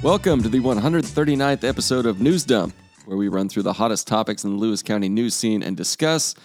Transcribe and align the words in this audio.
Welcome 0.00 0.44
to 0.44 0.48
the 0.48 0.60
139th 0.60 1.64
episode 1.64 2.06
of 2.06 2.20
News 2.20 2.44
Dump, 2.44 2.72
where 3.04 3.16
we 3.16 3.26
run 3.26 3.48
through 3.48 3.64
the 3.64 3.72
hottest 3.72 4.06
topics 4.06 4.44
in 4.44 4.50
the 4.50 4.56
Lewis 4.56 4.80
County 4.80 5.08
news 5.08 5.34
scene 5.34 5.60
and 5.60 5.76
discuss. 5.76 6.36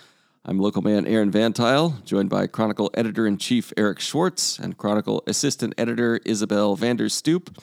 I'm 0.43 0.57
local 0.57 0.81
man 0.81 1.05
Aaron 1.05 1.31
VanTuyl, 1.31 2.03
joined 2.03 2.31
by 2.31 2.47
Chronicle 2.47 2.89
editor 2.95 3.27
in 3.27 3.37
chief 3.37 3.71
Eric 3.77 3.99
Schwartz 3.99 4.57
and 4.57 4.75
Chronicle 4.75 5.21
assistant 5.27 5.75
editor 5.77 6.19
Isabel 6.25 6.75
Vander 6.75 7.05
Stoep. 7.05 7.55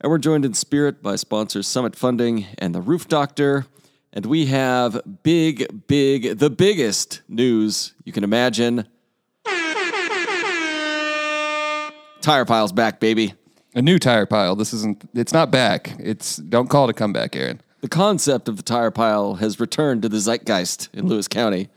And 0.00 0.10
we're 0.10 0.16
joined 0.16 0.46
in 0.46 0.54
spirit 0.54 1.02
by 1.02 1.16
sponsors 1.16 1.68
Summit 1.68 1.96
Funding 1.96 2.46
and 2.56 2.74
the 2.74 2.80
Roof 2.80 3.06
Doctor. 3.06 3.66
And 4.14 4.24
we 4.24 4.46
have 4.46 5.02
big, 5.22 5.86
big, 5.86 6.38
the 6.38 6.48
biggest 6.48 7.20
news 7.28 7.92
you 8.04 8.12
can 8.12 8.24
imagine. 8.24 8.88
Tire 12.22 12.46
piles 12.46 12.72
back, 12.72 13.00
baby. 13.00 13.34
A 13.76 13.82
new 13.82 13.98
tire 13.98 14.24
pile. 14.24 14.56
This 14.56 14.72
isn't. 14.72 15.06
It's 15.14 15.34
not 15.34 15.50
back. 15.50 15.94
It's 15.98 16.36
don't 16.36 16.68
call 16.68 16.84
it 16.88 16.90
a 16.90 16.94
comeback, 16.94 17.36
Aaron. 17.36 17.60
The 17.82 17.88
concept 17.88 18.48
of 18.48 18.56
the 18.56 18.62
tire 18.62 18.90
pile 18.90 19.34
has 19.34 19.60
returned 19.60 20.00
to 20.02 20.08
the 20.08 20.18
zeitgeist 20.18 20.88
in 20.94 21.06
Lewis 21.06 21.28
County. 21.28 21.68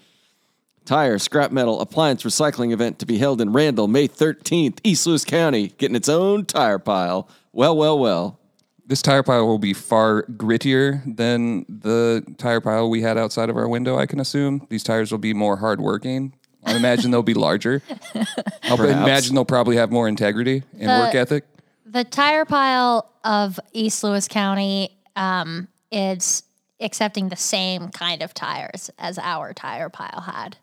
Tire, 0.86 1.20
scrap 1.20 1.52
metal, 1.52 1.82
appliance 1.82 2.24
recycling 2.24 2.72
event 2.72 3.00
to 3.00 3.06
be 3.06 3.18
held 3.18 3.42
in 3.42 3.52
Randle 3.52 3.90
May 3.90 4.08
13th, 4.08 4.80
East 4.84 5.06
Lewis 5.06 5.26
County, 5.26 5.68
getting 5.78 5.96
its 5.96 6.08
own 6.08 6.46
tire 6.46 6.80
pile. 6.80 7.28
Well, 7.52 7.76
well, 7.76 8.00
well. 8.00 8.40
This 8.88 9.02
tire 9.02 9.22
pile 9.22 9.46
will 9.46 9.60
be 9.60 9.74
far 9.74 10.24
grittier 10.24 11.04
than 11.18 11.66
the 11.68 12.26
tire 12.38 12.62
pile 12.62 12.90
we 12.90 13.02
had 13.02 13.18
outside 13.18 13.50
of 13.50 13.58
our 13.58 13.68
window. 13.68 14.00
I 14.00 14.06
can 14.06 14.22
assume 14.22 14.66
these 14.70 14.84
tires 14.84 15.12
will 15.12 15.20
be 15.20 15.34
more 15.34 15.58
hardworking. 15.58 16.34
I 16.64 16.76
imagine 16.76 17.12
they'll 17.12 17.22
be 17.24 17.34
larger. 17.34 17.84
I 18.16 18.26
Perhaps. 18.62 18.82
imagine 18.82 19.36
they'll 19.36 19.46
probably 19.46 19.76
have 19.76 19.92
more 19.92 20.08
integrity 20.08 20.64
and 20.80 20.88
work 20.88 21.14
uh, 21.14 21.20
ethic. 21.20 21.44
The 21.92 22.04
tire 22.04 22.46
pile 22.46 23.10
of 23.24 23.60
East 23.74 24.04
Lewis 24.04 24.28
County 24.28 24.96
um, 25.16 25.68
is 25.92 26.44
accepting 26.80 27.30
the 27.30 27.36
same 27.36 27.90
kind 27.90 28.22
of 28.22 28.32
tires 28.32 28.92
as 29.00 29.18
our 29.18 29.54
tire 29.54 29.90
pile 29.90 30.22
had. 30.22 30.58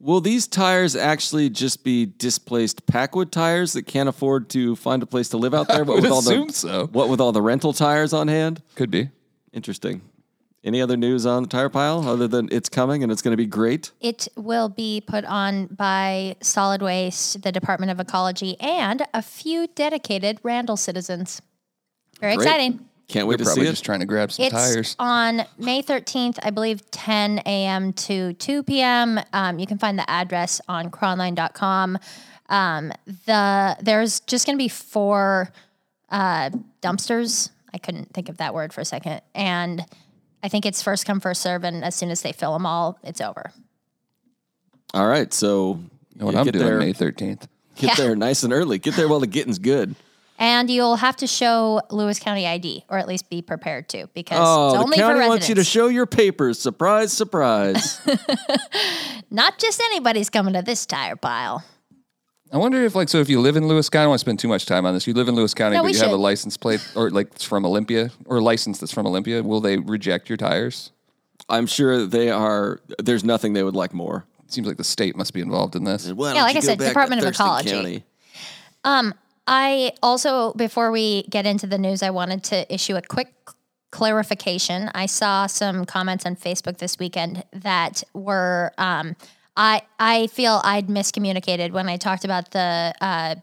Will 0.00 0.20
these 0.20 0.48
tires 0.48 0.96
actually 0.96 1.50
just 1.50 1.84
be 1.84 2.04
displaced 2.04 2.84
Packwood 2.86 3.30
tires 3.30 3.74
that 3.74 3.84
can't 3.84 4.08
afford 4.08 4.48
to 4.50 4.74
find 4.74 5.04
a 5.04 5.06
place 5.06 5.28
to 5.28 5.36
live 5.36 5.54
out 5.54 5.68
there? 5.68 5.84
What 5.84 5.94
would 5.94 6.02
with 6.02 6.12
all 6.12 6.18
assume 6.18 6.48
the 6.48 6.52
so. 6.52 6.86
what 6.88 7.08
with 7.08 7.20
all 7.20 7.30
the 7.30 7.42
rental 7.42 7.72
tires 7.72 8.12
on 8.12 8.26
hand? 8.26 8.60
Could 8.74 8.90
be. 8.90 9.10
Interesting. 9.52 10.02
Any 10.64 10.80
other 10.82 10.96
news 10.96 11.24
on 11.26 11.44
the 11.44 11.48
tire 11.48 11.68
pile 11.68 12.08
other 12.08 12.26
than 12.26 12.48
it's 12.50 12.68
coming 12.68 13.02
and 13.04 13.12
it's 13.12 13.22
going 13.22 13.32
to 13.32 13.36
be 13.36 13.46
great? 13.46 13.92
It 14.00 14.26
will 14.36 14.68
be 14.68 15.00
put 15.06 15.24
on 15.24 15.66
by 15.66 16.36
Solid 16.40 16.82
Waste, 16.82 17.42
the 17.42 17.52
Department 17.52 17.92
of 17.92 18.00
Ecology, 18.00 18.56
and 18.60 19.02
a 19.14 19.22
few 19.22 19.68
dedicated 19.68 20.40
Randle 20.42 20.76
citizens. 20.76 21.40
Very 22.20 22.34
Great. 22.34 22.44
exciting. 22.46 22.88
Can't 23.06 23.28
wait 23.28 23.36
They're 23.36 23.44
to 23.44 23.50
see 23.50 23.54
probably 23.54 23.68
it. 23.68 23.72
just 23.72 23.84
trying 23.84 24.00
to 24.00 24.06
grab 24.06 24.32
some 24.32 24.46
It's 24.46 24.52
tires. 24.54 24.96
on 24.98 25.42
May 25.58 25.80
13th, 25.84 26.40
I 26.42 26.50
believe 26.50 26.90
10 26.90 27.38
a.m. 27.46 27.92
to 27.92 28.32
2 28.32 28.64
p.m. 28.64 29.20
Um, 29.32 29.60
you 29.60 29.66
can 29.68 29.78
find 29.78 29.96
the 29.96 30.10
address 30.10 30.60
on 30.66 30.90
chronline.com. 30.90 31.98
Um, 32.48 32.92
the 33.26 33.76
there's 33.80 34.18
just 34.20 34.46
going 34.46 34.56
to 34.58 34.62
be 34.62 34.68
four 34.68 35.52
uh, 36.08 36.50
dumpsters. 36.82 37.50
I 37.72 37.78
couldn't 37.78 38.12
think 38.12 38.28
of 38.28 38.38
that 38.38 38.54
word 38.54 38.72
for 38.72 38.80
a 38.80 38.84
second. 38.84 39.20
And 39.34 39.84
I 40.42 40.48
think 40.48 40.64
it's 40.66 40.82
first 40.82 41.06
come, 41.06 41.20
first 41.20 41.42
serve. 41.42 41.64
And 41.64 41.84
as 41.84 41.94
soon 41.94 42.10
as 42.10 42.22
they 42.22 42.32
fill 42.32 42.52
them 42.52 42.66
all, 42.66 42.98
it's 43.02 43.20
over. 43.20 43.50
All 44.94 45.06
right, 45.08 45.32
so 45.32 45.80
You 46.14 46.20
know 46.20 46.26
what 46.26 46.34
you 46.34 46.40
I'm 46.40 46.44
get 46.44 46.52
doing 46.54 46.64
there, 46.66 46.78
May 46.78 46.92
13th. 46.92 47.46
Get 47.76 47.90
Yeah. 47.90 47.94
there 47.96 48.16
nice 48.16 48.42
and 48.42 48.52
early. 48.52 48.78
Get 48.78 48.94
there 48.94 49.08
while 49.08 49.20
the 49.20 49.26
getting's 49.26 49.58
good. 49.58 49.96
And 50.38 50.68
you'll 50.70 50.96
have 50.96 51.16
to 51.16 51.26
show 51.26 51.80
Lewis 51.90 52.18
County 52.18 52.46
ID, 52.46 52.84
or 52.90 52.98
at 52.98 53.08
least 53.08 53.30
be 53.30 53.40
prepared 53.40 53.88
to, 53.90 54.06
because 54.14 54.38
Oh, 54.40 54.66
it's 54.82 54.90
the 54.90 54.96
county 54.96 55.22
for 55.22 55.28
wants 55.28 55.48
you 55.48 55.54
to 55.54 55.64
show 55.64 55.88
your 55.88 56.06
papers. 56.06 56.58
Surprise, 56.58 57.12
surprise. 57.12 58.00
Not 59.30 59.58
just 59.58 59.80
anybody's 59.80 60.28
coming 60.30 60.52
to 60.54 60.62
this 60.62 60.84
tire 60.86 61.16
pile. 61.16 61.64
I 62.56 62.58
wonder 62.58 62.82
if, 62.82 62.94
like, 62.94 63.10
so 63.10 63.18
if 63.18 63.28
you 63.28 63.38
live 63.38 63.56
in 63.56 63.68
Lewis 63.68 63.90
County, 63.90 64.00
I 64.00 64.04
don't 64.04 64.10
want 64.12 64.20
to 64.20 64.24
spend 64.24 64.38
too 64.38 64.48
much 64.48 64.64
time 64.64 64.86
on 64.86 64.94
this. 64.94 65.06
You 65.06 65.12
live 65.12 65.28
in 65.28 65.34
Lewis 65.34 65.52
County, 65.52 65.76
No, 65.76 65.82
but 65.82 65.88
we 65.88 65.92
you 65.92 65.98
have 65.98 66.08
a 66.08 66.12
should. 66.12 66.16
license 66.20 66.56
plate, 66.56 66.80
or 66.96 67.10
like 67.10 67.26
it's 67.34 67.44
from 67.44 67.66
Olympia, 67.66 68.10
or 68.24 68.38
a 68.38 68.40
license 68.40 68.78
that's 68.78 68.92
from 68.92 69.06
Olympia. 69.06 69.42
Will 69.42 69.60
they 69.60 69.76
reject 69.76 70.30
your 70.30 70.38
tires? 70.38 70.90
I'm 71.50 71.66
sure 71.66 72.06
they 72.06 72.30
are. 72.30 72.80
There's 72.98 73.24
nothing 73.24 73.52
they 73.52 73.62
would 73.62 73.76
like 73.76 73.92
more. 73.92 74.24
Seems 74.48 74.66
like 74.66 74.78
the 74.78 74.84
state 74.84 75.16
must 75.16 75.34
be 75.34 75.42
involved 75.42 75.76
in 75.76 75.84
this. 75.84 76.10
Why 76.10 76.28
Yeah, 76.28 76.34
don't 76.34 76.42
like 76.44 76.54
you 76.54 76.58
I 76.58 76.60
go 76.62 76.66
said, 76.66 76.78
back 76.78 76.84
to 76.86 76.90
Department 76.92 77.20
of 77.20 77.26
Thurston 77.26 77.46
Ecology. 77.46 77.70
County? 78.84 79.04
I 79.46 79.92
also, 80.02 80.54
before 80.54 80.90
we 80.90 81.24
get 81.24 81.44
into 81.44 81.66
the 81.66 81.76
news, 81.78 82.02
I 82.02 82.08
wanted 82.10 82.42
to 82.44 82.72
issue 82.72 82.96
a 82.96 83.02
quick 83.02 83.34
clarification. 83.90 84.90
I 84.94 85.06
saw 85.06 85.46
some 85.46 85.84
comments 85.84 86.24
on 86.26 86.36
Facebook 86.36 86.78
this 86.78 86.98
weekend 86.98 87.44
that 87.52 88.02
were, 88.14 88.72
um, 88.78 89.14
I 89.56 89.82
I 89.98 90.26
feel 90.28 90.60
I'd 90.64 90.88
miscommunicated 90.88 91.72
when 91.72 91.88
I 91.88 91.96
talked 91.96 92.24
about 92.24 92.50
the 92.50 92.94
uh, 93.00 93.36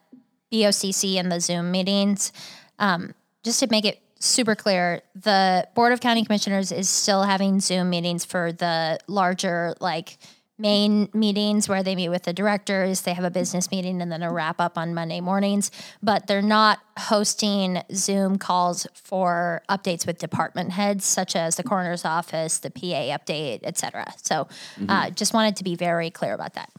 BOCC 0.52 1.16
and 1.16 1.32
the 1.32 1.40
Zoom 1.40 1.72
meetings. 1.72 2.32
Um, 2.80 3.14
just 3.44 3.60
to 3.60 3.68
make 3.70 3.86
it 3.86 4.00
super 4.20 4.56
clear, 4.56 5.02
the 5.16 5.68
Board 5.76 5.92
of 5.92 6.00
County 6.00 6.24
Commissioners 6.24 6.72
is 6.72 6.88
still 6.90 7.24
having 7.24 7.60
Zoom 7.60 7.90
meetings 7.90 8.24
for 8.24 8.52
the 8.52 9.00
larger, 9.08 9.76
like, 9.80 10.18
main 10.64 11.10
meetings 11.14 11.70
where 11.70 11.84
they 11.84 11.94
meet 11.94 12.10
with 12.10 12.24
the 12.24 12.34
directors, 12.34 13.02
they 13.02 13.14
have 13.14 13.26
a 13.26 13.30
business 13.30 13.70
meeting, 13.70 14.02
and 14.02 14.12
then 14.12 14.24
a 14.24 14.32
wrap 14.32 14.60
up 14.60 14.78
on 14.78 14.94
Monday 14.94 15.22
mornings. 15.22 15.70
But 16.02 16.26
they're 16.26 16.42
not 16.42 16.80
hosting 16.98 17.84
Zoom 17.94 18.38
calls 18.38 18.88
for 18.96 19.62
updates 19.70 20.08
with 20.08 20.18
department 20.18 20.72
heads, 20.72 21.06
such 21.06 21.36
as 21.36 21.58
the 21.58 21.64
coroner's 21.64 22.06
office, 22.06 22.58
the 22.60 22.72
PA 22.72 22.80
update, 23.18 23.60
et 23.64 23.78
cetera. 23.78 24.12
So 24.24 24.48
uh, 24.88 25.10
just 25.12 25.34
wanted 25.34 25.58
to 25.58 25.64
be 25.64 25.76
very 25.76 26.10
clear 26.10 26.34
about 26.34 26.54
that. 26.54 26.72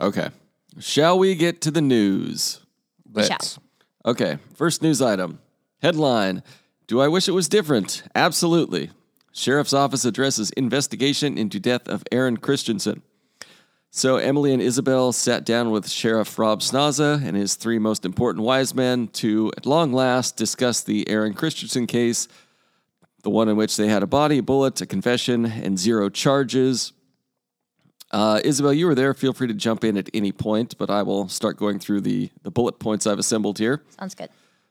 Okay. 0.00 0.30
Shall 0.80 1.18
we 1.18 1.34
get 1.34 1.60
to 1.62 1.70
the 1.70 1.82
news? 1.82 2.60
Let's. 3.12 3.58
Okay. 4.04 4.38
First 4.54 4.82
news 4.82 5.02
item. 5.02 5.40
Headline 5.82 6.42
Do 6.86 7.00
I 7.00 7.08
wish 7.08 7.28
it 7.28 7.32
was 7.32 7.48
different? 7.48 8.02
Absolutely. 8.14 8.90
Sheriff's 9.32 9.72
Office 9.72 10.04
addresses 10.04 10.50
investigation 10.52 11.38
into 11.38 11.60
death 11.60 11.86
of 11.88 12.02
Aron 12.10 12.38
Christensen. 12.38 13.02
So 13.90 14.16
Emily 14.16 14.52
and 14.52 14.60
Isabel 14.60 15.12
sat 15.12 15.44
down 15.44 15.70
with 15.70 15.88
Sheriff 15.88 16.38
Rob 16.38 16.60
Snaza 16.60 17.24
and 17.24 17.36
his 17.36 17.54
three 17.54 17.78
most 17.78 18.04
important 18.04 18.44
wise 18.44 18.74
men 18.74 19.08
to, 19.08 19.50
at 19.56 19.66
long 19.66 19.92
last, 19.92 20.36
discuss 20.36 20.82
the 20.82 21.08
Aron 21.08 21.32
Christensen 21.34 21.86
case, 21.86 22.28
the 23.22 23.30
one 23.30 23.48
in 23.48 23.56
which 23.56 23.76
they 23.76 23.88
had 23.88 24.02
a 24.02 24.06
body, 24.06 24.38
a 24.38 24.42
bullet, 24.42 24.80
a 24.80 24.86
confession, 24.86 25.46
and 25.46 25.78
zero 25.78 26.10
charges. 26.10 26.92
Uh, 28.10 28.40
Isabel, 28.44 28.72
you 28.72 28.86
were 28.86 28.94
there. 28.94 29.12
Feel 29.14 29.32
free 29.32 29.48
to 29.48 29.54
jump 29.54 29.84
in 29.84 29.96
at 29.96 30.08
any 30.14 30.32
point, 30.32 30.76
but 30.78 30.90
I 30.90 31.02
will 31.02 31.28
start 31.28 31.56
going 31.56 31.78
through 31.78 32.02
the, 32.02 32.30
the 32.42 32.50
bullet 32.50 32.78
points 32.78 33.06
I've 33.06 33.18
assembled 33.18 33.58
here. 33.58 33.82
Sounds 33.98 34.14
good. 34.14 34.28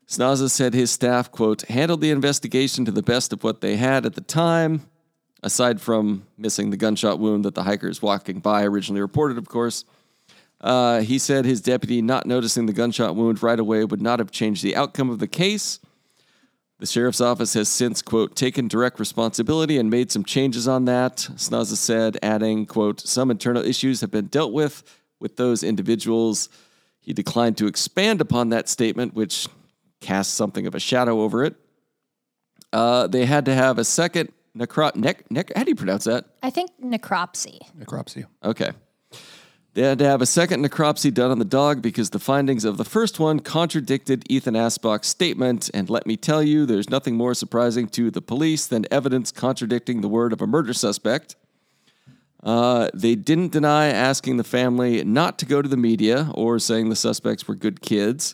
Snaza 0.07 0.49
said 0.49 0.73
his 0.73 0.89
staff, 0.89 1.31
quote, 1.31 1.63
handled 1.63 2.01
the 2.01 2.11
investigation 2.11 2.85
to 2.85 2.91
the 2.91 3.03
best 3.03 3.33
of 3.33 3.43
what 3.43 3.61
they 3.61 3.75
had 3.75 4.05
at 4.05 4.15
the 4.15 4.21
time, 4.21 4.87
aside 5.47 5.79
from 5.79 6.27
missing 6.37 6.71
the 6.71 6.77
gunshot 6.77 7.19
wound 7.19 7.45
that 7.45 7.55
the 7.55 7.63
hikers 7.63 8.01
walking 8.01 8.39
by 8.39 8.63
originally 8.65 8.99
reported, 8.99 9.37
of 9.37 9.47
course. 9.47 9.85
Uh, 10.59 10.99
he 10.99 11.17
said 11.17 11.45
his 11.45 11.61
deputy 11.61 12.01
not 12.01 12.25
noticing 12.25 12.65
the 12.65 12.73
gunshot 12.73 13.15
wound 13.15 13.41
right 13.41 13.57
away 13.57 13.85
would 13.85 14.01
not 14.01 14.19
have 14.19 14.29
changed 14.29 14.61
the 14.61 14.75
outcome 14.75 15.09
of 15.09 15.19
the 15.19 15.27
case. 15.27 15.79
The 16.79 16.85
sheriff's 16.85 17.21
office 17.21 17.53
has 17.53 17.69
since, 17.69 18.01
quote, 18.01 18.35
taken 18.35 18.67
direct 18.67 18.99
responsibility 18.99 19.77
and 19.77 19.89
made 19.89 20.11
some 20.11 20.25
changes 20.25 20.67
on 20.67 20.83
that, 20.85 21.15
Snaza 21.35 21.77
said, 21.77 22.17
adding, 22.21 22.65
quote, 22.65 22.99
some 22.99 23.31
internal 23.31 23.63
issues 23.63 24.01
have 24.01 24.11
been 24.11 24.27
dealt 24.27 24.51
with 24.51 24.83
with 25.21 25.37
those 25.37 25.63
individuals. 25.63 26.49
He 26.99 27.13
declined 27.13 27.57
to 27.59 27.67
expand 27.67 28.19
upon 28.19 28.49
that 28.49 28.67
statement, 28.67 29.13
which 29.13 29.47
casts 30.01 30.33
something 30.33 30.67
of 30.67 30.75
a 30.75 30.79
shadow 30.79 31.21
over 31.21 31.45
it. 31.45 31.55
Uh, 32.73 33.07
they 33.07 33.25
had 33.25 33.45
to 33.45 33.53
have 33.53 33.79
a 33.79 33.85
second 33.85 34.33
necro- 34.57 34.95
nec- 34.95 35.29
nec- 35.31 35.51
how 35.55 35.63
do 35.63 35.69
you 35.69 35.75
pronounce 35.75 36.05
that? 36.05 36.25
I 36.43 36.49
think 36.49 36.71
necropsy. 36.83 37.59
Necropsy. 37.77 38.25
Okay. 38.43 38.71
They 39.73 39.83
had 39.83 39.99
to 39.99 40.05
have 40.05 40.23
a 40.23 40.25
second 40.25 40.65
necropsy 40.65 41.13
done 41.13 41.29
on 41.29 41.37
the 41.37 41.45
dog 41.45 41.83
because 41.83 42.09
the 42.09 42.17
findings 42.17 42.65
of 42.65 42.77
the 42.77 42.83
first 42.83 43.19
one 43.19 43.39
contradicted 43.39 44.23
Ethan 44.27 44.55
Asbach's 44.55 45.05
statement. 45.05 45.69
And 45.71 45.87
let 45.87 46.07
me 46.07 46.17
tell 46.17 46.41
you, 46.41 46.65
there's 46.65 46.89
nothing 46.89 47.15
more 47.15 47.35
surprising 47.35 47.87
to 47.89 48.09
the 48.09 48.21
police 48.21 48.65
than 48.65 48.85
evidence 48.89 49.31
contradicting 49.31 50.01
the 50.01 50.07
word 50.07 50.33
of 50.33 50.41
a 50.41 50.47
murder 50.47 50.73
suspect. 50.73 51.35
Uh, 52.41 52.89
they 52.93 53.13
didn't 53.13 53.51
deny 53.51 53.87
asking 53.87 54.37
the 54.37 54.43
family 54.43 55.03
not 55.03 55.37
to 55.37 55.45
go 55.45 55.61
to 55.61 55.69
the 55.69 55.77
media 55.77 56.31
or 56.33 56.57
saying 56.57 56.89
the 56.89 56.95
suspects 56.95 57.47
were 57.47 57.53
good 57.53 57.81
kids. 57.81 58.33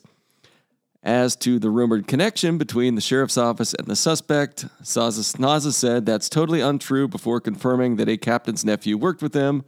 As 1.04 1.36
to 1.38 1.60
the 1.60 1.70
rumored 1.70 2.08
connection 2.08 2.58
between 2.58 2.96
the 2.96 3.02
sheriff's 3.02 3.38
office 3.38 3.74
and 3.74 3.88
the 3.88 3.96
suspect, 3.96 4.66
Snaza 4.82 5.74
said 5.74 6.06
that's 6.06 6.30
totally 6.30 6.62
untrue 6.62 7.10
before 7.10 7.42
confirming 7.42 7.98
that 7.98 8.08
a 8.08 8.16
captain's 8.16 8.64
nephew 8.64 8.98
worked 8.98 9.22
with 9.22 9.34
him. 9.34 9.66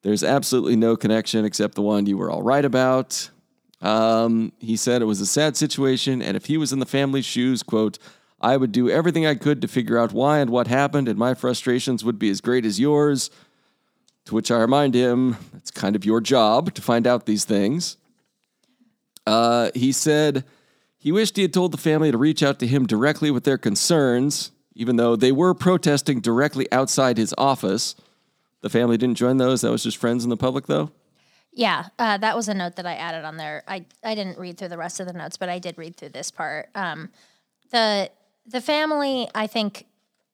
There's 0.00 0.24
absolutely 0.24 0.76
no 0.76 0.96
connection 0.96 1.44
except 1.44 1.74
the 1.74 1.82
one 1.82 2.06
you 2.06 2.16
were 2.16 2.30
all 2.30 2.42
right 2.42 2.64
about. 2.64 3.28
Um, 3.82 4.52
he 4.58 4.76
said 4.76 5.02
it 5.02 5.06
was 5.06 5.20
a 5.20 5.26
sad 5.26 5.54
situation, 5.58 6.22
and 6.22 6.34
if 6.34 6.46
he 6.46 6.56
was 6.56 6.72
in 6.72 6.78
the 6.78 6.86
family's 6.86 7.26
shoes, 7.26 7.62
quote, 7.62 7.98
I 8.40 8.56
would 8.56 8.72
do 8.72 8.88
everything 8.88 9.26
I 9.26 9.34
could 9.34 9.60
to 9.60 9.68
figure 9.68 9.98
out 9.98 10.12
why 10.12 10.38
and 10.38 10.48
what 10.48 10.66
happened, 10.66 11.08
and 11.08 11.18
my 11.18 11.34
frustrations 11.34 12.04
would 12.04 12.18
be 12.18 12.30
as 12.30 12.40
great 12.40 12.64
as 12.64 12.80
yours. 12.80 13.30
To 14.26 14.34
which 14.34 14.50
I 14.50 14.56
remind 14.56 14.94
him, 14.94 15.36
it's 15.56 15.70
kind 15.70 15.94
of 15.94 16.06
your 16.06 16.22
job 16.22 16.72
to 16.74 16.80
find 16.80 17.06
out 17.06 17.26
these 17.26 17.44
things. 17.44 17.98
Uh, 19.26 19.70
he 19.74 19.92
said 19.92 20.44
he 20.98 21.12
wished 21.12 21.36
he 21.36 21.42
had 21.42 21.52
told 21.52 21.72
the 21.72 21.78
family 21.78 22.10
to 22.10 22.18
reach 22.18 22.42
out 22.42 22.58
to 22.60 22.66
him 22.66 22.86
directly 22.86 23.30
with 23.30 23.44
their 23.44 23.58
concerns, 23.58 24.52
even 24.74 24.96
though 24.96 25.16
they 25.16 25.32
were 25.32 25.54
protesting 25.54 26.20
directly 26.20 26.70
outside 26.72 27.18
his 27.18 27.34
office. 27.36 27.94
The 28.62 28.70
family 28.70 28.96
didn't 28.96 29.18
join 29.18 29.36
those. 29.36 29.60
That 29.60 29.70
was 29.70 29.82
just 29.82 29.98
friends 29.98 30.24
in 30.24 30.30
the 30.30 30.36
public, 30.36 30.66
though. 30.66 30.90
Yeah, 31.52 31.88
uh, 31.98 32.16
that 32.18 32.34
was 32.34 32.48
a 32.48 32.54
note 32.54 32.76
that 32.76 32.86
I 32.86 32.94
added 32.94 33.24
on 33.24 33.36
there. 33.36 33.62
I, 33.68 33.84
I 34.02 34.14
didn't 34.14 34.38
read 34.38 34.58
through 34.58 34.68
the 34.68 34.78
rest 34.78 34.98
of 34.98 35.06
the 35.06 35.12
notes, 35.12 35.36
but 35.36 35.48
I 35.48 35.58
did 35.58 35.78
read 35.78 35.96
through 35.96 36.08
this 36.08 36.30
part. 36.30 36.68
Um, 36.74 37.10
the 37.70 38.10
the 38.46 38.60
family, 38.60 39.28
I 39.34 39.46
think, 39.46 39.86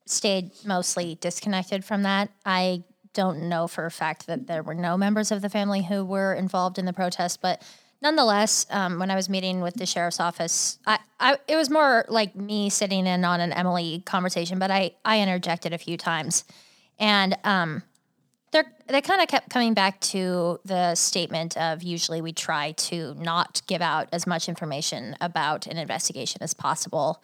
stayed 0.07 0.51
mostly 0.65 1.17
disconnected 1.21 1.85
from 1.85 2.03
that. 2.03 2.31
I 2.45 2.85
don't 3.13 3.49
know 3.49 3.67
for 3.67 3.87
a 3.87 3.91
fact 3.91 4.27
that 4.27 4.47
there 4.47 4.63
were 4.63 4.75
no 4.75 4.97
members 4.97 5.31
of 5.31 5.43
the 5.43 5.49
family 5.49 5.83
who 5.83 6.05
were 6.05 6.35
involved 6.35 6.79
in 6.79 6.87
the 6.87 6.93
protest, 6.93 7.41
but 7.43 7.63
nonetheless, 8.03 8.67
um, 8.71 8.99
when 8.99 9.11
I 9.11 9.17
was 9.17 9.29
meeting 9.29 9.61
with 9.61 9.75
the 9.75 9.87
sheriff's 9.87 10.21
office, 10.21 10.79
I, 10.87 10.99
I 11.19 11.39
it 11.49 11.57
was 11.57 11.71
more 11.71 12.05
like 12.09 12.35
me 12.35 12.71
sitting 12.71 13.07
in 13.07 13.25
on 13.25 13.41
an 13.41 13.53
Emily 13.53 14.03
conversation, 14.07 14.59
but 14.59 14.71
I 14.71 14.93
I 15.05 15.21
interjected 15.21 15.73
a 15.73 15.79
few 15.79 15.97
times, 15.97 16.45
and 16.99 17.37
um, 17.45 17.83
they're 18.53 18.71
they 18.89 19.01
kind 19.01 19.21
of 19.21 19.29
kept 19.29 19.51
coming 19.51 19.75
back 19.75 20.01
to 20.01 20.59
the 20.65 20.95
statement 20.95 21.57
of 21.57 21.83
usually 21.83 22.21
we 22.21 22.33
try 22.33 22.73
to 22.73 23.15
not 23.15 23.63
give 23.67 23.83
out 23.83 24.09
as 24.13 24.27
much 24.27 24.49
information 24.49 25.17
about 25.21 25.67
an 25.67 25.77
investigation 25.77 26.43
as 26.43 26.55
possible, 26.55 27.23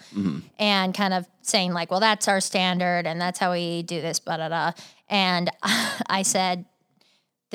and 0.58 0.94
kind 0.94 1.14
of 1.14 1.26
saying 1.42 1.72
like, 1.72 1.90
well, 1.90 2.00
that's 2.00 2.28
our 2.28 2.40
standard, 2.40 3.06
and 3.06 3.20
that's 3.20 3.38
how 3.38 3.52
we 3.52 3.82
do 3.82 4.00
this, 4.00 4.20
blah 4.20 4.36
da 4.36 4.48
da. 4.48 4.72
And 5.08 5.50
I 5.62 6.22
said, 6.22 6.66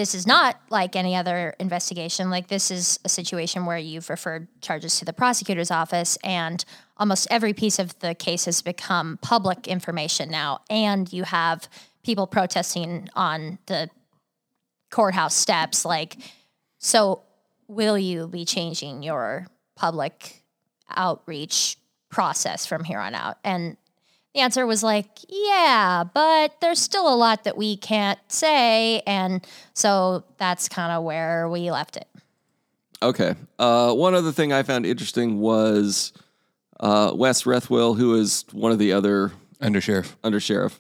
this 0.02 0.16
is 0.16 0.26
not 0.26 0.60
like 0.72 0.96
any 0.96 1.16
other 1.16 1.54
investigation. 1.60 2.32
Like 2.32 2.48
this 2.48 2.72
is 2.72 3.00
a 3.06 3.10
situation 3.10 3.68
where 3.68 3.78
you've 3.78 4.10
referred 4.10 4.48
charges 4.60 4.98
to 4.98 5.06
the 5.06 5.14
prosecutor's 5.14 5.70
office, 5.70 6.18
and 6.24 6.66
almost 6.98 7.28
every 7.30 7.54
piece 7.54 7.78
of 7.78 7.98
the 8.00 8.16
case 8.16 8.46
has 8.46 8.64
become 8.64 9.20
public 9.22 9.68
information 9.68 10.32
now, 10.32 10.62
and 10.72 11.14
you 11.14 11.22
have 11.22 11.70
people 12.04 12.26
protesting 12.26 13.10
on 13.16 13.60
the 13.68 13.92
courthouse 14.90 15.36
steps. 15.36 15.86
Like, 15.86 16.18
so 16.80 17.22
will 17.68 18.00
you 18.00 18.28
be 18.28 18.44
changing 18.44 19.04
your 19.04 19.46
public 19.76 20.42
outreach 20.90 21.78
process 22.10 22.66
from 22.66 22.84
here 22.86 23.00
on 23.00 23.14
out? 23.14 23.38
And 23.44 23.78
the 24.34 24.40
answer 24.40 24.66
was 24.66 24.82
like, 24.84 25.08
yeah, 25.28 26.04
but 26.14 26.60
there's 26.62 26.80
still 26.80 27.14
a 27.14 27.16
lot 27.16 27.44
that 27.44 27.58
we 27.58 27.76
can't 27.76 28.20
say. 28.28 29.02
And 29.02 29.46
so 29.74 30.24
that's 30.38 30.70
kind 30.70 30.92
of 30.92 31.04
where 31.04 31.50
we 31.50 31.70
left 31.72 31.98
it. 31.98 32.08
Okay. 33.04 33.36
Uh, 33.60 33.94
one 33.94 34.14
other 34.14 34.32
thing 34.32 34.54
I 34.54 34.64
found 34.64 34.86
interesting 34.86 35.40
was 35.40 36.14
uh, 36.80 37.12
Wes 37.14 37.44
Rethwell, 37.44 37.98
who 37.98 38.16
is 38.16 38.46
one 38.52 38.72
of 38.72 38.80
the 38.80 38.94
other 38.94 39.32
Undersheriff. 39.62 40.16
undersheriff, 40.24 40.80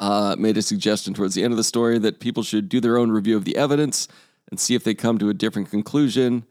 uh, 0.00 0.36
made 0.38 0.56
a 0.56 0.62
suggestion 0.62 1.14
towards 1.14 1.34
the 1.34 1.42
end 1.42 1.52
of 1.52 1.56
the 1.56 1.64
story 1.64 1.98
that 1.98 2.20
people 2.20 2.42
should 2.42 2.68
do 2.68 2.80
their 2.80 2.98
own 2.98 3.10
review 3.10 3.36
of 3.36 3.44
the 3.44 3.56
evidence 3.56 4.08
and 4.50 4.60
see 4.60 4.74
if 4.74 4.84
they 4.84 4.94
come 4.94 5.18
to 5.18 5.28
a 5.28 5.34
different 5.34 5.70
conclusion. 5.70 6.44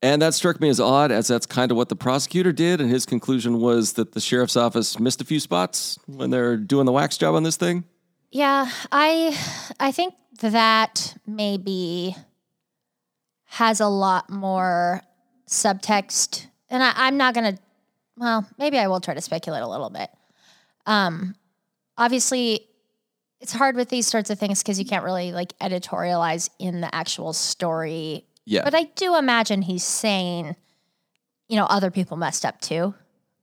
And 0.00 0.22
that 0.22 0.34
struck 0.34 0.60
me 0.60 0.68
as 0.68 0.78
odd, 0.78 1.10
as 1.10 1.26
that's 1.26 1.46
kind 1.46 1.72
of 1.72 1.76
what 1.76 1.88
the 1.88 1.96
prosecutor 1.96 2.52
did. 2.52 2.80
And 2.80 2.88
his 2.88 3.04
conclusion 3.04 3.58
was 3.58 3.94
that 3.94 4.12
the 4.12 4.20
sheriff's 4.20 4.56
office 4.56 4.98
missed 5.00 5.20
a 5.20 5.24
few 5.24 5.40
spots 5.40 5.98
when 6.06 6.30
they're 6.30 6.56
doing 6.56 6.86
the 6.86 6.92
wax 6.92 7.18
job 7.18 7.34
on 7.34 7.42
this 7.42 7.56
thing. 7.56 7.84
Yeah, 8.30 8.70
I 8.92 9.36
I 9.80 9.90
think 9.90 10.14
that 10.40 11.16
maybe 11.26 12.14
has 13.46 13.80
a 13.80 13.88
lot 13.88 14.28
more 14.30 15.02
subtext, 15.48 16.46
and 16.68 16.82
I, 16.82 16.92
I'm 16.94 17.16
not 17.16 17.34
gonna. 17.34 17.58
Well, 18.16 18.46
maybe 18.58 18.78
I 18.78 18.88
will 18.88 19.00
try 19.00 19.14
to 19.14 19.20
speculate 19.20 19.62
a 19.62 19.68
little 19.68 19.90
bit. 19.90 20.10
Um, 20.86 21.34
obviously, 21.96 22.68
it's 23.40 23.52
hard 23.52 23.76
with 23.76 23.88
these 23.88 24.06
sorts 24.06 24.30
of 24.30 24.38
things 24.38 24.62
because 24.62 24.78
you 24.78 24.84
can't 24.84 25.04
really 25.04 25.32
like 25.32 25.58
editorialize 25.58 26.50
in 26.58 26.80
the 26.80 26.94
actual 26.94 27.32
story. 27.32 28.26
Yeah. 28.48 28.64
But 28.64 28.74
I 28.74 28.84
do 28.84 29.14
imagine 29.14 29.60
he's 29.60 29.84
saying, 29.84 30.56
you 31.48 31.56
know, 31.56 31.66
other 31.66 31.90
people 31.90 32.16
messed 32.16 32.46
up 32.46 32.58
too. 32.62 32.94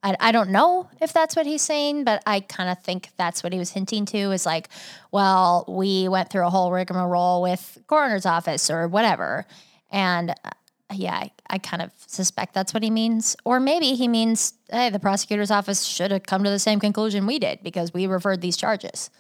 I, 0.02 0.16
I 0.20 0.32
don't 0.32 0.50
know 0.50 0.90
if 1.00 1.14
that's 1.14 1.36
what 1.36 1.46
he's 1.46 1.62
saying, 1.62 2.06
but 2.06 2.24
I 2.26 2.40
kind 2.40 2.72
of 2.72 2.82
think 2.82 3.10
that's 3.16 3.44
what 3.44 3.54
he 3.54 3.60
was 3.60 3.70
hinting 3.70 4.06
to 4.08 4.32
is 4.32 4.48
like, 4.48 4.70
well, 5.12 5.64
we 5.68 6.08
went 6.08 6.32
through 6.32 6.48
a 6.48 6.50
whole 6.50 6.72
rigmarole 6.72 7.44
with 7.44 7.78
coroner's 7.86 8.26
office 8.26 8.72
or 8.72 8.88
whatever. 8.88 9.46
And 9.92 10.32
uh, 10.32 10.50
yeah, 10.92 11.14
I, 11.14 11.32
I 11.52 11.58
kind 11.60 11.84
of 11.84 11.92
suspect 12.08 12.56
that's 12.56 12.74
what 12.74 12.82
he 12.82 12.90
means. 12.90 13.36
Or 13.46 13.60
maybe 13.60 13.94
he 13.94 14.08
means, 14.08 14.56
hey, 14.72 14.90
the 14.90 15.00
prosecutor's 15.00 15.52
office 15.52 15.84
should 15.84 16.10
have 16.10 16.24
come 16.24 16.44
to 16.44 16.50
the 16.50 16.58
same 16.58 16.80
conclusion 16.80 17.28
we 17.28 17.38
did 17.38 17.60
because 17.62 17.94
we 17.94 18.08
referred 18.08 18.42
these 18.42 18.58
charges. 18.58 19.12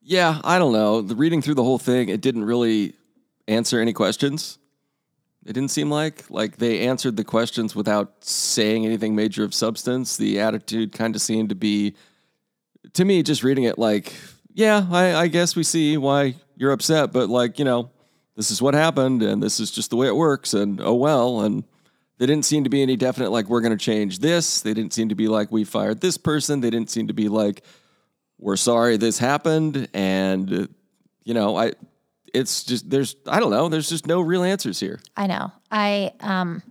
Yeah, 0.00 0.40
I 0.42 0.58
don't 0.58 0.72
know. 0.72 1.02
The 1.02 1.16
reading 1.16 1.42
through 1.42 1.54
the 1.54 1.64
whole 1.64 1.78
thing, 1.78 2.08
it 2.08 2.22
didn't 2.22 2.44
really 2.44 2.94
answer 3.48 3.80
any 3.80 3.92
questions. 3.92 4.58
It 5.46 5.52
didn't 5.52 5.70
seem 5.70 5.90
like 5.90 6.24
like 6.30 6.56
they 6.56 6.86
answered 6.86 7.16
the 7.16 7.24
questions 7.24 7.76
without 7.76 8.24
saying 8.24 8.86
anything 8.86 9.14
major 9.14 9.44
of 9.44 9.52
substance. 9.52 10.16
The 10.16 10.40
attitude 10.40 10.92
kind 10.92 11.14
of 11.14 11.20
seemed 11.20 11.50
to 11.50 11.54
be, 11.54 11.94
to 12.94 13.04
me, 13.04 13.22
just 13.22 13.42
reading 13.42 13.64
it 13.64 13.78
like, 13.78 14.14
yeah, 14.54 14.86
I, 14.90 15.14
I 15.14 15.26
guess 15.28 15.54
we 15.54 15.62
see 15.62 15.98
why 15.98 16.36
you're 16.56 16.72
upset, 16.72 17.12
but 17.12 17.28
like 17.28 17.58
you 17.58 17.64
know, 17.64 17.90
this 18.36 18.50
is 18.50 18.62
what 18.62 18.74
happened, 18.74 19.22
and 19.22 19.42
this 19.42 19.60
is 19.60 19.70
just 19.70 19.90
the 19.90 19.96
way 19.96 20.06
it 20.06 20.16
works, 20.16 20.54
and 20.54 20.80
oh 20.80 20.94
well, 20.94 21.42
and 21.42 21.64
they 22.16 22.26
didn't 22.26 22.46
seem 22.46 22.64
to 22.64 22.70
be 22.70 22.80
any 22.80 22.96
definite 22.96 23.30
like 23.30 23.48
we're 23.48 23.60
going 23.60 23.76
to 23.76 23.84
change 23.84 24.20
this. 24.20 24.62
They 24.62 24.72
didn't 24.72 24.94
seem 24.94 25.10
to 25.10 25.14
be 25.14 25.28
like 25.28 25.52
we 25.52 25.64
fired 25.64 26.00
this 26.00 26.16
person. 26.16 26.60
They 26.60 26.70
didn't 26.70 26.90
seem 26.90 27.08
to 27.08 27.14
be 27.14 27.28
like 27.28 27.64
we're 28.38 28.56
sorry 28.56 28.96
this 28.96 29.18
happened, 29.18 29.88
and 29.92 30.68
you 31.24 31.34
know, 31.34 31.56
I 31.56 31.72
it's 32.34 32.64
just 32.64 32.90
there's 32.90 33.16
I 33.26 33.40
don't 33.40 33.50
know, 33.50 33.68
there's 33.68 33.88
just 33.88 34.06
no 34.06 34.20
real 34.20 34.42
answers 34.42 34.80
here. 34.80 35.00
I 35.16 35.26
know. 35.26 35.52
I 35.70 36.12
um 36.20 36.62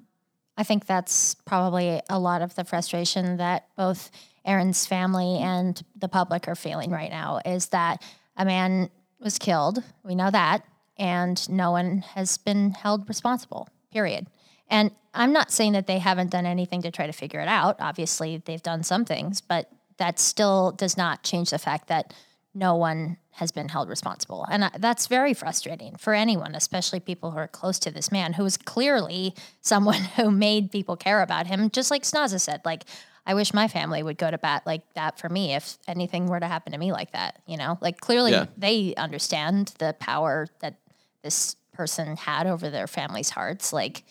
I 0.57 0.63
think 0.63 0.85
that's 0.85 1.35
probably 1.45 2.01
a 2.09 2.19
lot 2.19 2.41
of 2.41 2.53
the 2.55 2.63
frustration 2.63 3.37
that 3.37 3.67
both 3.75 4.11
Aron's 4.45 4.85
family 4.85 5.39
and 5.39 5.81
the 5.95 6.09
public 6.09 6.47
are 6.47 6.55
feeling 6.55 6.91
right 6.91 7.09
now 7.09 7.39
is 7.45 7.67
that 7.67 8.03
a 8.37 8.45
man 8.45 8.89
was 9.19 9.39
killed. 9.39 9.81
We 10.03 10.15
know 10.15 10.29
that. 10.29 10.63
And 10.97 11.49
no 11.49 11.71
one 11.71 11.99
has 12.13 12.37
been 12.37 12.71
held 12.71 13.09
responsible, 13.09 13.67
period. 13.91 14.27
And 14.69 14.91
I'm 15.13 15.33
not 15.33 15.51
saying 15.51 15.73
that 15.73 15.87
they 15.87 15.97
haven't 15.97 16.29
done 16.29 16.45
anything 16.45 16.83
to 16.83 16.91
try 16.91 17.07
to 17.07 17.13
figure 17.13 17.39
it 17.39 17.47
out. 17.47 17.77
Obviously, 17.79 18.41
they've 18.45 18.61
done 18.61 18.83
some 18.83 19.05
things, 19.05 19.41
but 19.41 19.69
that 19.97 20.19
still 20.19 20.71
does 20.71 20.97
not 20.97 21.23
change 21.23 21.49
the 21.49 21.57
fact 21.57 21.87
that 21.87 22.13
no 22.53 22.75
one 22.75 23.17
has 23.37 23.51
been 23.51 23.69
held 23.69 23.89
responsible. 23.89 24.45
And 24.49 24.69
that's 24.77 25.07
very 25.07 25.33
frustrating 25.33 25.95
for 25.97 26.13
anyone, 26.13 26.53
especially 26.55 26.99
people 26.99 27.31
who 27.31 27.37
are 27.37 27.47
close 27.47 27.79
to 27.79 27.91
this 27.91 28.11
man 28.11 28.33
who 28.33 28.45
is 28.45 28.57
clearly 28.57 29.33
someone 29.61 30.01
who 30.15 30.29
made 30.31 30.71
people 30.71 30.95
care 30.95 31.21
about 31.21 31.47
him. 31.47 31.69
Just 31.71 31.89
like 31.91 32.03
Snaza 32.03 32.39
said, 32.39 32.61
like, 32.63 32.83
I 33.25 33.33
wish 33.35 33.53
my 33.53 33.67
family 33.67 34.03
would 34.03 34.17
go 34.17 34.29
to 34.29 34.37
bat 34.37 34.63
like 34.65 34.81
that 34.95 35.17
for 35.17 35.29
me 35.29 35.53
if 35.55 35.77
anything 35.87 36.27
were 36.27 36.39
to 36.39 36.47
happen 36.47 36.73
to 36.73 36.77
me 36.77 36.91
like 36.91 37.11
that, 37.13 37.39
you 37.47 37.57
know? 37.57 37.77
Like, 37.81 37.99
clearly 38.01 38.31
Yeah. 38.33 38.45
they 38.57 38.93
understand 38.95 39.73
the 39.79 39.95
power 39.99 40.47
that 40.59 40.75
this 41.23 41.55
person 41.73 42.17
had 42.17 42.47
over 42.47 42.69
their 42.69 42.85
family's 42.85 43.29
hearts. 43.29 43.71
Like, 43.73 44.03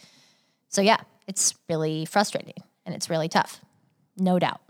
so 0.68 0.80
yeah, 0.80 0.96
it's 1.28 1.54
really 1.68 2.06
frustrating 2.06 2.54
and 2.86 2.94
it's 2.94 3.08
really 3.10 3.28
tough. 3.28 3.60
No 4.16 4.38
doubt. 4.38 4.60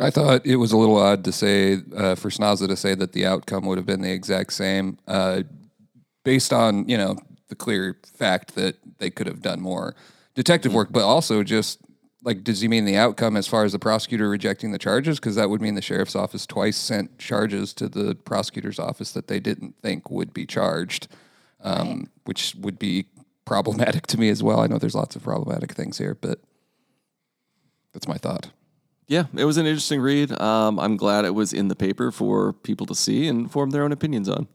I 0.00 0.10
thought 0.10 0.44
it 0.44 0.56
was 0.56 0.72
a 0.72 0.76
little 0.76 0.96
odd 0.96 1.24
to 1.24 1.32
say 1.32 1.78
uh, 1.96 2.16
for 2.16 2.28
Snaza 2.28 2.66
to 2.66 2.76
say 2.76 2.94
that 2.94 3.12
the 3.12 3.26
outcome 3.26 3.64
would 3.66 3.78
have 3.78 3.86
been 3.86 4.00
the 4.00 4.12
exact 4.12 4.52
same, 4.52 4.98
uh, 5.06 5.42
based 6.24 6.52
on 6.52 6.88
you 6.88 6.96
know 6.96 7.16
the 7.48 7.54
clear 7.54 7.98
fact 8.04 8.54
that 8.56 8.76
they 8.98 9.10
could 9.10 9.26
have 9.26 9.40
done 9.40 9.60
more 9.60 9.94
detective 10.34 10.74
work, 10.74 10.88
but 10.90 11.04
also 11.04 11.42
just 11.42 11.78
like, 12.24 12.42
does 12.42 12.62
he 12.62 12.68
mean 12.68 12.86
the 12.86 12.96
outcome 12.96 13.36
as 13.36 13.46
far 13.46 13.64
as 13.64 13.72
the 13.72 13.78
prosecutor 13.78 14.28
rejecting 14.30 14.72
the 14.72 14.78
charges? 14.78 15.20
Because 15.20 15.36
that 15.36 15.50
would 15.50 15.60
mean 15.60 15.74
the 15.74 15.82
sheriff's 15.82 16.16
office 16.16 16.46
twice 16.46 16.76
sent 16.76 17.18
charges 17.18 17.74
to 17.74 17.88
the 17.88 18.14
prosecutor's 18.14 18.78
office 18.78 19.12
that 19.12 19.28
they 19.28 19.38
didn't 19.38 19.76
think 19.82 20.10
would 20.10 20.32
be 20.32 20.46
charged, 20.46 21.06
um, 21.60 22.08
which 22.24 22.54
would 22.56 22.78
be 22.78 23.06
problematic 23.44 24.06
to 24.08 24.18
me 24.18 24.30
as 24.30 24.42
well. 24.42 24.60
I 24.60 24.66
know 24.66 24.78
there's 24.78 24.94
lots 24.94 25.14
of 25.16 25.22
problematic 25.22 25.72
things 25.72 25.98
here, 25.98 26.16
but 26.18 26.40
that's 27.92 28.08
my 28.08 28.16
thought. 28.16 28.48
Yeah, 29.06 29.24
it 29.36 29.44
was 29.44 29.56
an 29.56 29.66
interesting 29.66 30.00
read. 30.00 30.38
Um, 30.40 30.78
I'm 30.78 30.96
glad 30.96 31.24
it 31.24 31.34
was 31.34 31.52
in 31.52 31.68
the 31.68 31.76
paper 31.76 32.10
for 32.10 32.52
people 32.52 32.86
to 32.86 32.94
see 32.94 33.28
and 33.28 33.50
form 33.50 33.70
their 33.70 33.82
own 33.82 33.92
opinions 33.92 34.28
on. 34.28 34.48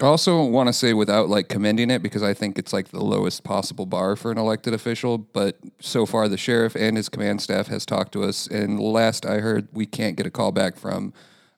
I 0.00 0.06
also 0.06 0.42
want 0.44 0.68
to 0.68 0.72
say 0.72 0.94
without 0.94 1.28
like 1.28 1.48
commending 1.48 1.90
it 1.90 2.02
because 2.02 2.22
I 2.22 2.32
think 2.32 2.58
it's 2.58 2.72
like 2.72 2.88
the 2.88 3.04
lowest 3.04 3.44
possible 3.44 3.84
bar 3.84 4.16
for 4.16 4.30
an 4.30 4.38
elected 4.38 4.72
official. 4.72 5.18
But 5.18 5.58
so 5.78 6.06
far, 6.06 6.28
the 6.28 6.38
sheriff 6.38 6.74
and 6.74 6.96
his 6.96 7.10
command 7.10 7.42
staff 7.42 7.66
has 7.66 7.84
talked 7.84 8.12
to 8.12 8.22
us, 8.24 8.46
and 8.46 8.80
last 8.80 9.26
I 9.26 9.40
heard, 9.40 9.68
we 9.72 9.84
can't 9.84 10.16
get 10.16 10.26
a 10.26 10.30
call 10.30 10.52
back 10.52 10.76
from 10.76 11.12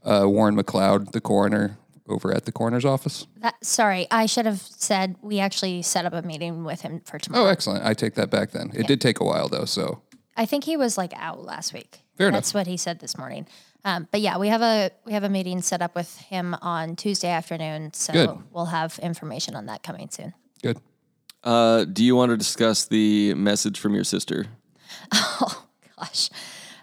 uh, 0.05 0.25
Warren 0.27 0.57
McLeod, 0.57 1.13
the 1.13 1.21
coroner, 1.21 1.79
over 2.09 2.35
at 2.35 2.45
the 2.45 2.53
coroner's 2.53 2.85
office. 2.85 3.29
That, 3.37 3.65
sorry, 3.65 4.09
I 4.11 4.27
should 4.27 4.47
have 4.47 4.61
said 4.61 5.15
we 5.23 5.39
actually 5.39 5.83
set 5.83 6.05
up 6.05 6.13
a 6.13 6.23
meeting 6.23 6.65
with 6.65 6.81
him 6.81 7.01
for 7.05 7.19
tomorrow. 7.21 7.45
Oh, 7.45 7.49
excellent! 7.49 7.85
I 7.85 7.95
take 7.95 8.15
that 8.15 8.31
back 8.31 8.51
then. 8.51 8.73
It 8.75 8.89
did 8.89 9.01
take 9.01 9.21
a 9.21 9.25
while 9.25 9.49
though, 9.49 9.67
so 9.67 10.03
I 10.37 10.47
think 10.47 10.65
he 10.65 10.77
was 10.77 10.99
like 10.99 11.13
out 11.17 11.45
last 11.45 11.73
week. 11.73 12.02
Fair 12.17 12.29
enough. 12.29 12.39
That's 12.39 12.55
what 12.55 12.67
he 12.67 12.77
said 12.77 13.01
this 13.01 13.17
morning. 13.17 13.47
Um, 13.85 14.07
but 14.11 14.21
yeah, 14.21 14.39
we 14.39 14.49
have 14.49 14.63
a 14.63 14.91
we 15.05 15.13
have 15.13 15.25
a 15.25 15.29
meeting 15.29 15.61
set 15.63 15.83
up 15.83 15.95
with 15.95 16.17
him 16.19 16.55
on 16.63 16.95
Tuesday 16.97 17.31
afternoon, 17.31 17.93
so 17.95 18.13
Good. 18.13 18.39
we'll 18.53 18.67
have 18.67 18.99
information 19.01 19.57
on 19.57 19.67
that 19.67 19.83
coming 19.83 20.09
soon. 20.11 20.35
good. 20.63 20.79
Uh, 21.45 21.85
do 21.85 22.05
you 22.05 22.15
want 22.15 22.31
to 22.31 22.37
discuss 22.37 22.85
the 22.87 23.35
message 23.35 23.81
from 23.81 23.95
your 23.95 24.05
sister? 24.05 24.47
Oh 25.13 25.65
gosh, 25.99 26.31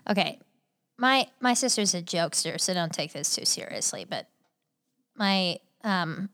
okay. 0.10 0.40
My 0.98 1.28
my 1.40 1.54
sister's 1.54 1.94
a 1.94 2.02
jokester, 2.02 2.60
so 2.60 2.74
don't 2.74 2.92
take 2.92 3.14
this 3.14 3.34
too 3.36 3.46
seriously. 3.46 4.06
But 4.10 4.28
my 5.16 5.60
um, 5.84 6.30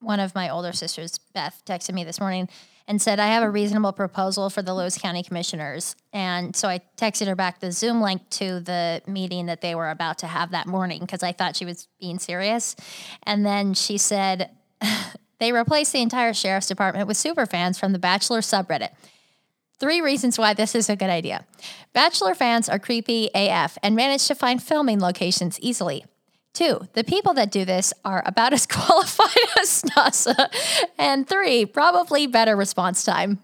one 0.00 0.20
of 0.20 0.34
my 0.34 0.48
older 0.48 0.72
sisters, 0.72 1.18
Beth, 1.34 1.62
texted 1.66 1.94
me 1.94 2.02
this 2.04 2.18
morning 2.18 2.48
and 2.86 3.00
said, 3.00 3.18
I 3.18 3.28
have 3.28 3.42
a 3.42 3.50
reasonable 3.50 3.92
proposal 3.92 4.50
for 4.50 4.60
the 4.60 4.74
Lewis 4.74 4.98
County 4.98 5.22
Commissioners. 5.22 5.96
And 6.12 6.54
so 6.54 6.68
I 6.68 6.80
texted 6.96 7.26
her 7.26 7.34
back 7.34 7.60
the 7.60 7.72
Zoom 7.72 8.00
link 8.00 8.28
to 8.30 8.60
the 8.60 9.00
meeting 9.06 9.46
that 9.46 9.62
they 9.62 9.74
were 9.74 9.90
about 9.90 10.18
to 10.18 10.26
have 10.26 10.50
that 10.50 10.66
morning 10.66 11.00
because 11.00 11.22
I 11.22 11.32
thought 11.32 11.56
she 11.56 11.64
was 11.64 11.88
being 11.98 12.18
serious. 12.18 12.76
And 13.22 13.44
then 13.44 13.72
she 13.74 13.96
said, 13.96 14.50
they 15.38 15.52
replaced 15.52 15.92
the 15.92 16.02
entire 16.02 16.34
sheriff's 16.34 16.66
department 16.66 17.08
with 17.08 17.16
super 17.16 17.46
fans 17.46 17.78
from 17.78 17.92
the 17.92 17.98
Bachelor 17.98 18.40
subreddit. 18.40 18.90
Three 19.78 20.00
reasons 20.00 20.38
why 20.38 20.54
this 20.54 20.74
is 20.74 20.88
a 20.88 20.96
good 20.96 21.10
idea. 21.10 21.46
Bachelor 21.92 22.34
fans 22.34 22.68
are 22.68 22.78
creepy 22.78 23.30
AF 23.34 23.76
and 23.82 23.96
manage 23.96 24.26
to 24.28 24.34
find 24.34 24.62
filming 24.62 25.00
locations 25.00 25.58
easily. 25.60 26.04
Two, 26.54 26.86
the 26.92 27.02
people 27.02 27.34
that 27.34 27.50
do 27.50 27.64
this 27.64 27.92
are 28.04 28.22
about 28.24 28.52
as 28.52 28.66
qualified 28.70 29.58
as 29.60 29.82
NASA. 29.82 30.48
And 30.98 31.28
three, 31.28 31.66
probably 31.66 32.26
better 32.26 32.56
response 32.56 33.04
time. 33.04 33.40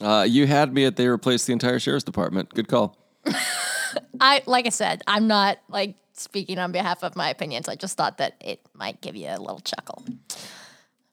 Uh, 0.00 0.26
you 0.28 0.46
had 0.46 0.72
me 0.72 0.86
at 0.86 0.96
they 0.96 1.06
replaced 1.06 1.46
the 1.46 1.52
entire 1.52 1.78
sheriff's 1.78 2.04
department. 2.04 2.52
Good 2.52 2.66
call. 2.66 2.98
I 4.20 4.42
like 4.46 4.66
I 4.66 4.70
said, 4.70 5.02
I'm 5.06 5.28
not 5.28 5.58
like 5.68 5.94
speaking 6.14 6.58
on 6.58 6.72
behalf 6.72 7.04
of 7.04 7.14
my 7.14 7.28
opinions. 7.28 7.68
I 7.68 7.76
just 7.76 7.96
thought 7.96 8.18
that 8.18 8.34
it 8.40 8.60
might 8.74 9.00
give 9.00 9.14
you 9.14 9.28
a 9.28 9.38
little 9.38 9.60
chuckle. 9.60 10.04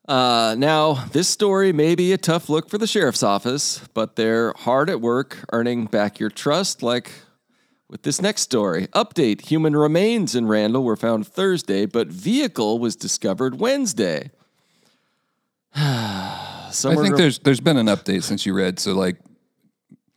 Uh, 0.07 0.55
now, 0.57 1.05
this 1.11 1.27
story 1.27 1.71
may 1.71 1.95
be 1.95 2.11
a 2.11 2.17
tough 2.17 2.49
look 2.49 2.69
for 2.69 2.77
the 2.77 2.87
sheriff's 2.87 3.23
office, 3.23 3.87
but 3.93 4.15
they're 4.15 4.53
hard 4.53 4.89
at 4.89 4.99
work 4.99 5.37
earning 5.53 5.85
back 5.85 6.19
your 6.19 6.29
trust, 6.29 6.81
like 6.81 7.11
with 7.91 8.03
this 8.03 8.21
next 8.21 8.41
story. 8.41 8.87
Update 8.87 9.41
Human 9.41 9.75
remains 9.75 10.33
in 10.33 10.47
Randle 10.47 10.83
were 10.83 10.95
found 10.95 11.27
Thursday, 11.27 11.85
but 11.85 12.07
vehicle 12.07 12.79
was 12.79 12.95
discovered 12.95 13.59
Wednesday. 13.59 14.31
I 15.75 16.71
think 16.71 16.99
re- 16.99 17.17
there's 17.17 17.39
there's 17.39 17.59
been 17.59 17.77
an 17.77 17.87
update 17.87 18.23
since 18.23 18.45
you 18.45 18.53
read, 18.53 18.79
so 18.79 18.93
like 18.93 19.17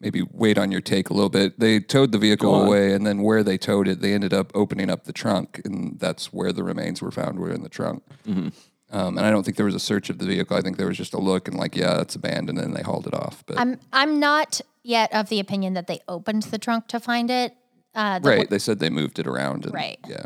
maybe 0.01 0.23
wait 0.33 0.57
on 0.57 0.71
your 0.71 0.81
take 0.81 1.11
a 1.11 1.13
little 1.13 1.29
bit. 1.29 1.59
They 1.59 1.81
towed 1.81 2.13
the 2.13 2.19
vehicle 2.19 2.63
away, 2.63 2.93
and 2.93 3.05
then 3.05 3.23
where 3.23 3.43
they 3.43 3.59
towed 3.59 3.89
it, 3.89 4.01
they 4.01 4.15
ended 4.15 4.33
up 4.33 4.53
opening 4.55 4.89
up 4.89 5.05
the 5.05 5.13
trunk, 5.13 5.61
and 5.65 5.99
that's 5.99 6.33
where 6.33 6.53
the 6.53 6.63
remains 6.63 7.03
were 7.03 7.11
found. 7.11 7.41
Were 7.41 7.51
in 7.51 7.63
the 7.63 7.69
trunk. 7.69 8.05
Mm-hmm. 8.27 8.49
Um, 8.97 9.19
and 9.19 9.27
I 9.27 9.31
don't 9.33 9.43
think 9.43 9.57
there 9.57 9.67
was 9.67 9.75
a 9.75 9.81
search 9.81 10.09
of 10.11 10.19
the 10.19 10.27
vehicle. 10.27 10.57
I 10.57 10.61
think 10.61 10.77
there 10.77 10.87
was 10.87 10.97
just 10.97 11.15
a 11.15 11.19
look 11.19 11.49
and 11.49 11.57
like, 11.57 11.75
yeah, 11.75 12.01
it's 12.01 12.15
abandoned, 12.15 12.59
and 12.59 12.77
they 12.77 12.83
hauled 12.83 13.09
it 13.09 13.15
off. 13.15 13.43
But 13.47 13.59
I'm 13.59 13.81
I'm 13.93 14.21
not 14.21 14.61
yet 14.85 15.13
of 15.13 15.29
the 15.29 15.41
opinion 15.41 15.75
that 15.75 15.89
they 15.89 16.01
opened 16.07 16.45
the 16.45 16.59
trunk 16.59 16.87
to 16.89 17.01
find 17.01 17.31
it. 17.31 17.57
Uh, 17.95 18.19
the 18.19 18.29
right, 18.29 18.51
they 18.51 18.59
said 18.59 18.79
they 18.79 18.91
moved 18.91 19.19
it 19.19 19.27
around. 19.27 19.65
And, 19.65 19.75
Right. 19.75 19.99
Yeah. 20.09 20.25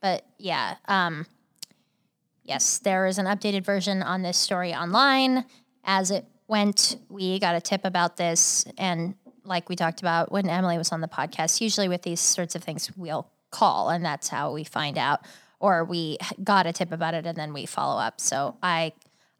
but 0.00 0.24
yeah 0.38 0.76
um 0.86 1.26
yes 2.44 2.78
there 2.78 3.06
is 3.06 3.18
an 3.18 3.26
updated 3.26 3.64
version 3.64 4.02
on 4.02 4.22
this 4.22 4.36
story 4.36 4.72
online 4.74 5.44
as 5.84 6.10
it 6.10 6.24
went 6.46 6.96
we 7.08 7.38
got 7.40 7.54
a 7.54 7.60
tip 7.60 7.80
about 7.84 8.16
this 8.16 8.64
and 8.78 9.14
like 9.44 9.68
we 9.68 9.74
talked 9.76 10.00
about 10.00 10.30
when 10.30 10.48
emily 10.48 10.78
was 10.78 10.92
on 10.92 11.00
the 11.00 11.08
podcast 11.08 11.60
usually 11.60 11.88
with 11.88 12.02
these 12.02 12.20
sorts 12.20 12.54
of 12.54 12.62
things 12.62 12.90
we'll 12.96 13.28
call 13.50 13.90
and 13.90 14.04
that's 14.04 14.28
how 14.28 14.52
we 14.52 14.62
find 14.62 14.96
out 14.96 15.20
or 15.58 15.84
we 15.84 16.16
got 16.44 16.66
a 16.66 16.72
tip 16.72 16.92
about 16.92 17.14
it 17.14 17.26
and 17.26 17.36
then 17.36 17.52
we 17.52 17.66
follow 17.66 18.00
up 18.00 18.20
so 18.20 18.56
i 18.62 18.92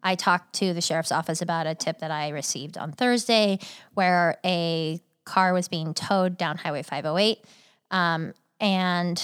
i 0.02 0.14
talked 0.16 0.52
to 0.54 0.74
the 0.74 0.80
sheriff's 0.80 1.12
office 1.12 1.40
about 1.40 1.66
a 1.66 1.74
tip 1.74 1.98
that 2.00 2.10
i 2.10 2.28
received 2.30 2.76
on 2.76 2.90
thursday 2.92 3.58
where 3.94 4.36
a 4.44 5.00
car 5.24 5.52
was 5.52 5.68
being 5.68 5.94
towed 5.94 6.36
down 6.36 6.56
highway 6.56 6.82
508 6.82 7.38
um, 7.90 8.34
and 8.60 9.22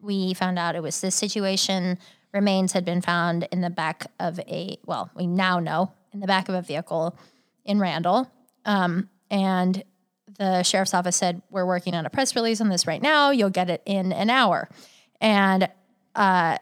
we 0.00 0.34
found 0.34 0.58
out 0.58 0.74
it 0.74 0.82
was 0.82 1.00
this 1.00 1.14
situation. 1.14 1.98
Remains 2.32 2.72
had 2.72 2.84
been 2.84 3.00
found 3.00 3.48
in 3.50 3.60
the 3.60 3.70
back 3.70 4.06
of 4.18 4.38
a, 4.40 4.78
well, 4.86 5.10
we 5.14 5.26
now 5.26 5.60
know 5.60 5.92
in 6.12 6.20
the 6.20 6.26
back 6.26 6.48
of 6.48 6.54
a 6.54 6.62
vehicle 6.62 7.16
in 7.64 7.78
Randle. 7.78 8.30
Um, 8.64 9.08
and 9.30 9.82
the 10.38 10.62
sheriff's 10.62 10.94
office 10.94 11.16
said, 11.16 11.42
We're 11.50 11.66
working 11.66 11.94
on 11.94 12.06
a 12.06 12.10
press 12.10 12.34
release 12.34 12.60
on 12.60 12.68
this 12.68 12.86
right 12.86 13.02
now. 13.02 13.30
You'll 13.30 13.50
get 13.50 13.70
it 13.70 13.82
in 13.84 14.12
an 14.12 14.30
hour. 14.30 14.68
And 15.20 15.68
uh, 16.14 16.58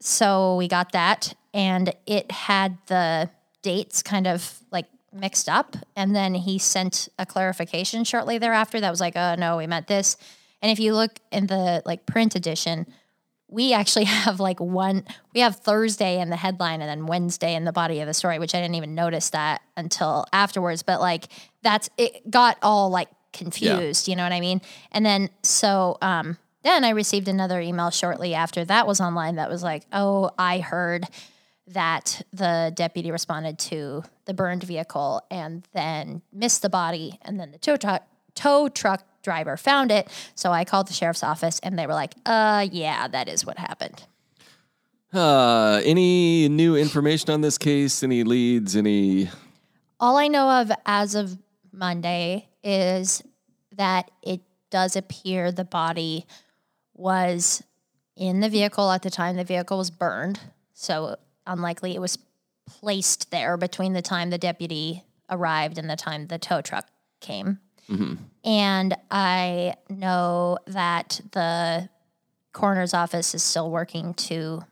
so 0.00 0.56
we 0.56 0.68
got 0.68 0.92
that, 0.92 1.34
and 1.54 1.94
it 2.06 2.30
had 2.30 2.78
the 2.86 3.30
dates 3.62 4.02
kind 4.02 4.26
of 4.26 4.60
like 4.70 4.86
mixed 5.12 5.48
up. 5.48 5.76
And 5.96 6.14
then 6.14 6.34
he 6.34 6.58
sent 6.58 7.08
a 7.18 7.26
clarification 7.26 8.04
shortly 8.04 8.38
thereafter 8.38 8.80
that 8.80 8.90
was 8.90 9.00
like, 9.00 9.16
Oh, 9.16 9.34
no, 9.36 9.56
we 9.56 9.66
meant 9.66 9.86
this. 9.86 10.16
And 10.66 10.72
if 10.72 10.80
you 10.80 10.94
look 10.94 11.20
in 11.30 11.46
the 11.46 11.80
like 11.86 12.06
print 12.06 12.34
edition, 12.34 12.92
we 13.46 13.72
actually 13.72 14.04
have 14.06 14.40
like 14.40 14.58
one 14.58 15.04
we 15.32 15.38
have 15.38 15.54
Thursday 15.54 16.20
in 16.20 16.28
the 16.28 16.36
headline 16.36 16.80
and 16.80 16.90
then 16.90 17.06
Wednesday 17.06 17.54
in 17.54 17.62
the 17.62 17.72
body 17.72 18.00
of 18.00 18.08
the 18.08 18.14
story, 18.14 18.40
which 18.40 18.52
I 18.52 18.60
didn't 18.60 18.74
even 18.74 18.96
notice 18.96 19.30
that 19.30 19.62
until 19.76 20.26
afterwards. 20.32 20.82
But 20.82 21.00
like 21.00 21.28
that's 21.62 21.88
it 21.96 22.28
got 22.28 22.58
all 22.62 22.90
like 22.90 23.08
confused, 23.32 24.08
you 24.08 24.16
know 24.16 24.24
what 24.24 24.32
I 24.32 24.40
mean? 24.40 24.60
And 24.90 25.06
then 25.06 25.30
so 25.44 25.98
um 26.02 26.36
then 26.64 26.82
I 26.82 26.90
received 26.90 27.28
another 27.28 27.60
email 27.60 27.90
shortly 27.90 28.34
after 28.34 28.64
that 28.64 28.88
was 28.88 29.00
online 29.00 29.36
that 29.36 29.48
was 29.48 29.62
like, 29.62 29.84
oh, 29.92 30.32
I 30.36 30.58
heard 30.58 31.04
that 31.68 32.22
the 32.32 32.72
deputy 32.74 33.12
responded 33.12 33.60
to 33.60 34.02
the 34.24 34.34
burned 34.34 34.64
vehicle 34.64 35.22
and 35.30 35.64
then 35.74 36.22
missed 36.32 36.62
the 36.62 36.68
body 36.68 37.20
and 37.22 37.38
then 37.38 37.52
the 37.52 37.58
tow 37.58 37.76
truck 37.76 38.02
tow 38.34 38.68
truck 38.68 39.04
driver 39.26 39.56
found 39.56 39.90
it 39.90 40.06
so 40.36 40.52
i 40.52 40.64
called 40.64 40.86
the 40.86 40.92
sheriff's 40.92 41.24
office 41.24 41.58
and 41.64 41.76
they 41.76 41.86
were 41.88 41.98
like 42.04 42.14
uh 42.26 42.64
yeah 42.70 43.08
that 43.08 43.28
is 43.28 43.44
what 43.44 43.58
happened 43.58 44.04
Uh, 45.12 45.80
any 45.84 46.48
new 46.48 46.76
information 46.76 47.30
on 47.30 47.40
this 47.40 47.56
case? 47.58 48.02
Any 48.02 48.22
leads? 48.24 48.76
Any? 48.76 49.30
all 49.98 50.16
i 50.16 50.28
know 50.28 50.48
of 50.60 50.70
as 50.84 51.14
of 51.14 51.38
monday 51.72 52.48
is 52.62 53.22
that 53.72 54.10
it 54.22 54.40
does 54.70 54.94
appear 54.96 55.50
the 55.50 55.64
body 55.64 56.26
was 56.94 57.62
in 58.16 58.40
the 58.40 58.48
vehicle 58.48 58.90
at 58.90 59.02
the 59.02 59.10
time 59.10 59.36
the 59.36 59.44
vehicle 59.54 59.78
was 59.78 59.90
burned 59.90 60.38
so 60.74 61.16
unlikely 61.46 61.94
it 61.94 62.00
was 62.00 62.18
placed 62.66 63.30
there 63.30 63.56
between 63.56 63.92
the 63.94 64.02
time 64.02 64.28
the 64.30 64.38
deputy 64.50 65.02
arrived 65.30 65.78
and 65.78 65.88
the 65.88 65.96
time 65.96 66.26
the 66.26 66.38
tow 66.38 66.60
truck 66.60 66.86
came 67.20 67.58
And 68.44 68.96
I 69.10 69.74
know 69.88 70.58
that 70.66 71.20
the 71.32 71.88
coroner's 72.52 72.94
office 72.94 73.34
is 73.34 73.42
still 73.42 73.70
working 73.70 74.14
to 74.14 74.62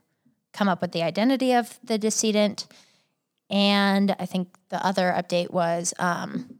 come 0.52 0.68
up 0.68 0.80
with 0.80 0.92
the 0.92 1.02
identity 1.02 1.52
of 1.52 1.78
the 1.85 1.99
decedent. 1.99 2.66
And 3.50 4.14
I 4.18 4.26
think 4.26 4.49
the 4.68 4.85
other 4.85 5.12
update 5.16 5.50
was 5.50 5.92
um, 5.99 6.59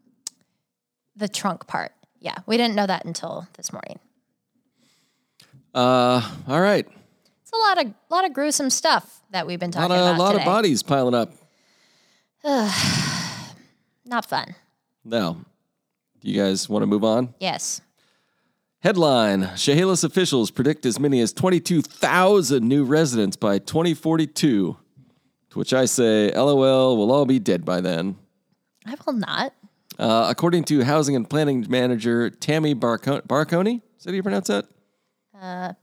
the 1.17 1.29
trunk 1.29 1.67
part. 1.67 1.93
Yeah, 2.21 2.37
we 2.47 2.57
didn't 2.57 2.75
know 2.75 2.87
that 2.87 3.05
until 3.05 3.47
this 3.55 3.73
morning. 3.73 3.99
Uh, 5.75 6.23
all 6.49 6.61
right. 6.61 6.87
It's 7.43 7.53
a 7.53 7.57
lot 7.57 7.85
of 7.85 7.95
lot 8.11 8.25
of 8.25 8.33
gruesome 8.33 8.71
stuff 8.71 9.23
that 9.31 9.47
we've 9.47 9.59
been 9.59 9.71
A 9.75 9.79
lot 9.81 9.89
talking 9.89 9.97
of, 9.97 10.07
about 10.15 10.17
A 10.17 10.23
lot 10.23 10.33
today. 10.33 10.43
of 10.43 10.47
bodies 10.47 10.83
piling 10.83 11.15
up. 11.15 11.33
Ugh, 12.45 13.55
Not 14.05 14.27
fun. 14.27 14.55
Now, 15.05 15.39
do 16.25 16.31
you 16.31 16.43
guys 16.43 16.69
want 16.69 16.83
to 16.83 16.87
move 16.87 17.05
on? 17.05 17.35
Yes. 17.39 17.83
Headline 18.81 19.51
Chehalis 19.57 20.05
officials 20.05 20.51
predict 20.51 20.85
as 20.87 20.99
many 20.99 21.21
as 21.21 21.33
22,000 21.33 22.67
new 22.67 22.85
residents 22.85 23.37
by 23.37 23.59
2042. 23.59 24.77
To 25.51 25.59
which 25.59 25.73
I 25.73 25.85
say, 25.85 26.33
LOL, 26.35 26.97
we'll 26.97 27.13
all 27.13 27.27
be 27.27 27.39
dead 27.39 27.65
by 27.65 27.81
then. 27.81 28.17
I 28.87 28.95
will 29.07 29.13
not. 29.13 29.53
Uh, 29.99 30.27
according 30.29 30.65
to 30.65 30.83
housing 30.83 31.15
and 31.15 31.29
planning 31.29 31.67
manager 31.69 32.29
Tammy 32.31 32.75
Barco- 32.75 33.27
Barconi, 33.27 33.83
is 33.97 34.05
that 34.05 34.11
how 34.11 34.17
you 34.17 34.23
pronounce 34.23 34.49
that? 34.49 34.67
Uh, 35.39 35.75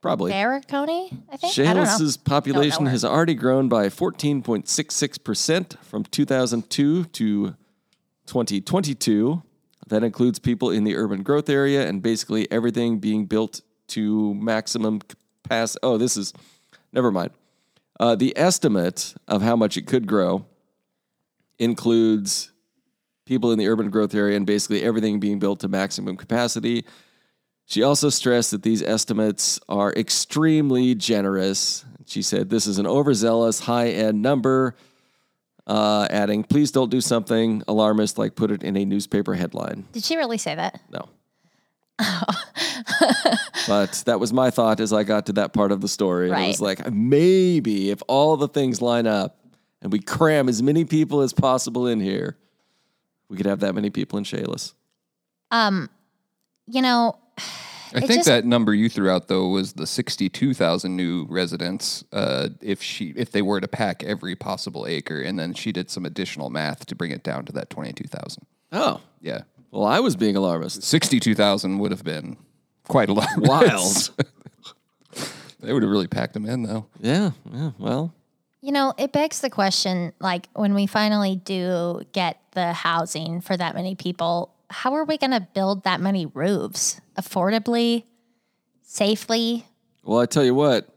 Probably. 0.00 0.30
Bear 0.30 0.60
Coney, 0.68 1.10
I 1.30 1.36
think. 1.36 1.58
I 1.58 1.72
don't 1.72 1.76
know. 1.76 1.84
Chehalis' 1.84 2.16
population 2.16 2.86
has 2.86 3.04
already 3.04 3.34
grown 3.34 3.68
by 3.68 3.88
14.66% 3.88 5.78
from 5.82 6.04
2002 6.04 7.04
to 7.04 7.56
2022. 8.26 9.42
That 9.88 10.02
includes 10.02 10.38
people 10.38 10.70
in 10.70 10.84
the 10.84 10.96
urban 10.96 11.22
growth 11.22 11.48
area 11.48 11.88
and 11.88 12.02
basically 12.02 12.50
everything 12.50 12.98
being 12.98 13.26
built 13.26 13.60
to 13.88 14.34
maximum 14.34 15.00
capacity. 15.00 15.80
Oh, 15.82 15.96
this 15.96 16.16
is, 16.16 16.32
never 16.92 17.12
mind. 17.12 17.30
Uh, 17.98 18.14
the 18.14 18.36
estimate 18.36 19.14
of 19.28 19.42
how 19.42 19.56
much 19.56 19.76
it 19.76 19.86
could 19.86 20.06
grow 20.06 20.44
includes 21.58 22.52
people 23.24 23.52
in 23.52 23.58
the 23.58 23.68
urban 23.68 23.90
growth 23.90 24.14
area 24.14 24.36
and 24.36 24.46
basically 24.46 24.82
everything 24.82 25.20
being 25.20 25.38
built 25.38 25.60
to 25.60 25.68
maximum 25.68 26.16
capacity. 26.16 26.84
She 27.66 27.82
also 27.82 28.10
stressed 28.10 28.52
that 28.52 28.62
these 28.62 28.82
estimates 28.82 29.58
are 29.68 29.92
extremely 29.94 30.94
generous. 30.94 31.84
She 32.06 32.22
said 32.22 32.50
this 32.50 32.66
is 32.66 32.78
an 32.78 32.86
overzealous, 32.86 33.60
high 33.60 33.88
end 33.88 34.22
number, 34.22 34.76
uh, 35.66 36.06
adding, 36.10 36.44
please 36.44 36.70
don't 36.70 36.90
do 36.90 37.00
something 37.00 37.62
alarmist 37.66 38.18
like 38.18 38.34
put 38.34 38.50
it 38.50 38.62
in 38.62 38.76
a 38.76 38.84
newspaper 38.84 39.34
headline. 39.34 39.84
Did 39.92 40.04
she 40.04 40.16
really 40.16 40.38
say 40.38 40.54
that? 40.54 40.80
No. 40.90 41.08
but 43.66 44.02
that 44.06 44.20
was 44.20 44.32
my 44.32 44.50
thought 44.50 44.80
as 44.80 44.92
I 44.92 45.02
got 45.02 45.26
to 45.26 45.32
that 45.34 45.52
part 45.52 45.72
of 45.72 45.80
the 45.80 45.88
story. 45.88 46.30
And 46.30 46.44
It 46.44 46.48
was 46.48 46.60
like, 46.60 46.90
maybe 46.90 47.90
if 47.90 48.02
all 48.06 48.36
the 48.36 48.48
things 48.48 48.82
line 48.82 49.06
up 49.06 49.38
and 49.80 49.90
we 49.90 49.98
cram 49.98 50.48
as 50.48 50.62
many 50.62 50.84
people 50.84 51.22
as 51.22 51.32
possible 51.32 51.86
in 51.86 52.00
here, 52.00 52.36
we 53.28 53.36
could 53.36 53.46
have 53.46 53.60
that 53.60 53.74
many 53.74 53.90
people 53.90 54.18
in 54.18 54.24
Chehalis. 54.24 54.74
Um, 55.50 55.88
you 56.66 56.82
know, 56.82 57.18
I 57.94 57.98
It 57.98 58.06
think 58.06 58.10
just- 58.20 58.26
that 58.26 58.44
number 58.44 58.74
you 58.74 58.88
threw 58.88 59.10
out 59.10 59.28
though 59.28 59.48
was 59.48 59.74
the 59.74 59.86
sixty-two 59.86 60.54
thousand 60.54 60.96
new 60.96 61.26
residents. 61.28 62.04
Uh, 62.12 62.48
if 62.60 62.82
she 62.82 63.14
if 63.16 63.30
they 63.30 63.42
were 63.42 63.60
to 63.60 63.68
pack 63.68 64.02
every 64.02 64.34
possible 64.36 64.86
acre, 64.86 65.20
and 65.20 65.38
then 65.38 65.54
she 65.54 65.72
did 65.72 65.90
some 65.90 66.04
additional 66.04 66.50
math 66.50 66.86
to 66.86 66.94
bring 66.94 67.10
it 67.12 67.22
down 67.22 67.44
to 67.46 67.52
that 67.52 67.70
twenty-two 67.70 68.08
thousand. 68.08 68.44
Oh, 68.72 69.00
Yeah, 69.20 69.42
well, 69.70 69.84
I 69.84 70.00
was 70.00 70.16
being 70.16 70.36
alarmist. 70.36 70.82
sixty-two 70.82 71.34
thousand 71.34 71.78
would 71.78 71.90
have 71.92 72.04
been 72.04 72.36
quite 72.88 73.08
a 73.08 73.12
lot. 73.12 73.28
Wild. 73.38 74.10
they 75.60 75.72
would 75.72 75.82
have 75.82 75.90
really 75.90 76.08
packed 76.08 76.34
them 76.34 76.46
in 76.46 76.62
though. 76.62 76.86
yeah, 77.00 77.30
yeah, 77.52 77.70
well, 77.78 78.12
You 78.60 78.72
know, 78.72 78.92
it 78.98 79.12
begs 79.12 79.40
the 79.40 79.50
question 79.50 80.12
like 80.20 80.48
when 80.54 80.74
we 80.74 80.86
finally 80.86 81.36
do 81.36 82.02
get 82.12 82.40
the 82.52 82.72
housing 82.72 83.40
for 83.40 83.56
that 83.56 83.74
many 83.74 83.94
people, 83.94 84.52
how 84.70 84.94
are 84.94 85.04
we 85.04 85.18
going 85.18 85.30
to 85.32 85.46
build 85.54 85.84
that 85.84 86.00
many 86.00 86.26
roofs 86.26 87.00
affordably, 87.16 88.04
safely? 88.82 89.66
well, 90.02 90.20
I 90.20 90.26
tell 90.26 90.44
you 90.44 90.54
what, 90.54 90.88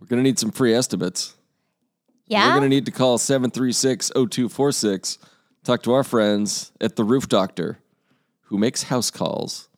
we're 0.00 0.06
going 0.06 0.22
to 0.22 0.28
need 0.28 0.38
some 0.38 0.50
free 0.52 0.74
estimates. 0.74 1.34
Yeah. 2.26 2.46
We're 2.46 2.60
going 2.60 2.70
to 2.70 2.74
need 2.74 2.86
to 2.86 2.92
call 2.92 3.18
736 3.18 4.10
0246, 4.10 5.18
talk 5.64 5.82
to 5.82 5.92
our 5.92 6.04
friends 6.04 6.72
at 6.80 6.96
the 6.96 7.04
Roof 7.04 7.28
Doctor, 7.28 7.78
who 8.42 8.58
makes 8.58 8.84
house 8.84 9.10
calls. 9.10 9.68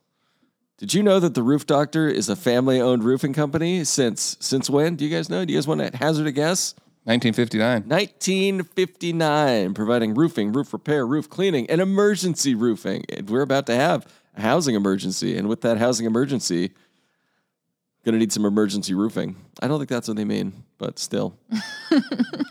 Did 0.77 0.93
you 0.93 1.03
know 1.03 1.19
that 1.19 1.33
the 1.33 1.43
Roof 1.43 1.65
Doctor 1.67 2.07
is 2.07 2.29
a 2.29 2.35
family 2.35 2.79
owned 2.79 3.03
roofing 3.03 3.33
company 3.33 3.83
since 3.83 4.37
since 4.39 4.69
when? 4.69 4.95
Do 4.95 5.05
you 5.05 5.13
guys 5.13 5.29
know? 5.29 5.43
Do 5.43 5.51
you 5.51 5.57
guys 5.57 5.67
want 5.67 5.81
to 5.81 5.97
hazard 5.97 6.25
a 6.25 6.31
guess? 6.31 6.73
Nineteen 7.05 7.33
fifty-nine. 7.33 7.83
1959, 7.87 9.73
providing 9.73 10.13
roofing, 10.13 10.51
roof 10.51 10.73
repair, 10.73 11.07
roof 11.07 11.29
cleaning, 11.29 11.69
and 11.69 11.81
emergency 11.81 12.53
roofing. 12.55 13.03
And 13.09 13.29
we're 13.29 13.41
about 13.41 13.65
to 13.67 13.75
have 13.75 14.05
a 14.35 14.41
housing 14.41 14.75
emergency. 14.75 15.35
And 15.37 15.47
with 15.49 15.61
that 15.61 15.77
housing 15.77 16.05
emergency, 16.05 16.71
going 18.05 18.13
to 18.13 18.19
need 18.19 18.31
some 18.31 18.45
emergency 18.45 18.93
roofing. 18.93 19.35
I 19.61 19.67
don't 19.67 19.77
think 19.79 19.89
that's 19.89 20.07
what 20.07 20.17
they 20.17 20.25
mean, 20.25 20.63
but 20.77 20.99
still. 20.99 21.37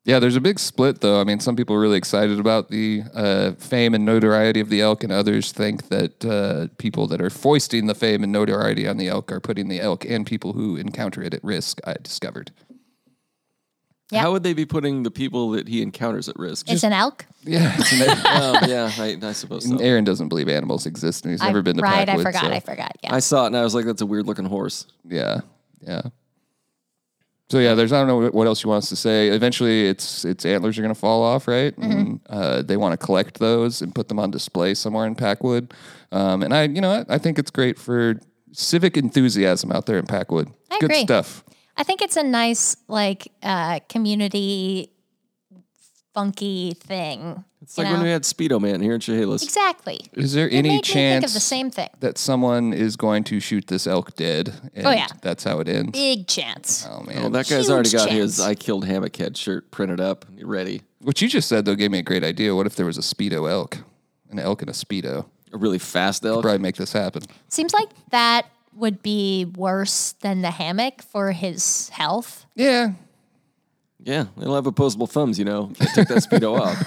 Yeah, 0.08 0.20
there's 0.20 0.38
a 0.38 0.42
big 0.42 0.58
split 0.58 1.02
though. 1.02 1.20
I 1.20 1.26
mean, 1.26 1.42
some 1.42 1.58
people 1.58 1.76
are 1.76 1.82
really 1.82 1.98
excited 1.98 2.40
about 2.40 2.70
the 2.70 3.04
uh, 3.14 3.52
fame 3.54 3.94
and 3.94 4.06
notoriety 4.06 4.62
of 4.62 4.70
the 4.70 4.80
elk, 4.80 5.04
and 5.04 5.12
others 5.12 5.52
think 5.52 5.90
that 5.90 6.24
uh, 6.24 6.74
people 6.78 7.08
that 7.08 7.22
are 7.22 7.30
foisting 7.30 7.88
the 7.88 7.96
fame 7.96 8.24
and 8.24 8.32
notoriety 8.32 8.88
on 8.88 8.96
the 8.96 9.10
elk 9.10 9.34
are 9.34 9.42
putting 9.42 9.68
the 9.68 9.82
elk 9.82 10.06
and 10.06 10.26
people 10.26 10.54
who 10.54 10.78
encounter 10.78 11.22
it 11.22 11.34
at 11.34 11.44
risk. 11.44 11.82
I 11.86 11.96
discovered. 12.02 12.52
Yeah. 14.10 14.22
How 14.22 14.32
would 14.32 14.44
they 14.44 14.54
be 14.54 14.66
putting 14.66 15.04
the 15.04 15.12
people 15.12 15.52
that 15.52 15.68
he 15.68 15.82
encounters 15.82 16.30
at 16.30 16.38
risk? 16.38 16.70
It's 16.72 16.84
an 16.84 16.94
elk. 16.94 17.26
Yeah, 17.44 17.74
it's 17.78 17.92
an- 17.94 18.22
oh, 18.26 18.60
yeah, 18.68 18.92
I, 18.98 19.18
I 19.22 19.32
suppose 19.32 19.68
so. 19.70 19.78
Aaron 19.78 20.04
doesn't 20.04 20.28
believe 20.28 20.50
animals 20.50 20.86
exist, 20.86 21.24
and 21.24 21.32
he's 21.32 21.42
never 21.42 21.62
been 21.62 21.78
to 21.78 21.82
right, 21.82 22.06
Packwood. 22.06 22.26
I 22.26 22.30
forgot. 22.30 22.44
so- 22.44 22.52
I 22.52 22.60
forgot. 22.60 22.92
Yeah. 23.04 23.14
I 23.16 23.20
saw 23.20 23.44
it 23.44 23.48
and 23.48 23.58
I 23.58 23.64
was 23.64 23.74
like, 23.74 23.86
that's 23.86 24.02
a 24.02 24.06
weird 24.06 24.26
looking 24.28 24.44
horse. 24.46 24.86
Yeah, 25.06 25.42
yeah. 25.82 26.02
So 27.50 27.60
yeah, 27.60 27.76
there's 27.76 27.94
I 27.94 28.00
don't 28.04 28.08
know 28.08 28.30
what 28.32 28.46
else 28.48 28.64
you 28.64 28.70
want 28.70 28.84
us 28.84 28.90
to 28.90 28.98
say. 28.98 29.30
Eventually, 29.30 29.88
its 29.88 30.26
its 30.26 30.46
antlers 30.46 30.78
are 30.78 30.82
going 30.82 30.94
to 30.94 31.00
fall 31.00 31.24
off, 31.24 31.48
right? 31.48 31.78
And 31.78 32.20
uh, 32.30 32.62
they 32.64 32.76
want 32.76 33.00
to 33.00 33.06
collect 33.06 33.40
those 33.40 33.82
and 33.82 33.96
put 33.96 34.10
them 34.10 34.20
on 34.20 34.32
display 34.32 34.74
somewhere 34.74 35.06
in 35.06 35.16
Packwood. 35.16 35.74
Um, 36.12 36.44
and 36.44 36.54
I, 36.54 36.64
you 36.64 36.82
know, 36.82 36.90
what? 36.98 37.10
I 37.10 37.18
think 37.18 37.40
it's 37.40 37.50
great 37.52 37.80
for 37.80 38.20
civic 38.52 38.98
enthusiasm 38.98 39.72
out 39.72 39.86
there 39.86 39.98
in 39.98 40.06
Packwood. 40.06 40.50
I 40.70 40.80
Good 40.80 40.92
agree. 40.92 41.04
stuff. 41.04 41.46
I 41.78 41.84
think 41.84 42.02
it's 42.02 42.18
a 42.18 42.24
nice 42.24 42.76
like 42.88 43.32
uh, 43.44 43.80
community 43.90 44.90
funky 46.14 46.74
thing. 46.74 47.44
It's 47.62 47.78
you 47.78 47.84
like 47.84 47.94
when 47.94 48.04
we 48.04 48.10
had 48.10 48.24
Speedo 48.24 48.60
Man 48.62 48.82
here 48.82 48.94
in 48.94 49.00
Chehalis. 49.00 49.44
exactly. 49.44 50.00
Is 50.14 50.34
there 50.34 50.48
It 50.48 50.54
any 50.54 50.70
made 50.70 50.76
me 50.76 50.82
think 50.82 50.88
of 50.88 50.94
chance 50.94 51.34
the 51.34 51.40
same 51.40 51.70
thing. 51.70 51.90
that 52.00 52.18
someone 52.18 52.72
is 52.74 52.96
going 52.96 53.24
to 53.26 53.40
shoot 53.40 53.68
this 53.68 53.86
elk 53.88 54.16
dead? 54.16 54.54
And 54.74 54.88
Oh, 54.88 54.92
yeah. 54.92 55.08
that's 55.22 55.44
how 55.44 55.60
it 55.60 55.68
ends. 55.68 55.92
Big 55.92 56.28
chance. 56.28 56.88
Oh 56.90 57.00
Oh, 57.00 57.04
man, 57.04 57.32
that 57.34 57.48
guy's 57.50 57.70
already 57.70 57.90
Huge 57.90 58.02
got 58.02 58.10
his. 58.10 58.40
I 58.40 58.56
killed 58.56 58.86
Hammockhead 58.86 59.36
shirt 59.38 59.70
printed 59.72 60.00
up. 60.00 60.26
Ready. 60.42 60.82
what 61.02 61.22
you 61.22 61.28
just 61.28 61.48
said 61.50 61.66
though 61.66 61.76
gave 61.76 61.92
me 61.92 62.00
a 62.00 62.04
great 62.04 62.24
idea. 62.24 62.56
What 62.56 62.66
if 62.68 62.76
there 62.76 62.86
was 62.86 62.98
a 62.98 63.02
speedo 63.02 63.50
elk, 63.50 63.78
an 64.32 64.40
elk 64.40 64.62
and 64.62 64.70
a 64.70 64.74
speedo? 64.74 65.26
A 65.54 65.58
really 65.58 65.80
fast 65.80 66.26
elk. 66.26 66.42
Probably 66.42 66.58
make 66.60 66.76
this 66.76 66.92
happen. 66.94 67.24
Seems 67.50 67.74
like 67.74 67.90
that 68.12 68.48
would 68.78 69.02
be 69.02 69.46
worse 69.56 70.14
than 70.22 70.42
the 70.42 70.52
hammock 70.52 71.02
for 71.02 71.32
his 71.32 71.90
health. 71.90 72.46
Yeah, 72.56 72.92
Yeah, 74.04 74.26
they'll 74.38 74.56
have 74.56 74.68
opposable 74.68 75.08
thumbs, 75.08 75.38
you 75.40 75.46
know. 75.46 75.72
Can't 75.76 75.94
take 75.94 76.08
that 76.08 76.24
Speedo 76.24 76.60
off. 76.64 76.78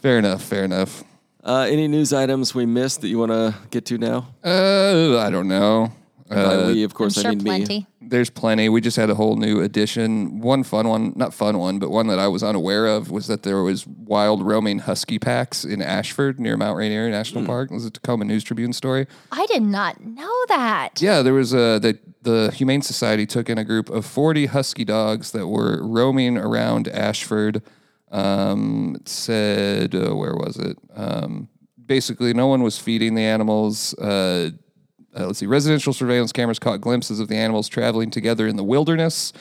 fair 0.00 0.18
enough. 0.18 0.42
Fair 0.42 0.64
enough. 0.64 1.04
Uh, 1.42 1.66
any 1.68 1.88
news 1.88 2.12
items 2.12 2.54
we 2.54 2.66
missed 2.66 3.00
that 3.00 3.08
you 3.08 3.18
want 3.18 3.32
to 3.32 3.54
get 3.70 3.84
to 3.86 3.98
now? 3.98 4.28
Uh, 4.44 5.18
I 5.18 5.30
don't 5.30 5.48
know. 5.48 5.90
Uh, 6.30 6.70
we, 6.72 6.84
of 6.84 6.94
course, 6.94 7.16
I'm 7.16 7.22
sure 7.22 7.30
I 7.32 7.34
mean 7.34 7.44
plenty. 7.44 7.78
me. 7.80 7.86
There's 8.10 8.28
plenty. 8.28 8.68
We 8.68 8.80
just 8.80 8.96
had 8.96 9.08
a 9.08 9.14
whole 9.14 9.36
new 9.36 9.60
addition. 9.60 10.40
One 10.40 10.64
fun 10.64 10.88
one, 10.88 11.12
not 11.16 11.32
fun 11.32 11.58
one, 11.58 11.78
but 11.78 11.90
one 11.90 12.08
that 12.08 12.18
I 12.18 12.28
was 12.28 12.42
unaware 12.42 12.86
of 12.86 13.10
was 13.10 13.28
that 13.28 13.44
there 13.44 13.62
was 13.62 13.86
wild 13.86 14.44
roaming 14.44 14.80
husky 14.80 15.18
packs 15.18 15.64
in 15.64 15.80
Ashford 15.80 16.38
near 16.38 16.56
Mount 16.56 16.76
Rainier 16.76 17.08
National 17.08 17.46
Park. 17.46 17.70
It 17.70 17.74
was 17.74 17.86
a 17.86 17.90
Tacoma 17.90 18.24
News 18.24 18.44
Tribune 18.44 18.72
story. 18.72 19.06
I 19.32 19.46
did 19.46 19.62
not 19.62 20.00
know 20.04 20.44
that. 20.48 21.00
Yeah, 21.00 21.22
there 21.22 21.34
was 21.34 21.52
a 21.52 21.78
the 21.78 21.98
the 22.22 22.50
Humane 22.54 22.82
Society 22.82 23.24
took 23.24 23.48
in 23.48 23.56
a 23.56 23.64
group 23.64 23.88
of 23.88 24.04
40 24.04 24.46
husky 24.46 24.84
dogs 24.84 25.30
that 25.30 25.46
were 25.46 25.82
roaming 25.82 26.36
around 26.36 26.86
Ashford. 26.88 27.62
Um, 28.10 28.96
it 29.00 29.08
said 29.08 29.94
uh, 29.94 30.14
where 30.14 30.34
was 30.34 30.56
it? 30.58 30.76
Um, 30.94 31.48
basically, 31.86 32.34
no 32.34 32.48
one 32.48 32.62
was 32.62 32.78
feeding 32.78 33.14
the 33.14 33.22
animals. 33.22 33.94
Uh, 33.94 34.50
uh, 35.18 35.26
let's 35.26 35.38
see, 35.38 35.46
residential 35.46 35.92
surveillance 35.92 36.32
cameras 36.32 36.58
caught 36.58 36.80
glimpses 36.80 37.20
of 37.20 37.28
the 37.28 37.36
animals 37.36 37.68
traveling 37.68 38.10
together 38.10 38.46
in 38.46 38.56
the 38.56 38.64
wilderness. 38.64 39.32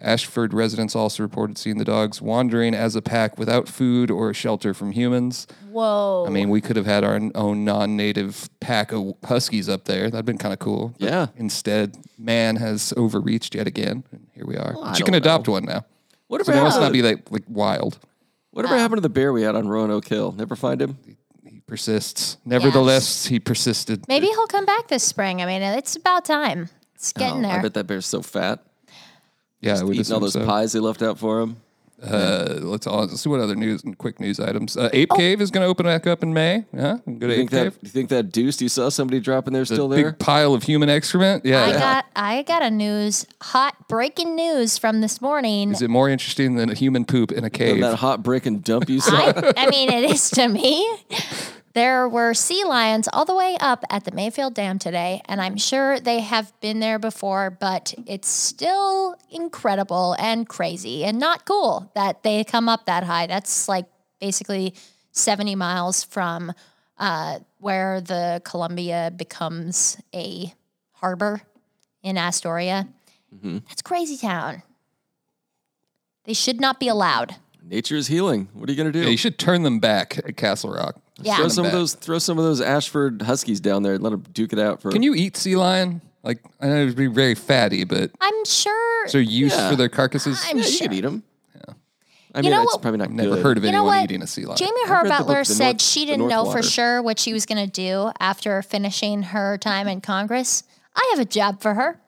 Ashford 0.00 0.54
residents 0.54 0.94
also 0.94 1.24
reported 1.24 1.58
seeing 1.58 1.78
the 1.78 1.84
dogs 1.84 2.22
wandering 2.22 2.72
as 2.72 2.94
a 2.94 3.02
pack 3.02 3.36
without 3.36 3.68
food 3.68 4.12
or 4.12 4.32
shelter 4.32 4.72
from 4.72 4.92
humans. 4.92 5.48
Whoa. 5.72 6.24
I 6.24 6.30
mean, 6.30 6.50
we 6.50 6.60
could 6.60 6.76
have 6.76 6.86
had 6.86 7.02
our 7.02 7.20
own 7.34 7.64
non-native 7.64 8.48
pack 8.60 8.92
of 8.92 9.14
huskies 9.24 9.68
up 9.68 9.86
there. 9.86 10.08
That'd 10.08 10.24
been 10.24 10.38
kind 10.38 10.52
of 10.52 10.60
cool. 10.60 10.94
But 11.00 11.08
Yeah. 11.08 11.26
Instead, 11.36 11.96
man 12.16 12.56
has 12.56 12.94
overreached 12.96 13.56
yet 13.56 13.66
again, 13.66 14.04
and 14.12 14.28
here 14.34 14.46
we 14.46 14.56
are. 14.56 14.70
I 14.78 14.90
but 14.90 14.98
you 15.00 15.04
can 15.04 15.14
don't 15.14 15.22
adopt 15.22 15.48
one 15.48 15.64
now. 15.64 15.84
Whatever 16.28 16.52
So 16.52 16.58
they 16.58 16.62
must 16.62 16.80
not 16.80 16.92
be 16.92 17.02
like 17.02 17.28
like 17.32 17.44
wild. 17.48 17.98
whatever 18.52 18.78
happened 18.78 18.98
to 18.98 19.02
the 19.02 19.08
bear 19.08 19.32
we 19.32 19.42
had 19.42 19.56
on 19.56 19.66
Roanoke 19.66 20.06
Hill? 20.06 20.30
Never 20.32 20.54
find 20.54 20.80
him. 20.80 20.98
He 21.68 21.70
persists. 21.70 22.38
Nevertheless, 22.46 23.26
he 23.26 23.38
persisted. 23.38 24.08
Maybe 24.08 24.26
he'll 24.28 24.46
come 24.46 24.64
back 24.64 24.88
this 24.88 25.04
spring. 25.04 25.42
I 25.42 25.46
mean, 25.46 25.60
it's 25.60 25.96
about 25.96 26.24
time. 26.24 26.70
It's 26.94 27.12
getting 27.12 27.44
Oh, 27.44 27.50
I 27.50 27.60
bet 27.60 27.74
that 27.74 27.86
bear's 27.86 28.06
so 28.06 28.22
fat. 28.22 28.60
Yeah, 29.60 29.78
I 29.78 29.82
would 29.84 29.94
Eating 29.96 30.14
all 30.14 30.20
those 30.20 30.32
so. 30.32 30.46
pies 30.46 30.72
they 30.72 30.80
left 30.80 31.02
out 31.02 31.18
for 31.18 31.40
him. 31.40 31.58
Uh, 32.02 32.58
let's, 32.60 32.86
all, 32.86 33.00
let's 33.00 33.20
see 33.20 33.28
what 33.28 33.40
other 33.40 33.56
news 33.56 33.82
and 33.82 33.98
quick 33.98 34.20
news 34.20 34.38
items. 34.38 34.76
Uh, 34.76 34.88
Ape 34.92 35.10
Cave 35.16 35.40
is 35.40 35.50
going 35.50 35.62
to 35.64 35.68
open 35.68 35.84
back 35.84 36.06
up 36.06 36.22
in 36.22 36.32
May. 36.32 36.64
Yeah, 36.72 36.98
go 37.04 37.26
to 37.26 37.26
You 37.26 37.32
Ape 37.32 37.36
think 37.38 37.50
Cave. 37.50 37.72
that? 37.74 37.82
You 37.82 37.88
think 37.88 38.08
that 38.10 38.30
deuce 38.32 38.62
you 38.62 38.68
saw 38.68 38.88
somebody 38.88 39.18
dropping 39.20 39.52
there 39.52 39.62
The 39.62 39.74
still 39.74 39.88
big 39.88 40.04
there? 40.04 40.12
pile 40.12 40.54
of 40.54 40.62
human 40.62 40.88
excrement. 40.88 41.44
Yeah. 41.44 41.64
I 41.64 41.72
got 41.72 42.06
I 42.14 42.42
got 42.44 42.62
a 42.62 42.70
news, 42.70 43.26
hot 43.42 43.88
breaking 43.88 44.36
news 44.36 44.78
from 44.78 45.00
this 45.00 45.20
morning. 45.20 45.72
Is 45.72 45.82
it 45.82 45.90
more 45.90 46.08
interesting 46.08 46.54
than 46.54 46.70
a 46.70 46.74
human 46.74 47.04
poop 47.04 47.32
in 47.32 47.40
a 47.42 47.46
And 47.46 47.52
cave? 47.52 47.80
that 47.80 47.96
hot 47.96 48.22
brick 48.22 48.46
and 48.46 48.62
dump 48.62 48.88
you 48.88 49.00
saw. 49.00 49.16
I, 49.16 49.52
I 49.56 49.68
mean, 49.70 49.90
it 49.90 50.08
is 50.08 50.30
to 50.30 50.46
me. 50.48 50.88
There 51.78 52.08
were 52.08 52.34
sea 52.34 52.64
lions 52.64 53.08
all 53.12 53.24
the 53.24 53.36
way 53.36 53.56
up 53.60 53.84
at 53.88 54.02
the 54.02 54.10
Mayfield 54.10 54.52
Dam 54.52 54.80
today, 54.80 55.22
and 55.26 55.40
I'm 55.40 55.56
sure 55.56 56.00
they 56.00 56.18
have 56.18 56.52
been 56.60 56.80
there 56.80 56.98
before, 56.98 57.50
but 57.50 57.94
it's 58.04 58.28
still 58.28 59.14
incredible 59.30 60.16
and 60.18 60.48
crazy 60.48 61.04
and 61.04 61.20
not 61.20 61.44
cool 61.44 61.92
that 61.94 62.24
they 62.24 62.42
come 62.42 62.68
up 62.68 62.86
that 62.86 63.04
high. 63.04 63.28
That's 63.28 63.68
like 63.68 63.84
basically 64.20 64.74
70 65.12 65.54
miles 65.54 66.02
from 66.02 66.52
uh, 66.98 67.38
where 67.58 68.00
the 68.00 68.42
Columbia 68.44 69.12
becomes 69.16 69.98
a 70.12 70.52
harbor 70.94 71.42
in 72.02 72.18
Astoria. 72.18 72.88
That's 73.40 73.82
crazy 73.82 74.16
town. 74.16 74.64
They 76.24 76.34
should 76.34 76.60
not 76.60 76.80
be 76.80 76.88
allowed. 76.88 77.36
Nature 77.62 77.94
is 77.94 78.08
healing. 78.08 78.48
What 78.52 78.68
are 78.68 78.72
you 78.72 78.78
gonna 78.78 78.90
do? 78.90 79.02
yeah, 79.02 79.10
you 79.10 79.16
should 79.16 79.38
turn 79.38 79.62
them 79.62 79.78
back 79.78 80.18
at 80.18 80.36
Castle 80.36 80.72
Rock. 80.72 81.00
Yeah. 81.22 81.36
throw 81.36 81.48
some 81.48 81.66
of 81.66 81.72
those. 81.72 81.94
Throw 81.94 82.18
some 82.18 82.38
of 82.38 82.44
those 82.44 82.60
Ashford 82.60 83.22
Huskies 83.22 83.60
down 83.60 83.82
there 83.82 83.94
and 83.94 84.02
let 84.02 84.10
them 84.10 84.24
duke 84.32 84.52
it 84.52 84.58
out 84.58 84.80
for. 84.82 84.90
Can 84.90 85.02
you 85.02 85.14
eat 85.14 85.36
sea 85.36 85.56
lion? 85.56 86.00
Like 86.22 86.38
I 86.60 86.66
know 86.66 86.82
it'd 86.82 86.96
be 86.96 87.06
very 87.06 87.34
fatty, 87.34 87.84
but 87.84 88.10
I'm 88.20 88.44
sure. 88.44 89.06
is 89.06 89.12
there 89.12 89.20
use 89.20 89.54
Yeah. 89.54 89.70
for 89.70 89.76
their 89.76 89.88
carcasses. 89.88 90.40
I'm 90.46 90.58
Yeah, 90.58 90.64
you 90.64 90.70
sure. 90.70 90.88
could 90.88 90.96
eat 90.96 91.00
them. 91.02 91.22
Yeah. 91.54 91.74
I 92.34 92.38
You 92.38 92.42
mean, 92.42 92.50
know 92.52 92.62
it's 92.62 92.72
what- 92.74 92.82
probably 92.82 92.98
not 92.98 93.08
I've 93.08 93.14
never 93.14 93.36
good. 93.36 93.42
heard 93.44 93.58
of 93.58 93.64
You 93.64 93.70
know 93.72 93.78
anyone 93.78 93.96
what? 93.96 94.04
eating 94.04 94.22
a 94.22 94.26
sea 94.26 94.44
lion. 94.44 94.58
Jamie 94.58 94.72
I've 94.84 94.90
read 94.90 95.06
the 95.06 95.10
Herbutler 95.10 95.26
book, 95.26 95.38
The 95.46 95.54
said 95.54 95.64
North- 95.74 95.82
she 95.82 96.00
The 96.00 96.06
didn't 96.06 96.18
North 96.20 96.30
know 96.30 96.44
Water. 96.44 96.62
for 96.62 96.68
sure 96.68 97.02
what 97.02 97.18
she 97.18 97.32
was 97.32 97.46
going 97.46 97.64
to 97.64 97.70
do 97.70 98.10
after 98.20 98.60
finishing 98.62 99.22
her 99.24 99.56
time 99.58 99.86
in 99.88 100.00
Congress. 100.00 100.62
I 100.94 101.08
have 101.14 101.20
a 101.20 101.24
job 101.24 101.62
for 101.62 101.74
her. 101.74 102.00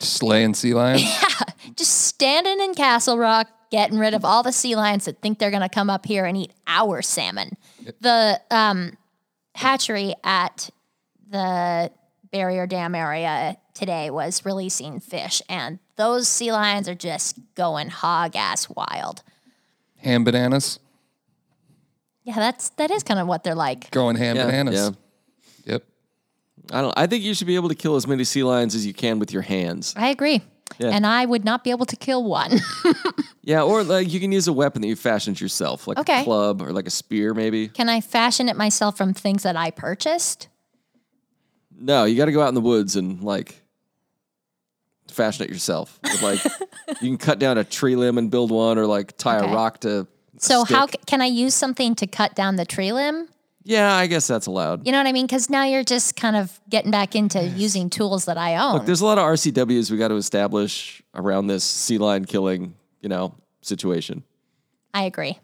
Slaying 0.00 0.54
sea 0.54 0.74
lions. 0.74 1.02
Just 1.76 1.92
standing 2.06 2.60
in 2.60 2.74
Castle 2.74 3.18
Rock, 3.18 3.48
getting 3.70 3.98
rid 3.98 4.14
of 4.14 4.24
all 4.24 4.42
the 4.42 4.52
sea 4.52 4.74
lions 4.76 5.04
that 5.04 5.20
think 5.20 5.38
they're 5.38 5.50
going 5.50 5.62
to 5.62 5.68
come 5.68 5.90
up 5.90 6.06
here 6.06 6.24
and 6.24 6.36
eat 6.36 6.52
our 6.66 7.02
salmon. 7.02 7.56
The 8.00 8.40
um, 8.50 8.96
hatchery 9.54 10.14
at 10.24 10.70
the 11.28 11.90
Barrier 12.30 12.66
Dam 12.66 12.94
area 12.94 13.56
today 13.74 14.10
was 14.10 14.44
releasing 14.44 15.00
fish, 15.00 15.40
and 15.48 15.78
those 15.96 16.28
sea 16.28 16.52
lions 16.52 16.88
are 16.88 16.94
just 16.94 17.38
going 17.54 17.88
hog 17.90 18.36
ass 18.36 18.68
wild. 18.68 19.22
ham 19.98 20.24
bananas. 20.24 20.78
Yeah, 22.24 22.34
that's 22.36 22.68
that 22.70 22.90
is 22.90 23.02
kind 23.02 23.18
of 23.20 23.26
what 23.26 23.44
they're 23.44 23.54
like. 23.54 23.90
Going 23.90 24.16
ham 24.16 24.36
Yeah, 24.36 24.46
bananas. 24.46 24.74
yeah. 25.64 25.72
Yep. 25.72 25.84
I 26.72 26.80
don't. 26.82 26.94
I 26.98 27.06
think 27.06 27.24
you 27.24 27.32
should 27.34 27.46
be 27.46 27.54
able 27.54 27.70
to 27.70 27.74
kill 27.74 27.96
as 27.96 28.06
many 28.06 28.24
sea 28.24 28.42
lions 28.42 28.74
as 28.74 28.84
you 28.84 28.92
can 28.92 29.18
with 29.18 29.32
your 29.32 29.40
hands. 29.42 29.94
I 29.96 30.08
agree. 30.08 30.42
Yeah. 30.78 30.90
And 30.90 31.06
I 31.06 31.24
would 31.24 31.44
not 31.44 31.64
be 31.64 31.70
able 31.70 31.86
to 31.86 31.96
kill 31.96 32.24
one. 32.24 32.58
Yeah, 33.42 33.62
or 33.62 33.82
like 33.82 34.12
you 34.12 34.20
can 34.20 34.30
use 34.30 34.46
a 34.46 34.52
weapon 34.52 34.82
that 34.82 34.88
you 34.88 34.94
fashioned 34.96 35.40
yourself, 35.40 35.86
like 35.86 35.98
Okay. 35.98 36.20
a 36.20 36.24
club 36.24 36.60
or 36.60 36.70
like 36.70 36.86
a 36.86 36.90
spear, 36.90 37.32
maybe. 37.32 37.68
Can 37.68 37.88
I 37.88 38.02
fashion 38.02 38.46
it 38.46 38.56
myself 38.56 38.98
from 38.98 39.14
things 39.14 39.42
that 39.44 39.56
I 39.56 39.70
purchased? 39.70 40.48
No, 41.74 42.04
you 42.04 42.14
got 42.14 42.26
to 42.26 42.32
go 42.32 42.42
out 42.42 42.48
in 42.48 42.54
the 42.54 42.60
woods 42.60 42.94
and 42.94 43.22
like 43.22 43.62
fashion 45.10 45.44
it 45.46 45.50
yourself. 45.50 45.98
With, 46.02 46.22
like 46.22 46.44
you 47.00 47.08
can 47.08 47.16
cut 47.16 47.38
down 47.38 47.56
a 47.56 47.64
tree 47.64 47.96
limb 47.96 48.18
and 48.18 48.30
build 48.30 48.50
one, 48.50 48.76
or 48.76 48.84
like 48.86 49.16
tie 49.16 49.38
Okay. 49.38 49.50
a 49.50 49.54
rock 49.54 49.80
to. 49.80 50.00
a 50.00 50.06
So 50.36 50.64
how 50.64 50.86
stick. 50.86 51.00
c- 51.00 51.04
can 51.06 51.22
I 51.22 51.26
use 51.26 51.54
something 51.54 51.94
to 51.94 52.06
cut 52.06 52.34
down 52.34 52.56
the 52.56 52.66
tree 52.66 52.92
limb? 52.92 53.28
Yeah, 53.64 53.94
I 53.94 54.06
guess 54.06 54.26
that's 54.26 54.46
allowed. 54.46 54.86
You 54.86 54.92
know 54.92 54.98
what 54.98 55.06
I 55.06 55.12
mean? 55.12 55.26
Because 55.26 55.50
now 55.50 55.64
you're 55.64 55.84
just 55.84 56.16
kind 56.16 56.36
of 56.36 56.58
getting 56.70 56.90
back 56.90 57.14
into 57.14 57.44
using 57.44 57.90
tools 57.90 58.24
that 58.24 58.38
I 58.38 58.56
own. 58.56 58.74
Look, 58.74 58.86
there's 58.86 59.00
a 59.00 59.04
lot 59.04 59.18
of 59.18 59.24
RCWs 59.24 59.90
we 59.90 59.98
got 59.98 60.08
to 60.08 60.16
establish 60.16 61.02
around 61.14 61.48
this 61.48 61.64
sea 61.64 61.98
lion 61.98 62.24
killing, 62.24 62.74
you 63.00 63.08
know, 63.08 63.34
situation. 63.60 64.24
I 64.94 65.02
agree. 65.02 65.38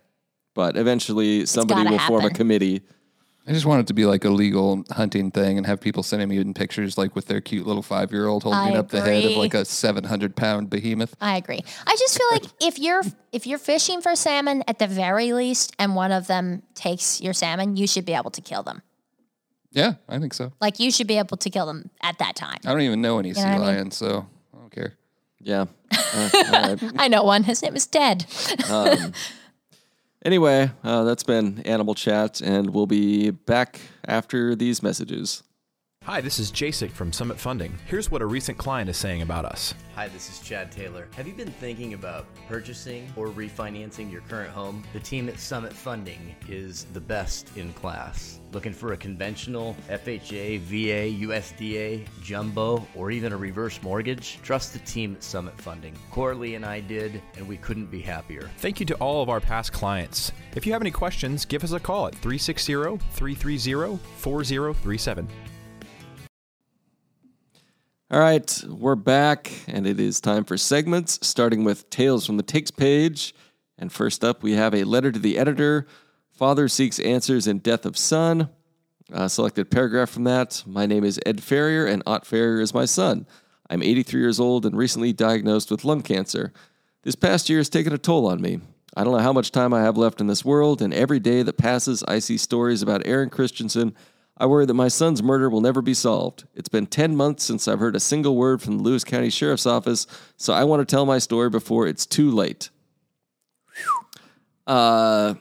But 0.54 0.76
eventually, 0.76 1.46
somebody 1.46 1.90
will 1.90 1.98
form 1.98 2.24
a 2.24 2.30
committee. 2.30 2.82
I 3.46 3.52
just 3.52 3.66
want 3.66 3.80
it 3.80 3.86
to 3.88 3.94
be 3.94 4.06
like 4.06 4.24
a 4.24 4.30
legal 4.30 4.84
hunting 4.90 5.30
thing 5.30 5.58
and 5.58 5.66
have 5.66 5.78
people 5.78 6.02
sending 6.02 6.28
me 6.28 6.38
in 6.38 6.54
pictures 6.54 6.96
like 6.96 7.14
with 7.14 7.26
their 7.26 7.42
cute 7.42 7.66
little 7.66 7.82
five 7.82 8.10
year 8.10 8.26
old 8.26 8.42
holding 8.42 8.74
I 8.74 8.78
up 8.78 8.88
the 8.88 9.02
head 9.02 9.24
of 9.24 9.36
like 9.36 9.52
a 9.52 9.66
700 9.66 10.34
pound 10.34 10.70
behemoth. 10.70 11.14
I 11.20 11.36
agree. 11.36 11.60
I 11.86 11.96
just 11.96 12.16
feel 12.16 12.26
like 12.32 12.44
if 12.60 12.78
you're 12.78 13.02
if 13.32 13.46
you're 13.46 13.58
fishing 13.58 14.00
for 14.00 14.16
salmon 14.16 14.64
at 14.66 14.78
the 14.78 14.86
very 14.86 15.34
least, 15.34 15.74
and 15.78 15.94
one 15.94 16.10
of 16.10 16.26
them 16.26 16.62
takes 16.74 17.20
your 17.20 17.34
salmon, 17.34 17.76
you 17.76 17.86
should 17.86 18.06
be 18.06 18.14
able 18.14 18.30
to 18.30 18.40
kill 18.40 18.62
them. 18.62 18.80
Yeah, 19.72 19.94
I 20.08 20.18
think 20.18 20.32
so. 20.32 20.52
Like 20.60 20.80
you 20.80 20.90
should 20.90 21.06
be 21.06 21.18
able 21.18 21.36
to 21.36 21.50
kill 21.50 21.66
them 21.66 21.90
at 22.02 22.18
that 22.20 22.36
time. 22.36 22.60
I 22.64 22.70
don't 22.70 22.80
even 22.80 23.02
know 23.02 23.18
any 23.18 23.34
sea 23.34 23.42
know 23.42 23.46
what 23.46 23.54
I 23.54 23.58
mean? 23.58 23.76
lions, 23.76 23.96
so 23.96 24.26
I 24.54 24.58
don't 24.58 24.72
care. 24.72 24.94
Yeah. 25.40 25.66
Uh, 26.16 26.30
all 26.32 26.52
right. 26.52 26.92
I 26.96 27.08
know 27.08 27.24
one. 27.24 27.42
His 27.42 27.60
name 27.60 27.74
is 27.74 27.88
Ted. 27.88 28.24
Anyway, 30.24 30.70
uh, 30.82 31.04
that's 31.04 31.22
been 31.22 31.60
Animal 31.66 31.94
Chat, 31.94 32.40
and 32.40 32.70
we'll 32.70 32.86
be 32.86 33.30
back 33.30 33.80
after 34.06 34.54
these 34.56 34.82
messages. 34.82 35.42
Hi, 36.06 36.20
this 36.20 36.38
is 36.38 36.52
Jacek 36.52 36.90
from 36.90 37.14
Summit 37.14 37.40
Funding. 37.40 37.72
Here's 37.86 38.10
what 38.10 38.20
a 38.20 38.26
recent 38.26 38.58
client 38.58 38.90
is 38.90 38.96
saying 38.98 39.22
about 39.22 39.46
us. 39.46 39.72
Hi, 39.94 40.06
this 40.06 40.28
is 40.28 40.38
Chad 40.38 40.70
Taylor. 40.70 41.08
Have 41.16 41.26
you 41.26 41.32
been 41.32 41.50
thinking 41.50 41.94
about 41.94 42.26
purchasing 42.46 43.10
or 43.16 43.28
refinancing 43.28 44.12
your 44.12 44.20
current 44.28 44.50
home? 44.50 44.84
The 44.92 45.00
team 45.00 45.30
at 45.30 45.38
Summit 45.38 45.72
Funding 45.72 46.36
is 46.46 46.84
the 46.92 47.00
best 47.00 47.56
in 47.56 47.72
class. 47.72 48.40
Looking 48.52 48.74
for 48.74 48.92
a 48.92 48.98
conventional 48.98 49.74
FHA, 49.88 50.60
VA, 50.60 51.24
USDA, 51.26 52.06
jumbo, 52.22 52.86
or 52.94 53.10
even 53.10 53.32
a 53.32 53.36
reverse 53.38 53.82
mortgage? 53.82 54.38
Trust 54.42 54.74
the 54.74 54.80
team 54.80 55.14
at 55.14 55.22
Summit 55.22 55.58
Funding. 55.58 55.94
Corley 56.10 56.54
and 56.54 56.66
I 56.66 56.80
did, 56.80 57.22
and 57.38 57.48
we 57.48 57.56
couldn't 57.56 57.86
be 57.86 58.02
happier. 58.02 58.50
Thank 58.58 58.78
you 58.78 58.84
to 58.84 58.94
all 58.96 59.22
of 59.22 59.30
our 59.30 59.40
past 59.40 59.72
clients. 59.72 60.32
If 60.54 60.66
you 60.66 60.72
have 60.74 60.82
any 60.82 60.90
questions, 60.90 61.46
give 61.46 61.64
us 61.64 61.72
a 61.72 61.80
call 61.80 62.08
at 62.08 62.14
360 62.16 62.74
330 62.74 63.98
4037. 64.18 65.28
All 68.10 68.20
right, 68.20 68.62
we're 68.68 68.96
back, 68.96 69.50
and 69.66 69.86
it 69.86 69.98
is 69.98 70.20
time 70.20 70.44
for 70.44 70.58
segments, 70.58 71.18
starting 71.26 71.64
with 71.64 71.88
Tales 71.88 72.26
from 72.26 72.36
the 72.36 72.42
Takes 72.42 72.70
page. 72.70 73.34
And 73.78 73.90
first 73.90 74.22
up, 74.22 74.42
we 74.42 74.52
have 74.52 74.74
a 74.74 74.84
letter 74.84 75.10
to 75.10 75.18
the 75.18 75.38
editor. 75.38 75.86
Father 76.30 76.68
seeks 76.68 77.00
answers 77.00 77.46
in 77.46 77.60
death 77.60 77.86
of 77.86 77.96
son. 77.96 78.50
Selected 79.26 79.70
paragraph 79.70 80.10
from 80.10 80.24
that. 80.24 80.62
My 80.66 80.84
name 80.84 81.02
is 81.02 81.18
Ed 81.24 81.42
Ferrier, 81.42 81.86
and 81.86 82.02
Ott 82.06 82.26
Ferrier 82.26 82.60
is 82.60 82.74
my 82.74 82.84
son. 82.84 83.26
I'm 83.70 83.82
83 83.82 84.20
years 84.20 84.38
old 84.38 84.66
and 84.66 84.76
recently 84.76 85.14
diagnosed 85.14 85.70
with 85.70 85.82
lung 85.82 86.02
cancer. 86.02 86.52
This 87.04 87.14
past 87.14 87.48
year 87.48 87.58
has 87.58 87.70
taken 87.70 87.94
a 87.94 87.98
toll 87.98 88.26
on 88.26 88.42
me. 88.42 88.60
I 88.94 89.02
don't 89.02 89.14
know 89.14 89.20
how 89.20 89.32
much 89.32 89.50
time 89.50 89.72
I 89.72 89.80
have 89.80 89.96
left 89.96 90.20
in 90.20 90.26
this 90.26 90.44
world, 90.44 90.82
and 90.82 90.92
every 90.92 91.20
day 91.20 91.42
that 91.42 91.56
passes, 91.56 92.04
I 92.06 92.18
see 92.18 92.36
stories 92.36 92.82
about 92.82 93.06
Aron 93.06 93.30
Christensen 93.30 93.94
I 94.36 94.46
worry 94.46 94.66
that 94.66 94.74
my 94.74 94.88
son's 94.88 95.22
murder 95.22 95.48
will 95.48 95.60
never 95.60 95.80
be 95.80 95.94
solved. 95.94 96.44
It's 96.54 96.68
been 96.68 96.86
10 96.86 97.14
months 97.16 97.44
since 97.44 97.68
I've 97.68 97.78
heard 97.78 97.94
a 97.94 98.00
single 98.00 98.36
word 98.36 98.60
from 98.60 98.78
the 98.78 98.82
Lewis 98.82 99.04
County 99.04 99.30
Sheriff's 99.30 99.66
Office, 99.66 100.06
so 100.36 100.52
I 100.52 100.64
want 100.64 100.80
to 100.86 100.92
tell 100.92 101.06
my 101.06 101.18
story 101.18 101.50
before 101.50 101.86
it's 101.86 102.04
too 102.04 102.30
late. 102.32 102.70
Uh, 104.66 105.34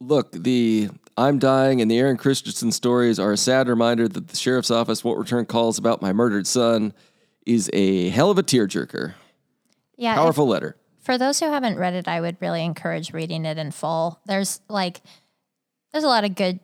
look, 0.00 0.32
the 0.32 0.88
I'm 1.16 1.38
dying 1.38 1.80
and 1.80 1.90
the 1.90 1.98
Aron 1.98 2.16
Christensen 2.16 2.72
stories 2.72 3.18
are 3.18 3.32
a 3.32 3.36
sad 3.36 3.68
reminder 3.68 4.08
that 4.08 4.28
the 4.28 4.36
Sheriff's 4.36 4.70
Office 4.70 5.04
won't 5.04 5.18
return 5.18 5.44
calls 5.44 5.78
about 5.78 6.00
my 6.00 6.12
murdered 6.12 6.46
son 6.46 6.94
is 7.46 7.70
a 7.72 8.08
hell 8.08 8.30
of 8.30 8.38
a 8.38 8.42
tearjerker. 8.42 9.14
Yeah. 9.96 10.12
if- 10.12 10.16
Powerful 10.18 10.46
letter. 10.48 10.76
for 11.00 11.18
those 11.18 11.40
who 11.40 11.46
haven't 11.46 11.76
read 11.78 11.94
it, 11.94 12.08
I 12.08 12.20
would 12.20 12.36
really 12.40 12.64
encourage 12.64 13.12
reading 13.12 13.44
it 13.44 13.58
in 13.58 13.70
full. 13.70 14.20
There's 14.26 14.60
like, 14.68 15.00
there's 15.92 16.04
a 16.04 16.08
lot 16.08 16.24
of 16.24 16.34
good 16.34 16.58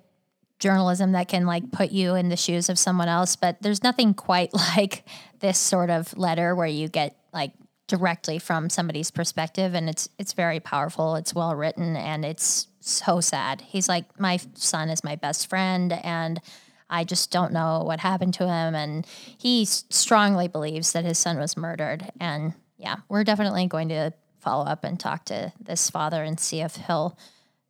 journalism 0.58 1.12
that 1.12 1.28
can 1.28 1.46
like 1.46 1.70
put 1.70 1.90
you 1.90 2.14
in 2.14 2.28
the 2.28 2.36
shoes 2.36 2.68
of 2.68 2.78
someone 2.78 3.08
else, 3.08 3.36
but 3.36 3.60
there's 3.60 3.82
nothing 3.82 4.14
quite 4.14 4.52
like 4.76 5.04
this 5.40 5.58
sort 5.58 5.90
of 5.90 6.16
letter 6.16 6.54
where 6.54 6.66
you 6.66 6.88
get 6.88 7.16
like 7.32 7.52
directly 7.86 8.38
from 8.38 8.68
somebody's 8.68 9.10
perspective, 9.10 9.74
and 9.74 9.88
it's 9.88 10.08
it's 10.18 10.32
very 10.32 10.60
powerful. 10.60 11.16
It's 11.16 11.34
well 11.34 11.54
written, 11.54 11.96
and 11.96 12.24
it's 12.24 12.68
so 12.80 13.20
sad. 13.20 13.60
He's 13.60 13.88
like, 13.88 14.18
my 14.18 14.38
son 14.54 14.88
is 14.90 15.04
my 15.04 15.16
best 15.16 15.48
friend, 15.48 15.92
and 15.92 16.40
I 16.88 17.04
just 17.04 17.30
don't 17.30 17.52
know 17.52 17.82
what 17.84 18.00
happened 18.00 18.34
to 18.34 18.44
him. 18.44 18.74
And 18.74 19.06
he 19.38 19.64
strongly 19.64 20.48
believes 20.48 20.92
that 20.92 21.04
his 21.04 21.18
son 21.18 21.38
was 21.38 21.56
murdered. 21.56 22.10
And 22.20 22.54
yeah, 22.78 22.96
we're 23.08 23.24
definitely 23.24 23.66
going 23.66 23.88
to 23.88 24.12
follow 24.38 24.64
up 24.64 24.84
and 24.84 24.98
talk 24.98 25.24
to 25.26 25.52
this 25.60 25.90
father 25.90 26.22
and 26.22 26.38
see 26.38 26.60
if 26.60 26.76
he'll 26.76 27.18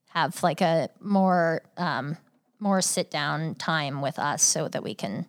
have 0.08 0.42
like 0.42 0.60
a 0.60 0.90
more 1.00 1.62
um, 1.76 2.16
more 2.58 2.80
sit 2.80 3.10
down 3.10 3.54
time 3.54 4.00
with 4.00 4.18
us 4.18 4.42
so 4.42 4.68
that 4.68 4.82
we 4.82 4.94
can 4.94 5.26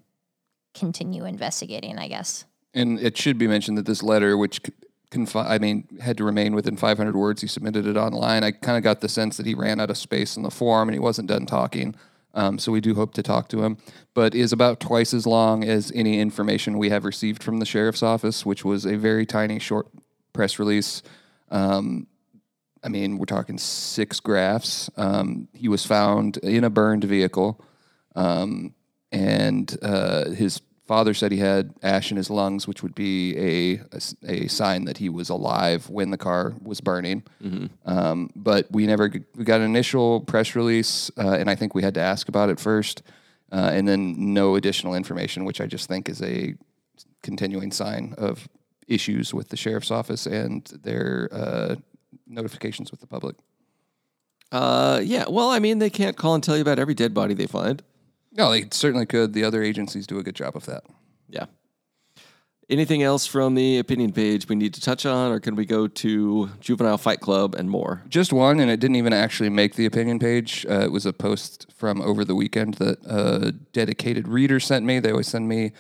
continue 0.74 1.26
investigating. 1.26 1.98
I 1.98 2.08
guess. 2.08 2.46
And 2.74 3.00
it 3.00 3.18
should 3.18 3.38
be 3.38 3.48
mentioned 3.48 3.78
that 3.78 3.86
this 3.86 4.04
letter, 4.04 4.38
which 4.38 4.62
confi- 5.12 5.50
I 5.50 5.58
mean, 5.58 5.88
had 6.00 6.18
to 6.18 6.24
remain 6.24 6.54
within 6.54 6.78
500 6.78 7.16
words, 7.16 7.42
he 7.42 7.48
submitted 7.48 7.86
it 7.88 7.98
online. 7.98 8.44
I 8.44 8.52
kind 8.52 8.78
of 8.78 8.84
got 8.84 9.02
the 9.02 9.10
sense 9.10 9.38
that 9.38 9.46
he 9.46 9.54
ran 9.54 9.80
out 9.80 9.90
of 9.90 9.98
space 9.98 10.38
in 10.38 10.44
the 10.44 10.52
form 10.52 10.90
and 10.90 10.94
he 10.94 11.00
wasn't 11.00 11.30
done 11.30 11.46
talking. 11.46 11.96
Um, 12.34 12.60
so 12.60 12.72
we 12.72 12.82
do 12.82 12.94
hope 12.94 13.16
to 13.16 13.24
talk 13.24 13.50
to 13.50 13.64
him, 13.64 13.78
but 14.14 14.36
is 14.36 14.54
about 14.54 14.80
twice 14.80 15.14
as 15.14 15.26
long 15.26 15.64
as 15.64 15.92
any 15.96 16.20
information 16.20 16.78
we 16.78 16.90
have 16.90 17.04
received 17.04 17.42
from 17.42 17.58
the 17.58 17.66
sheriff's 17.66 18.04
office, 18.04 18.46
which 18.46 18.64
was 18.64 18.86
a 18.86 18.96
very 18.96 19.26
tiny, 19.26 19.58
short 19.58 19.88
press 20.34 20.60
release. 20.60 21.02
Um, 21.50 22.06
I 22.88 22.90
mean, 22.90 23.18
we're 23.18 23.26
talking 23.26 23.58
six 23.58 24.22
graphs. 24.22 24.90
Um, 24.96 25.50
he 25.54 25.68
was 25.68 25.86
found 25.86 26.38
in 26.38 26.64
a 26.64 26.70
burned 26.70 27.04
vehicle, 27.04 27.62
um, 28.16 28.74
and 29.12 29.78
uh, 29.82 30.30
his 30.30 30.62
father 30.88 31.14
said 31.14 31.34
he 31.34 31.40
had 31.40 31.74
ash 31.84 32.12
in 32.12 32.16
his 32.16 32.30
lungs, 32.30 32.66
which 32.66 32.84
would 32.84 32.96
be 32.96 33.36
a 33.38 33.82
a 34.26 34.48
sign 34.48 34.86
that 34.86 35.00
he 35.00 35.10
was 35.10 35.28
alive 35.30 35.90
when 35.90 36.12
the 36.12 36.18
car 36.18 36.56
was 36.64 36.80
burning. 36.80 37.24
Um, 37.86 38.30
but 38.38 38.72
we 38.72 38.88
never 38.88 39.12
we 39.36 39.44
got 39.44 39.60
an 39.60 39.66
initial 39.66 40.22
press 40.22 40.56
release, 40.56 41.12
uh, 41.18 41.32
and 41.32 41.50
I 41.50 41.56
think 41.56 41.76
we 41.76 41.84
had 41.84 41.96
to 41.96 42.00
ask 42.00 42.30
about 42.30 42.50
it 42.50 42.58
first, 42.58 43.04
uh, 43.52 43.72
and 43.74 43.86
then 43.86 44.34
no 44.34 44.56
additional 44.56 44.96
information, 44.96 45.44
which 45.44 45.60
I 45.60 45.68
just 45.68 45.90
think 45.90 46.08
is 46.08 46.22
a 46.22 46.56
continuing 47.22 47.74
sign 47.74 48.16
of 48.18 48.48
issues 48.88 49.34
with 49.34 49.50
the 49.50 49.58
sheriff's 49.58 49.92
office 49.92 50.26
and 50.26 50.66
their 50.84 51.28
uh, 51.34 51.76
notifications 52.28 52.92
with 52.92 53.00
the 53.00 53.08
public. 53.08 53.36
Uh, 54.52 55.02
yeah. 55.04 55.26
Well, 55.30 55.50
I 55.50 55.60
mean, 55.60 55.80
they 55.80 55.90
can't 55.90 56.16
call 56.16 56.36
and 56.36 56.44
tell 56.44 56.56
you 56.56 56.62
about 56.62 56.80
every 56.80 56.94
dead 56.94 57.14
body 57.14 57.34
they 57.34 57.48
find. 57.48 57.84
No, 58.32 58.52
they 58.52 58.66
certainly 58.72 59.06
could. 59.06 59.34
The 59.34 59.44
other 59.44 59.64
agencies 59.64 60.08
do 60.08 60.20
a 60.20 60.24
good 60.24 60.36
job 60.36 60.56
of 60.56 60.66
that. 60.66 60.84
Yeah. 61.28 61.46
Anything 62.70 63.02
else 63.02 63.26
from 63.26 63.56
the 63.56 63.80
opinion 63.80 64.12
page 64.12 64.50
we 64.50 64.56
need 64.56 64.74
to 64.74 64.82
touch 64.82 65.06
on, 65.06 65.32
or 65.32 65.40
can 65.40 65.56
we 65.56 65.66
go 65.66 65.88
to 65.88 66.50
Juvenile 66.60 66.98
Fight 66.98 67.22
Club 67.22 67.56
and 67.56 67.70
more? 67.70 68.04
Just 68.10 68.34
one, 68.34 68.60
and 68.60 68.70
it 68.70 68.82
didn't 68.82 68.98
even 68.98 69.14
actually 69.14 69.50
make 69.50 69.76
the 69.76 69.86
opinion 69.86 70.20
page. 70.20 70.66
Uh, 70.70 70.82
it 70.82 70.92
was 70.92 71.06
a 71.06 71.14
post 71.14 71.68
from 71.74 72.02
over 72.02 72.26
the 72.26 72.36
weekend 72.36 72.76
that 72.76 73.00
a 73.06 73.54
dedicated 73.72 74.28
reader 74.28 74.60
sent 74.60 74.84
me. 74.86 75.00
They 75.00 75.12
always 75.12 75.30
send 75.30 75.48
me 75.48 75.72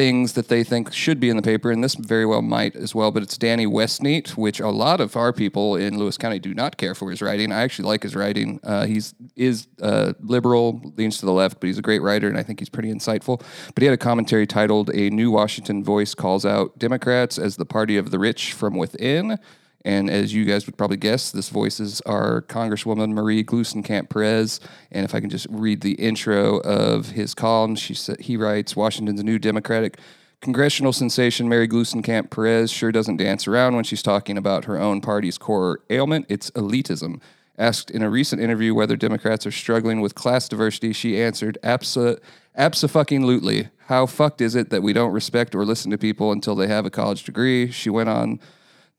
things 0.00 0.32
that 0.32 0.48
they 0.48 0.64
think 0.64 0.90
should 0.94 1.20
be 1.20 1.28
in 1.28 1.36
the 1.36 1.42
paper, 1.42 1.70
and 1.70 1.84
this 1.84 1.94
very 1.94 2.24
well 2.24 2.40
might 2.40 2.74
as 2.74 2.94
well. 2.94 3.10
But 3.10 3.22
it's 3.22 3.36
Danny 3.36 3.66
Westneat, 3.66 4.30
which 4.30 4.58
a 4.58 4.70
lot 4.70 4.98
of 4.98 5.14
our 5.14 5.30
people 5.30 5.76
in 5.76 5.98
Lewis 5.98 6.16
County 6.16 6.38
do 6.38 6.54
not 6.54 6.78
care 6.78 6.94
for 6.94 7.10
his 7.10 7.20
writing. 7.20 7.52
I 7.52 7.60
actually 7.60 7.86
like 7.88 8.02
his 8.02 8.16
writing. 8.16 8.60
Uh, 8.64 8.86
he's 8.86 9.14
is 9.36 9.68
uh, 9.82 10.14
liberal, 10.20 10.80
leans 10.96 11.18
to 11.18 11.26
the 11.26 11.34
left, 11.34 11.60
but 11.60 11.66
he's 11.66 11.76
a 11.76 11.82
great 11.82 12.00
writer, 12.00 12.28
and 12.28 12.38
I 12.38 12.42
think 12.42 12.60
he's 12.60 12.70
pretty 12.70 12.90
insightful. 12.90 13.42
But 13.74 13.82
he 13.82 13.84
had 13.84 13.92
a 13.92 13.98
commentary 13.98 14.46
titled 14.46 14.88
"A 14.94 15.10
New 15.10 15.30
Washington 15.30 15.84
Voice 15.84 16.14
Calls 16.14 16.46
Out 16.46 16.78
Democrats 16.78 17.36
as 17.36 17.56
the 17.56 17.66
Party 17.66 17.98
of 17.98 18.10
the 18.10 18.18
Rich 18.18 18.54
from 18.54 18.76
Within." 18.76 19.38
And 19.84 20.10
as 20.10 20.34
you 20.34 20.44
guys 20.44 20.66
would 20.66 20.76
probably 20.76 20.98
guess, 20.98 21.30
this 21.30 21.48
voices 21.48 22.00
are 22.02 22.42
Congresswoman 22.42 23.12
Marie 23.12 23.42
Gluesenkamp 23.42 24.10
Perez. 24.10 24.60
And 24.90 25.04
if 25.04 25.14
I 25.14 25.20
can 25.20 25.30
just 25.30 25.46
read 25.50 25.80
the 25.80 25.92
intro 25.92 26.58
of 26.58 27.10
his 27.10 27.34
column, 27.34 27.76
she 27.76 27.94
sa- 27.94 28.14
he 28.20 28.36
writes 28.36 28.76
Washington's 28.76 29.24
new 29.24 29.38
Democratic 29.38 29.98
congressional 30.40 30.92
sensation, 30.92 31.48
Marie 31.48 31.68
Gluesenkamp 31.68 32.30
Perez, 32.30 32.70
sure 32.70 32.92
doesn't 32.92 33.18
dance 33.18 33.46
around 33.46 33.74
when 33.74 33.84
she's 33.84 34.02
talking 34.02 34.36
about 34.38 34.64
her 34.64 34.78
own 34.78 35.00
party's 35.00 35.38
core 35.38 35.80
ailment. 35.90 36.26
It's 36.28 36.50
elitism. 36.52 37.20
Asked 37.58 37.90
in 37.90 38.02
a 38.02 38.08
recent 38.08 38.40
interview 38.40 38.74
whether 38.74 38.96
Democrats 38.96 39.46
are 39.46 39.50
struggling 39.50 40.00
with 40.00 40.14
class 40.14 40.48
diversity, 40.48 40.94
she 40.94 41.20
answered, 41.20 41.58
Absa, 41.62 42.18
Absa-fucking-lutely. 42.56 43.68
How 43.86 44.06
fucked 44.06 44.40
is 44.40 44.54
it 44.54 44.70
that 44.70 44.82
we 44.82 44.94
don't 44.94 45.12
respect 45.12 45.54
or 45.54 45.66
listen 45.66 45.90
to 45.90 45.98
people 45.98 46.32
until 46.32 46.54
they 46.54 46.68
have 46.68 46.86
a 46.86 46.90
college 46.90 47.24
degree? 47.24 47.70
She 47.70 47.90
went 47.90 48.08
on 48.08 48.40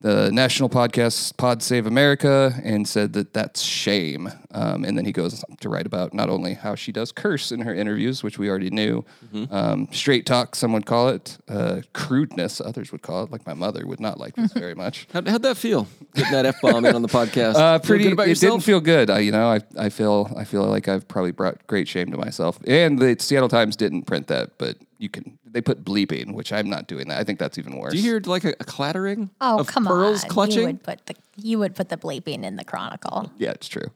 the 0.02 0.32
national 0.32 0.68
podcast 0.68 1.38
Pod 1.38 1.62
Save 1.62 1.86
America 1.86 2.60
and 2.64 2.88
said 2.88 3.14
that 3.14 3.34
that's 3.34 3.62
shame. 3.62 4.30
Um, 4.52 4.84
and 4.84 4.98
then 4.98 5.06
he 5.06 5.12
goes 5.12 5.46
to 5.60 5.70
write 5.70 5.86
about 5.86 6.14
not 6.14 6.30
only 6.30 6.56
how 6.56 6.76
she 6.76 6.92
does 6.92 7.12
curse 7.12 7.52
in 7.52 7.62
her 7.62 7.74
interviews, 7.74 8.24
which 8.24 8.40
we 8.40 8.50
already 8.50 8.72
knew, 8.72 9.06
um, 9.52 9.88
straight 9.92 10.26
talk, 10.26 10.56
some 10.56 10.74
would 10.74 10.86
call 10.86 11.10
it, 11.10 11.38
uh, 11.48 11.82
crudeness, 11.94 12.60
others 12.60 12.92
would 12.92 13.04
call 13.04 13.24
it. 13.24 13.32
Like 13.32 13.46
my 13.46 13.54
mother 13.54 13.86
would 13.86 14.00
not 14.00 14.20
like 14.20 14.36
this 14.36 14.52
very 14.62 14.76
much. 14.76 15.08
How'd, 15.14 15.28
how'd 15.28 15.44
that 15.44 15.58
feel? 15.58 15.88
Getting 16.16 16.32
that 16.32 16.46
f 16.48 16.62
bomb 16.62 16.84
in 16.86 16.96
on 16.96 17.04
the 17.04 17.08
podcast. 17.20 17.56
Uh, 17.56 17.78
pretty. 17.80 18.08
it 18.08 18.18
yourself? 18.18 18.40
didn't 18.40 18.64
feel 18.64 18.82
good. 18.82 19.10
I, 19.12 19.20
you 19.20 19.32
know, 19.32 19.48
I, 19.52 19.62
I 19.78 19.90
feel, 19.90 20.32
I 20.36 20.44
feel 20.46 20.64
like 20.64 20.88
I've 20.88 21.08
probably 21.08 21.32
brought 21.32 21.66
great 21.68 21.88
shame 21.88 22.12
to 22.12 22.18
myself. 22.18 22.60
And 22.66 22.98
the 22.98 23.16
Seattle 23.20 23.50
Times 23.50 23.76
didn't 23.76 24.04
print 24.04 24.28
that, 24.28 24.58
but 24.58 24.78
you 24.98 25.10
can. 25.10 25.38
They 25.52 25.62
put 25.62 25.84
bleeping, 25.84 26.34
which 26.34 26.54
I'm 26.54 26.70
not 26.70 26.88
doing 26.88 27.08
that. 27.10 27.20
I 27.20 27.24
think 27.24 27.38
that's 27.40 27.58
even 27.58 27.78
worse. 27.78 27.92
Do 27.92 27.98
you 27.98 28.04
hear 28.04 28.22
like 28.26 28.44
a, 28.46 28.50
a 28.60 28.64
clattering 28.64 29.30
Oh 29.42 29.60
of 29.60 29.68
come 29.68 29.86
pearls 29.86 30.24
on! 30.24 30.30
clutching? 30.30 30.60
You 30.60 30.66
would 30.66 30.84
put 30.84 31.06
the 31.08 31.16
you 31.38 31.60
would 31.60 31.76
put 31.76 31.90
the 31.90 31.98
bleeping 31.98 32.44
in 32.44 32.56
the 32.56 32.64
chronicle. 32.64 33.32
Yeah, 33.38 33.52
it's 33.52 33.68
true. 33.68 33.92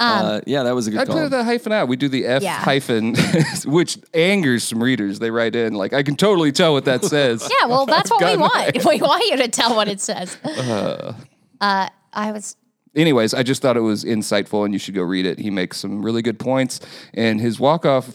uh, 0.00 0.40
yeah, 0.46 0.62
that 0.62 0.74
was 0.76 0.86
a 0.86 0.90
good 0.92 1.00
I 1.00 1.04
call. 1.06 1.16
put 1.16 1.30
the 1.30 1.42
hyphen 1.44 1.72
out. 1.72 1.88
We 1.88 1.96
do 1.96 2.08
the 2.08 2.24
F 2.26 2.42
Yeah. 2.42 2.54
hyphen, 2.60 3.14
which 3.66 3.98
angers 4.14 4.62
some 4.64 4.80
readers. 4.82 5.18
They 5.18 5.30
write 5.30 5.56
in 5.56 5.74
like, 5.74 5.92
I 5.92 6.02
can 6.04 6.14
totally 6.16 6.52
tell 6.52 6.72
what 6.72 6.84
that 6.84 7.04
says. 7.04 7.48
Yeah, 7.60 7.66
well, 7.68 7.84
that's 7.94 8.08
what 8.10 8.20
we 8.20 8.36
God, 8.36 8.40
want. 8.40 8.84
We 8.84 9.00
want 9.00 9.24
you 9.26 9.36
to 9.38 9.48
tell 9.48 9.74
what 9.74 9.88
it 9.88 10.00
says. 10.00 10.36
Uh, 10.44 11.14
I 11.60 12.32
was 12.32 12.56
Anyways, 12.96 13.34
I 13.34 13.42
just 13.44 13.60
thought 13.62 13.76
it 13.76 13.80
was 13.80 14.04
insightful, 14.04 14.64
and 14.64 14.72
you 14.72 14.78
should 14.78 14.94
go 14.94 15.02
read 15.02 15.24
it. 15.26 15.38
He 15.38 15.50
makes 15.50 15.76
some 15.78 16.02
really 16.02 16.22
good 16.22 16.38
points, 16.38 16.80
and 17.14 17.40
his 17.40 17.60
walk 17.60 17.84
off. 17.86 18.08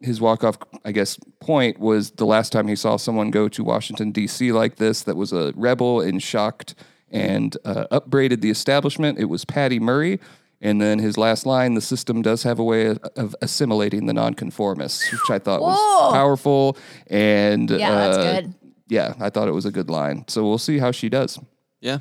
His 0.00 0.20
walk 0.20 0.44
off, 0.44 0.58
I 0.84 0.92
guess, 0.92 1.18
point 1.40 1.78
was 1.78 2.12
the 2.12 2.26
last 2.26 2.52
time 2.52 2.68
he 2.68 2.76
saw 2.76 2.96
someone 2.96 3.30
go 3.30 3.48
to 3.48 3.64
Washington 3.64 4.12
D.C. 4.12 4.52
like 4.52 4.76
this. 4.76 5.02
That 5.02 5.16
was 5.16 5.32
a 5.32 5.52
rebel 5.56 6.00
and 6.00 6.22
shocked 6.22 6.74
and 7.10 7.56
uh, 7.64 7.86
upbraided 7.90 8.40
the 8.40 8.50
establishment. 8.50 9.18
It 9.18 9.26
was 9.26 9.44
Patty 9.44 9.80
Murray. 9.80 10.20
And 10.60 10.80
then 10.80 10.98
his 10.98 11.16
last 11.16 11.46
line: 11.46 11.74
"The 11.74 11.80
system 11.80 12.20
does 12.20 12.42
have 12.42 12.58
a 12.58 12.64
way 12.64 12.86
of, 12.86 12.98
of 13.16 13.36
assimilating 13.40 14.06
the 14.06 14.12
nonconformists," 14.12 15.10
which 15.12 15.30
I 15.30 15.38
thought 15.38 15.60
was 15.60 16.12
powerful. 16.12 16.76
And 17.06 17.70
Yeah, 17.70 17.90
that's 17.90 18.16
uh, 18.16 18.32
good. 18.32 18.54
Yeah, 18.88 19.14
I 19.20 19.30
thought 19.30 19.46
it 19.46 19.52
was 19.52 19.66
a 19.66 19.70
good 19.70 19.88
line. 19.88 20.24
So 20.26 20.48
we'll 20.48 20.58
see 20.58 20.78
how 20.78 20.90
she 20.90 21.08
does. 21.08 21.38
yeah. 21.80 21.98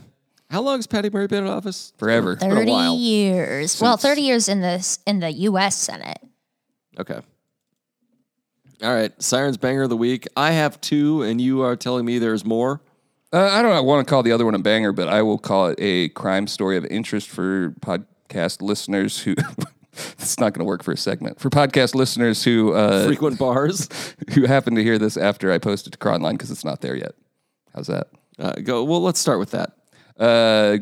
How 0.49 0.61
long 0.61 0.77
has 0.77 0.87
Patty 0.87 1.09
Murray 1.09 1.27
been 1.27 1.43
in 1.43 1.49
office? 1.49 1.91
Forever. 1.97 2.37
been 2.37 2.51
a 2.51 2.55
thirty 2.55 2.71
while. 2.71 2.95
years. 2.95 3.79
well, 3.81 3.97
thirty 3.97 4.21
years 4.21 4.47
in 4.47 4.61
this 4.61 4.99
in 5.05 5.19
the 5.19 5.31
U.S. 5.31 5.75
Senate. 5.77 6.19
Okay. 6.97 7.19
All 8.83 8.93
right. 8.93 9.11
Sirens 9.21 9.57
banger 9.57 9.83
of 9.83 9.89
the 9.89 9.97
week. 9.97 10.27
I 10.37 10.51
have 10.51 10.79
two, 10.81 11.23
and 11.23 11.41
you 11.41 11.61
are 11.61 11.75
telling 11.75 12.05
me 12.05 12.19
there's 12.19 12.45
more. 12.45 12.81
Uh, 13.33 13.49
I 13.51 13.61
don't 13.61 13.85
want 13.85 14.05
to 14.05 14.09
call 14.09 14.23
the 14.23 14.31
other 14.31 14.45
one 14.45 14.55
a 14.55 14.59
banger, 14.59 14.91
but 14.91 15.07
I 15.07 15.21
will 15.21 15.37
call 15.37 15.67
it 15.67 15.79
a 15.79 16.09
crime 16.09 16.47
story 16.47 16.77
of 16.77 16.85
interest 16.85 17.29
for 17.29 17.71
podcast 17.81 18.61
listeners 18.61 19.19
who. 19.21 19.35
it's 20.19 20.39
not 20.39 20.53
going 20.53 20.59
to 20.59 20.65
work 20.65 20.83
for 20.83 20.91
a 20.91 20.97
segment 20.97 21.39
for 21.39 21.49
podcast 21.49 21.95
listeners 21.95 22.43
who 22.43 22.71
uh, 22.73 23.05
Frequent 23.07 23.39
bars. 23.39 23.89
who 24.35 24.45
happen 24.45 24.75
to 24.75 24.83
hear 24.83 24.99
this 24.99 25.17
after 25.17 25.51
I 25.51 25.57
posted 25.57 25.93
it 25.93 25.97
to 25.97 26.05
Chronline 26.05 26.33
because 26.33 26.51
it's 26.51 26.63
not 26.63 26.81
there 26.81 26.95
yet. 26.95 27.15
How's 27.73 27.87
that? 27.87 28.09
Uh, 28.37 28.53
go. 28.63 28.83
Well, 28.83 29.01
let's 29.01 29.19
start 29.19 29.39
with 29.39 29.51
that. 29.51 29.71
Uh, 30.19 30.77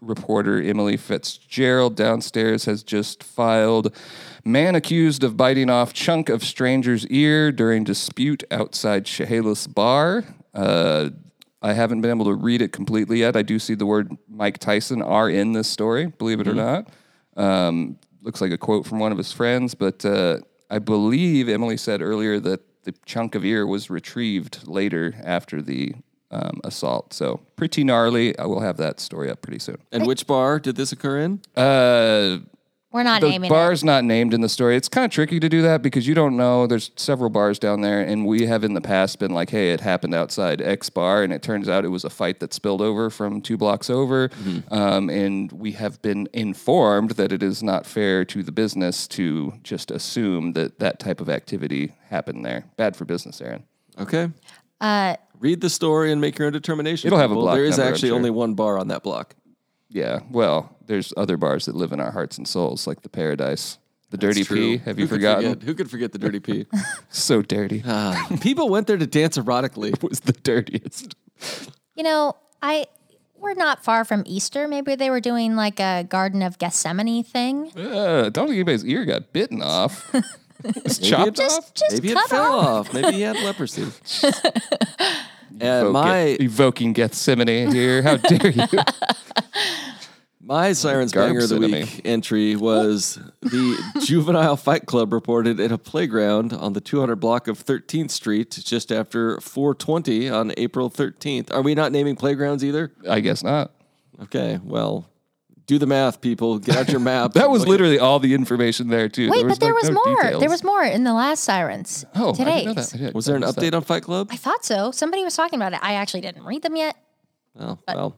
reporter 0.00 0.60
Emily 0.60 0.96
Fitzgerald 0.96 1.96
downstairs 1.96 2.64
has 2.64 2.82
just 2.82 3.22
filed 3.22 3.94
man 4.46 4.74
accused 4.74 5.24
of 5.24 5.36
biting 5.36 5.68
off 5.68 5.92
chunk 5.92 6.28
of 6.28 6.44
stranger's 6.44 7.06
ear 7.08 7.50
during 7.50 7.84
dispute 7.84 8.44
outside 8.50 9.04
Chehalis 9.04 9.66
bar. 9.66 10.24
Uh, 10.54 11.10
I 11.60 11.72
haven't 11.72 12.00
been 12.00 12.10
able 12.10 12.26
to 12.26 12.34
read 12.34 12.62
it 12.62 12.72
completely 12.72 13.18
yet. 13.18 13.36
I 13.36 13.42
do 13.42 13.58
see 13.58 13.74
the 13.74 13.86
word 13.86 14.16
Mike 14.28 14.58
Tyson 14.58 15.02
are 15.02 15.28
in 15.28 15.52
this 15.52 15.68
story, 15.68 16.06
believe 16.06 16.40
it 16.40 16.46
or 16.46 16.54
not. 16.54 16.88
Um, 17.36 17.98
looks 18.22 18.40
like 18.40 18.52
a 18.52 18.58
quote 18.58 18.86
from 18.86 18.98
one 18.98 19.12
of 19.12 19.18
his 19.18 19.32
friends, 19.32 19.74
but 19.74 20.04
uh, 20.04 20.38
I 20.70 20.78
believe 20.78 21.48
Emily 21.48 21.76
said 21.76 22.00
earlier 22.00 22.38
that 22.40 22.84
the 22.84 22.92
chunk 23.04 23.34
of 23.34 23.44
ear 23.44 23.66
was 23.66 23.90
retrieved 23.90 24.66
later 24.68 25.14
after 25.24 25.60
the 25.60 25.94
um, 26.30 26.60
assault. 26.64 27.12
So 27.12 27.40
pretty 27.56 27.84
gnarly. 27.84 28.38
I 28.38 28.46
will 28.46 28.60
have 28.60 28.76
that 28.76 29.00
story 29.00 29.30
up 29.30 29.42
pretty 29.42 29.58
soon. 29.58 29.78
And 29.92 30.06
which 30.06 30.26
bar 30.26 30.60
did 30.60 30.76
this 30.76 30.92
occur 30.92 31.18
in? 31.18 31.40
Uh, 31.56 32.38
We're 32.96 33.02
not 33.02 33.20
the 33.20 33.28
naming 33.28 33.50
bar's 33.50 33.84
not 33.84 34.04
named 34.04 34.32
in 34.32 34.40
the 34.40 34.48
story. 34.48 34.74
It's 34.74 34.88
kind 34.88 35.04
of 35.04 35.10
tricky 35.10 35.38
to 35.38 35.50
do 35.50 35.60
that 35.60 35.82
because 35.82 36.06
you 36.08 36.14
don't 36.14 36.34
know. 36.34 36.66
There's 36.66 36.92
several 36.96 37.28
bars 37.28 37.58
down 37.58 37.82
there, 37.82 38.00
and 38.00 38.24
we 38.24 38.46
have 38.46 38.64
in 38.64 38.72
the 38.72 38.80
past 38.80 39.18
been 39.18 39.32
like, 39.34 39.50
"Hey, 39.50 39.70
it 39.72 39.82
happened 39.82 40.14
outside 40.14 40.62
X 40.62 40.88
bar," 40.88 41.22
and 41.22 41.30
it 41.30 41.42
turns 41.42 41.68
out 41.68 41.84
it 41.84 41.88
was 41.88 42.04
a 42.04 42.10
fight 42.10 42.40
that 42.40 42.54
spilled 42.54 42.80
over 42.80 43.10
from 43.10 43.42
two 43.42 43.58
blocks 43.58 43.90
over. 43.90 44.30
Um, 44.70 45.10
and 45.10 45.52
we 45.52 45.72
have 45.72 46.00
been 46.00 46.26
informed 46.32 47.10
that 47.12 47.32
it 47.32 47.42
is 47.42 47.62
not 47.62 47.84
fair 47.84 48.24
to 48.24 48.42
the 48.42 48.50
business 48.50 49.06
to 49.08 49.52
just 49.62 49.90
assume 49.90 50.54
that 50.54 50.78
that 50.78 50.98
type 50.98 51.20
of 51.20 51.28
activity 51.28 51.92
happened 52.08 52.46
there. 52.46 52.64
Bad 52.78 52.96
for 52.96 53.04
business, 53.04 53.42
Aaron. 53.42 53.64
Okay. 53.98 54.30
Uh, 54.80 55.16
Read 55.38 55.60
the 55.60 55.68
story 55.68 56.12
and 56.12 56.20
make 56.22 56.38
your 56.38 56.46
own 56.46 56.54
determination. 56.54 57.08
It'll 57.08 57.18
have 57.18 57.30
a 57.30 57.34
block 57.34 57.56
There 57.56 57.66
is 57.66 57.76
number, 57.76 57.92
actually 57.92 58.08
sure. 58.08 58.16
only 58.16 58.30
one 58.30 58.54
bar 58.54 58.78
on 58.78 58.88
that 58.88 59.02
block. 59.02 59.34
Yeah. 59.88 60.20
Well, 60.30 60.76
there's 60.86 61.12
other 61.16 61.36
bars 61.36 61.66
that 61.66 61.74
live 61.74 61.92
in 61.92 62.00
our 62.00 62.10
hearts 62.10 62.38
and 62.38 62.46
souls, 62.46 62.86
like 62.86 63.02
the 63.02 63.08
Paradise, 63.08 63.78
the 64.10 64.16
Dirty 64.16 64.40
It's 64.40 64.48
true. 64.48 64.56
P. 64.56 64.76
Have 64.78 64.98
you 64.98 65.06
Who 65.06 65.08
could 65.10 65.16
forgotten? 65.16 65.50
forget- 65.54 65.62
Who 65.66 65.74
could 65.74 65.90
forget 65.90 66.12
the 66.12 66.18
Dirty 66.18 66.40
P? 66.40 66.66
So 67.10 67.40
dirty. 67.42 67.82
Ah, 67.86 68.26
people 68.40 68.68
went 68.68 68.86
there 68.86 68.96
to 68.98 69.06
dance 69.06 69.38
erotically. 69.38 69.92
it 69.94 70.02
was 70.02 70.20
the 70.20 70.32
dirtiest. 70.32 71.14
you 71.94 72.02
know, 72.02 72.36
I 72.62 72.86
we're 73.38 73.54
not 73.54 73.84
far 73.84 74.04
from 74.04 74.22
Easter. 74.26 74.66
Maybe 74.66 74.94
they 74.96 75.10
were 75.10 75.20
doing 75.20 75.56
like 75.56 75.78
a 75.80 76.04
Garden 76.08 76.42
of 76.42 76.58
Gethsemane 76.58 77.22
thing. 77.22 77.70
Uh, 77.76 78.28
don't 78.30 78.46
think 78.46 78.56
anybody's 78.56 78.84
ear 78.84 79.04
got 79.04 79.32
bitten 79.32 79.62
off. 79.62 80.10
it's 80.64 80.98
chopped 80.98 81.36
Just 81.36 81.58
off. 81.58 81.74
just 81.74 81.92
Maybe 81.94 82.10
it 82.10 82.14
cut 82.14 82.28
fell 82.30 82.52
off. 82.54 82.88
off. 82.88 82.94
Maybe 82.94 83.12
he 83.12 83.20
had 83.22 83.36
leprosy. 83.36 83.82
and 84.22 85.62
Evoke- 85.62 85.92
my 85.92 86.36
evoking 86.40 86.92
Gethsemane 86.92 87.72
here. 87.72 88.02
How 88.02 88.16
dare 88.16 88.50
you? 88.50 88.62
my 90.40 90.72
sirens 90.72 91.12
Garb 91.12 91.28
banger 91.28 91.42
of 91.44 91.48
the 91.48 91.56
cinema. 91.56 91.78
week 91.80 92.00
entry 92.04 92.54
was 92.56 93.18
the 93.42 94.00
juvenile 94.04 94.56
fight 94.56 94.86
club 94.86 95.12
reported 95.12 95.58
at 95.60 95.72
a 95.72 95.78
playground 95.78 96.52
on 96.52 96.72
the 96.72 96.80
200 96.80 97.16
block 97.16 97.48
of 97.48 97.64
13th 97.64 98.10
Street 98.10 98.50
just 98.64 98.92
after 98.92 99.36
4:20 99.38 100.30
on 100.32 100.52
April 100.56 100.90
13th. 100.90 101.52
Are 101.52 101.62
we 101.62 101.74
not 101.74 101.90
naming 101.92 102.16
playgrounds 102.16 102.64
either? 102.64 102.92
I 103.08 103.20
guess 103.20 103.42
not. 103.42 103.72
Okay, 104.22 104.60
well, 104.62 105.08
do 105.66 105.78
the 105.78 105.86
math, 105.86 106.20
people. 106.20 106.58
Get 106.58 106.76
out 106.76 106.88
your 106.88 107.00
map. 107.00 107.32
That 107.34 107.50
was 107.50 107.66
literally 107.66 107.98
all 107.98 108.18
the 108.18 108.34
information 108.34 108.88
there 108.88 109.08
too. 109.08 109.28
Wait, 109.30 109.46
but 109.46 109.58
there 109.60 109.74
like, 109.74 109.82
was 109.82 109.90
no 109.90 110.02
more. 110.04 110.22
details. 110.22 110.40
There 110.40 110.50
was 110.50 110.64
more 110.64 110.84
in 110.84 111.04
the 111.04 111.12
last 111.12 111.44
sirens. 111.44 112.04
Oh, 112.14 112.30
I 112.30 112.32
today's. 112.36 112.64
didn't 112.64 112.76
know 113.00 113.06
that. 113.06 113.14
Was 113.14 113.26
there 113.26 113.36
an 113.36 113.44
I 113.44 113.48
update 113.48 113.54
that. 113.72 113.74
on 113.74 113.82
Fight 113.82 114.02
Club? 114.04 114.28
I 114.30 114.36
thought 114.36 114.64
so. 114.64 114.90
Somebody 114.90 115.24
was 115.24 115.34
talking 115.36 115.58
about 115.58 115.72
it. 115.72 115.80
I 115.82 115.94
actually 115.94 116.20
didn't 116.22 116.44
read 116.44 116.62
them 116.62 116.76
yet. 116.76 116.96
Oh, 117.58 117.78
well. 117.88 118.16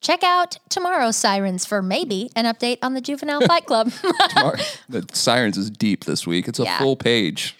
Check 0.00 0.22
out 0.22 0.58
tomorrow's 0.68 1.16
sirens 1.16 1.64
for 1.64 1.80
maybe 1.80 2.30
an 2.36 2.44
update 2.44 2.78
on 2.82 2.92
the 2.94 3.00
Juvenile 3.00 3.40
Fight 3.46 3.64
Club. 3.66 3.90
Tomorrow- 4.30 4.58
the 4.88 5.06
Sirens 5.12 5.56
is 5.56 5.70
deep 5.70 6.04
this 6.04 6.26
week. 6.26 6.46
It's 6.48 6.58
a 6.60 6.64
Yeah. 6.64 6.78
full 6.78 6.96
page 6.96 7.56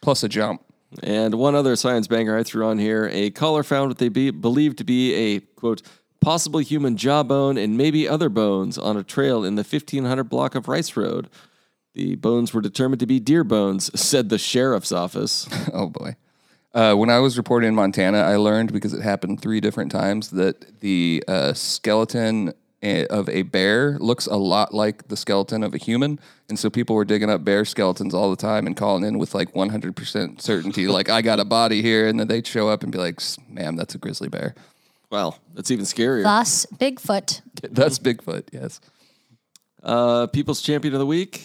plus 0.00 0.22
a 0.22 0.28
jump. 0.28 0.62
And 1.02 1.34
one 1.34 1.54
other 1.54 1.74
science 1.76 2.06
banger 2.06 2.36
I 2.36 2.42
threw 2.42 2.66
on 2.66 2.78
here 2.78 3.08
a 3.12 3.30
caller 3.30 3.62
found 3.62 3.88
what 3.88 3.98
they 3.98 4.08
be, 4.08 4.30
believed 4.30 4.78
to 4.78 4.84
be 4.84 5.14
a, 5.14 5.40
quote, 5.40 5.82
possible 6.22 6.60
human 6.60 6.96
jawbone 6.96 7.58
and 7.58 7.76
maybe 7.76 8.08
other 8.08 8.30
bones 8.30 8.78
on 8.78 8.96
a 8.96 9.02
trail 9.02 9.44
in 9.44 9.56
the 9.56 9.62
1500 9.62 10.24
block 10.24 10.54
of 10.54 10.68
Rice 10.68 10.96
Road. 10.96 11.28
The 11.94 12.14
bones 12.14 12.54
were 12.54 12.62
determined 12.62 13.00
to 13.00 13.06
be 13.06 13.20
deer 13.20 13.44
bones, 13.44 13.90
said 14.00 14.30
the 14.30 14.38
sheriff's 14.38 14.92
office. 14.92 15.46
Oh 15.74 15.88
boy. 15.88 16.16
Uh, 16.74 16.94
when 16.94 17.10
I 17.10 17.18
was 17.18 17.36
reporting 17.36 17.68
in 17.68 17.74
Montana, 17.74 18.18
I 18.18 18.36
learned 18.36 18.72
because 18.72 18.94
it 18.94 19.02
happened 19.02 19.42
three 19.42 19.60
different 19.60 19.90
times 19.90 20.30
that 20.30 20.80
the 20.80 21.22
uh, 21.28 21.52
skeleton 21.52 22.54
eh, 22.82 23.04
of 23.10 23.28
a 23.28 23.42
bear 23.42 23.98
looks 23.98 24.26
a 24.26 24.36
lot 24.36 24.72
like 24.72 25.08
the 25.08 25.16
skeleton 25.16 25.62
of 25.62 25.74
a 25.74 25.78
human, 25.78 26.18
and 26.48 26.58
so 26.58 26.70
people 26.70 26.96
were 26.96 27.04
digging 27.04 27.28
up 27.28 27.44
bear 27.44 27.66
skeletons 27.66 28.14
all 28.14 28.30
the 28.30 28.36
time 28.36 28.66
and 28.66 28.76
calling 28.76 29.04
in 29.04 29.18
with 29.18 29.34
like 29.34 29.52
100% 29.52 30.40
certainty, 30.40 30.88
like 30.88 31.10
I 31.10 31.20
got 31.20 31.40
a 31.40 31.44
body 31.44 31.82
here, 31.82 32.06
and 32.06 32.18
then 32.18 32.28
they'd 32.28 32.46
show 32.46 32.68
up 32.68 32.82
and 32.82 32.90
be 32.90 32.98
like, 32.98 33.20
"Ma'am, 33.48 33.76
that's 33.76 33.94
a 33.94 33.98
grizzly 33.98 34.28
bear." 34.28 34.54
Well, 35.12 35.38
that's 35.52 35.70
even 35.70 35.84
scarier. 35.84 36.22
Thus, 36.22 36.64
Bigfoot. 36.74 37.42
That's 37.70 37.98
Bigfoot. 37.98 38.44
Yes. 38.50 38.80
Uh, 39.82 40.26
People's 40.26 40.62
Champion 40.62 40.94
of 40.94 41.00
the 41.00 41.06
Week. 41.06 41.42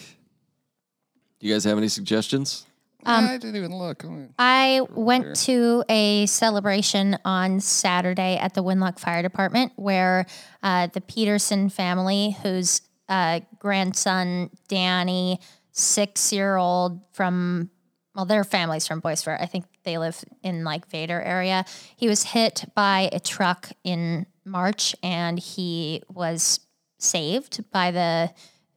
Do 1.38 1.46
you 1.46 1.54
guys 1.54 1.64
have 1.64 1.76
any 1.76 1.88
suggestions? 1.88 2.64
I 3.04 3.36
didn't 3.36 3.56
even 3.56 3.76
look. 3.76 4.04
I 4.38 4.80
went 4.90 5.36
to 5.36 5.84
a 5.88 6.24
celebration 6.26 7.18
on 7.26 7.60
Saturday 7.60 8.38
at 8.38 8.54
the 8.54 8.64
Winlock 8.64 8.98
Fire 8.98 9.22
Department 9.22 9.72
where 9.76 10.26
uh, 10.62 10.86
the 10.88 11.02
Peterson 11.02 11.68
family, 11.68 12.36
whose 12.42 12.80
uh, 13.08 13.40
grandson 13.58 14.50
Danny, 14.68 15.40
six 15.72 16.32
year 16.32 16.56
old 16.56 17.00
from, 17.12 17.70
well, 18.14 18.24
their 18.24 18.44
family's 18.44 18.86
from 18.86 19.00
Boyce 19.00 19.28
I 19.28 19.46
think 19.46 19.66
they 19.88 19.96
live 19.98 20.22
in 20.42 20.64
like 20.64 20.86
Vader 20.88 21.20
area. 21.22 21.64
He 21.96 22.08
was 22.08 22.22
hit 22.22 22.66
by 22.74 23.08
a 23.10 23.20
truck 23.20 23.70
in 23.84 24.26
March 24.44 24.94
and 25.02 25.38
he 25.38 26.02
was 26.08 26.60
saved 26.98 27.64
by 27.70 27.90
the 27.90 28.30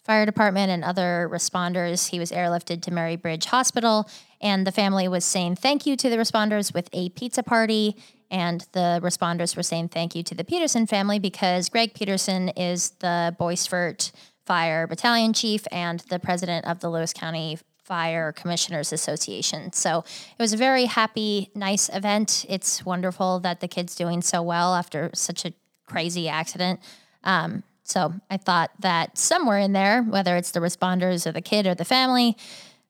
fire 0.05 0.25
department 0.25 0.71
and 0.71 0.83
other 0.83 1.29
responders. 1.31 2.09
He 2.09 2.19
was 2.19 2.31
airlifted 2.31 2.81
to 2.83 2.91
Mary 2.91 3.17
Bridge 3.17 3.45
Hospital, 3.45 4.09
and 4.39 4.65
the 4.65 4.71
family 4.71 5.07
was 5.07 5.25
saying 5.25 5.57
thank 5.57 5.85
you 5.85 5.95
to 5.97 6.09
the 6.09 6.17
responders 6.17 6.73
with 6.73 6.89
a 6.93 7.09
pizza 7.09 7.43
party. 7.43 7.95
And 8.29 8.65
the 8.71 9.01
responders 9.03 9.57
were 9.57 9.63
saying 9.63 9.89
thank 9.89 10.15
you 10.15 10.23
to 10.23 10.33
the 10.33 10.45
Peterson 10.45 10.87
family 10.87 11.19
because 11.19 11.67
Greg 11.67 11.93
Peterson 11.93 12.49
is 12.49 12.91
the 12.99 13.35
Boistfort 13.37 14.13
Fire 14.45 14.87
Battalion 14.87 15.33
Chief 15.33 15.67
and 15.71 15.99
the 16.09 16.17
president 16.17 16.65
of 16.65 16.79
the 16.79 16.89
Lewis 16.89 17.11
County 17.11 17.57
Fire 17.83 18.31
Commissioners 18.31 18.93
Association. 18.93 19.73
So 19.73 19.99
it 19.99 20.41
was 20.41 20.53
a 20.53 20.57
very 20.57 20.85
happy, 20.85 21.49
nice 21.55 21.89
event. 21.89 22.45
It's 22.47 22.85
wonderful 22.85 23.39
that 23.41 23.59
the 23.59 23.67
kid's 23.67 23.95
doing 23.95 24.21
so 24.21 24.41
well 24.41 24.75
after 24.75 25.09
such 25.13 25.45
a 25.45 25.53
crazy 25.85 26.29
accident. 26.29 26.79
Um, 27.23 27.63
so 27.83 28.13
I 28.29 28.37
thought 28.37 28.71
that 28.79 29.17
somewhere 29.17 29.57
in 29.57 29.73
there, 29.73 30.03
whether 30.03 30.37
it's 30.37 30.51
the 30.51 30.59
responders 30.59 31.25
or 31.25 31.31
the 31.31 31.41
kid 31.41 31.67
or 31.67 31.75
the 31.75 31.85
family, 31.85 32.37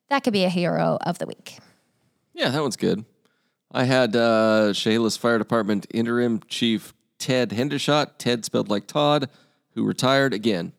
that 0.10 0.24
could 0.24 0.34
be 0.34 0.44
a 0.44 0.50
hero 0.50 0.98
of 1.02 1.18
the 1.18 1.26
week. 1.26 1.58
Yeah, 2.34 2.50
that 2.50 2.62
one's 2.62 2.78
good. 2.78 3.06
I 3.72 3.86
had 3.86 4.16
uh, 4.16 4.74
Chehalis 4.74 5.18
Fire 5.18 5.38
Department 5.38 5.88
interim 5.92 6.42
chief 6.48 6.94
Ted 7.18 7.52
Hendershot, 7.52 8.18
Ted 8.18 8.44
spelled 8.44 8.70
like 8.70 8.88
Todd, 8.88 9.30
who 9.74 9.86
retired 9.86 10.34
again. 10.34 10.74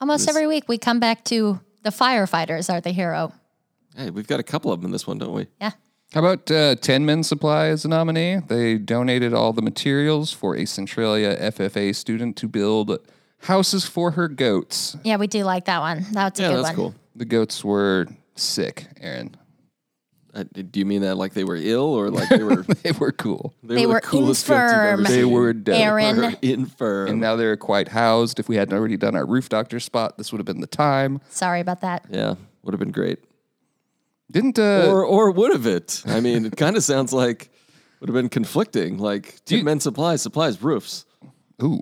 Almost 0.00 0.28
every 0.28 0.46
week 0.46 0.68
we 0.68 0.78
come 0.78 1.00
back 1.00 1.24
to 1.24 1.60
the 1.84 1.90
firefighters 1.90 2.72
are 2.72 2.80
the 2.80 2.90
hero. 2.90 3.32
Hey, 3.96 4.10
we've 4.10 4.26
got 4.26 4.40
a 4.40 4.42
couple 4.42 4.72
of 4.72 4.80
them 4.80 4.86
in 4.86 4.92
this 4.92 5.06
one, 5.06 5.18
don't 5.18 5.32
we? 5.32 5.46
Yeah. 5.60 5.70
How 6.12 6.20
about 6.20 6.50
uh, 6.50 6.74
Tin 6.76 7.06
Men 7.06 7.22
Supply 7.22 7.66
as 7.66 7.84
a 7.84 7.88
nominee? 7.88 8.38
They 8.48 8.76
donated 8.78 9.32
all 9.32 9.52
the 9.52 9.62
materials 9.62 10.32
for 10.32 10.56
a 10.56 10.64
Centralia 10.64 11.36
FFA 11.52 11.94
student 11.94 12.36
to 12.38 12.48
build 12.48 12.98
houses 13.42 13.84
for 13.84 14.12
her 14.12 14.28
goats. 14.28 14.96
Yeah, 15.04 15.16
we 15.16 15.26
do 15.26 15.44
like 15.44 15.66
that 15.66 15.80
one. 15.80 16.06
That's 16.12 16.40
a 16.40 16.42
Yeah, 16.42 16.48
good 16.50 16.56
that's 16.58 16.68
one. 16.68 16.74
cool. 16.76 16.94
The 17.16 17.24
goats 17.24 17.64
were 17.64 18.06
sick, 18.36 18.86
Aaron. 19.00 19.36
Uh, 20.34 20.42
do 20.52 20.80
you 20.80 20.84
mean 20.84 21.02
that 21.02 21.14
like 21.16 21.32
they 21.32 21.44
were 21.44 21.54
ill 21.56 21.94
or 21.94 22.10
like 22.10 22.28
they 22.28 22.42
were 22.42 22.62
They 22.82 22.90
were 22.92 23.12
cool. 23.12 23.54
They 23.62 23.86
were 23.86 23.94
the 23.94 24.00
coolest 24.00 24.46
goats 24.48 24.72
you've 24.72 24.80
ever 24.80 24.90
infirm. 25.02 25.04
They 25.14 25.24
were 25.24 25.52
dead. 25.52 25.80
Aaron. 25.80 26.36
Infirm. 26.42 27.08
And 27.08 27.20
now 27.20 27.36
they're 27.36 27.56
quite 27.56 27.88
housed. 27.88 28.40
If 28.40 28.48
we 28.48 28.56
hadn't 28.56 28.76
already 28.76 28.96
done 28.96 29.14
our 29.14 29.24
roof 29.24 29.48
doctor 29.48 29.78
spot, 29.78 30.18
this 30.18 30.32
would 30.32 30.38
have 30.40 30.46
been 30.46 30.60
the 30.60 30.66
time. 30.66 31.20
Sorry 31.30 31.60
about 31.60 31.82
that. 31.82 32.06
yeah, 32.10 32.34
would 32.64 32.74
have 32.74 32.80
been 32.80 32.90
great. 32.90 33.20
Didn't 34.30 34.58
uh, 34.58 34.86
or 34.90 35.04
or 35.04 35.30
would 35.30 35.52
have 35.52 35.66
it? 35.66 36.02
I 36.06 36.20
mean, 36.20 36.46
it 36.46 36.56
kind 36.56 36.76
of 36.76 36.82
sounds 36.82 37.12
like 37.12 37.50
would 38.00 38.08
have 38.08 38.14
been 38.14 38.28
conflicting. 38.28 38.98
Like 38.98 39.26
you- 39.48 39.58
Tin 39.58 39.64
Men 39.64 39.80
supplies, 39.80 40.22
supplies, 40.22 40.60
roofs. 40.62 41.04
ooh, 41.62 41.80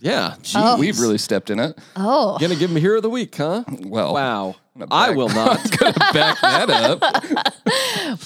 Yeah, 0.00 0.34
gee, 0.42 0.58
Oh. 0.60 0.76
we've 0.78 0.98
really 0.98 1.18
stepped 1.18 1.50
in 1.50 1.60
it. 1.60 1.78
Oh, 1.94 2.36
gonna 2.38 2.56
give 2.56 2.70
him 2.70 2.76
hero 2.76 2.96
of 2.96 3.02
the 3.02 3.10
week, 3.10 3.36
huh? 3.36 3.62
Well, 3.84 4.14
Wow, 4.14 4.42
gonna 4.44 4.56
I 4.90 5.10
will 5.10 5.28
not. 5.28 5.62
back 6.12 6.40
that 6.40 6.70
up. 6.70 7.04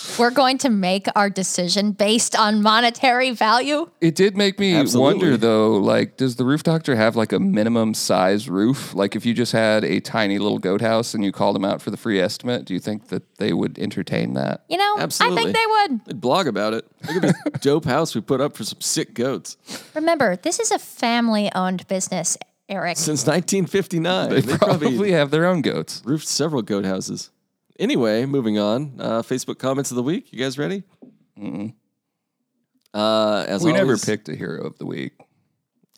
We're 0.18 0.30
going 0.30 0.58
to 0.58 0.70
make 0.70 1.06
our 1.16 1.28
decision 1.28 1.92
based 1.92 2.36
on 2.36 2.62
monetary 2.62 3.32
value. 3.32 3.90
It 4.00 4.14
did 4.14 4.36
make 4.36 4.58
me 4.58 4.74
Absolutely. 4.74 5.14
wonder 5.14 5.36
though, 5.36 5.74
like, 5.76 6.16
does 6.16 6.36
the 6.36 6.44
roof 6.44 6.62
doctor 6.62 6.94
have 6.94 7.16
like 7.16 7.32
a 7.32 7.40
minimum 7.40 7.94
size 7.94 8.48
roof? 8.48 8.94
Like, 8.94 9.16
if 9.16 9.26
you 9.26 9.34
just 9.34 9.52
had 9.52 9.84
a 9.84 10.00
tiny 10.00 10.38
little 10.38 10.58
goat 10.58 10.80
house 10.80 11.14
and 11.14 11.24
you 11.24 11.32
called 11.32 11.56
them 11.56 11.64
out 11.64 11.82
for 11.82 11.90
the 11.90 11.96
free 11.96 12.20
estimate, 12.20 12.64
do 12.64 12.74
you 12.74 12.80
think 12.80 13.08
that 13.08 13.36
they 13.38 13.52
would 13.52 13.78
entertain 13.78 14.34
that? 14.34 14.64
You 14.68 14.78
know, 14.78 14.96
Absolutely. 14.98 15.38
I 15.38 15.42
think 15.42 15.56
they 15.56 15.66
would. 15.66 16.04
They'd 16.06 16.20
blog 16.20 16.46
about 16.46 16.74
it. 16.74 16.86
Look 17.06 17.16
at 17.16 17.22
this 17.22 17.60
dope 17.60 17.84
house 17.84 18.14
we 18.14 18.20
put 18.20 18.40
up 18.40 18.56
for 18.56 18.64
some 18.64 18.80
sick 18.80 19.14
goats 19.14 19.56
Remember, 19.94 20.36
this 20.36 20.58
is 20.60 20.70
a 20.70 20.78
family 20.78 21.50
owned 21.54 21.86
business, 21.88 22.36
Eric. 22.68 22.96
since 22.96 23.26
1959. 23.26 24.30
They 24.30 24.40
They 24.40 24.56
probably 24.58 25.12
have 25.12 25.30
their 25.30 25.46
own 25.46 25.62
goats. 25.62 26.02
roofed 26.04 26.26
several 26.26 26.62
goat 26.62 26.84
houses. 26.84 27.30
Anyway, 27.78 28.24
moving 28.26 28.58
on. 28.58 28.94
Uh, 28.98 29.22
Facebook 29.22 29.58
comments 29.58 29.90
of 29.90 29.96
the 29.96 30.02
week. 30.02 30.32
You 30.32 30.38
guys 30.38 30.58
ready? 30.58 30.82
Uh, 32.94 33.44
as 33.48 33.62
We 33.64 33.72
never 33.72 33.96
picked 33.98 34.28
a 34.28 34.34
hero 34.34 34.64
of 34.66 34.78
the 34.78 34.86
week. 34.86 35.12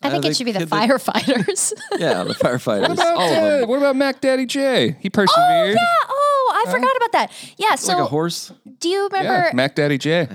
I 0.02 0.10
think 0.10 0.24
Uh, 0.24 0.28
it 0.28 0.36
should 0.36 0.44
be 0.44 0.52
the 0.52 0.60
could- 0.60 0.70
they- 0.70 0.76
firefighters. 0.76 1.72
Yeah, 1.98 2.24
the 2.24 2.34
firefighters. 2.44 2.82
What 2.88 2.92
about, 2.92 3.16
all 3.16 3.32
of 3.32 3.38
uh, 3.38 3.40
them. 3.60 3.68
what 3.68 3.76
about 3.78 3.96
Mac 3.96 4.20
Daddy 4.20 4.46
J? 4.46 4.96
He 5.00 5.08
oh, 5.08 5.10
persevered. 5.10 5.74
yeah. 5.76 5.86
Oh, 6.08 6.62
I 6.66 6.70
forgot 6.70 6.96
about 6.96 7.12
that. 7.12 7.32
Yeah. 7.56 7.74
So, 7.76 7.92
like 7.94 8.02
a 8.02 8.06
horse. 8.06 8.52
do 8.78 8.88
you 8.88 9.08
Yeah, 9.12 9.18
remember? 9.20 9.50
Mac 9.56 9.74
Daddy 9.74 9.98
J. 9.98 10.28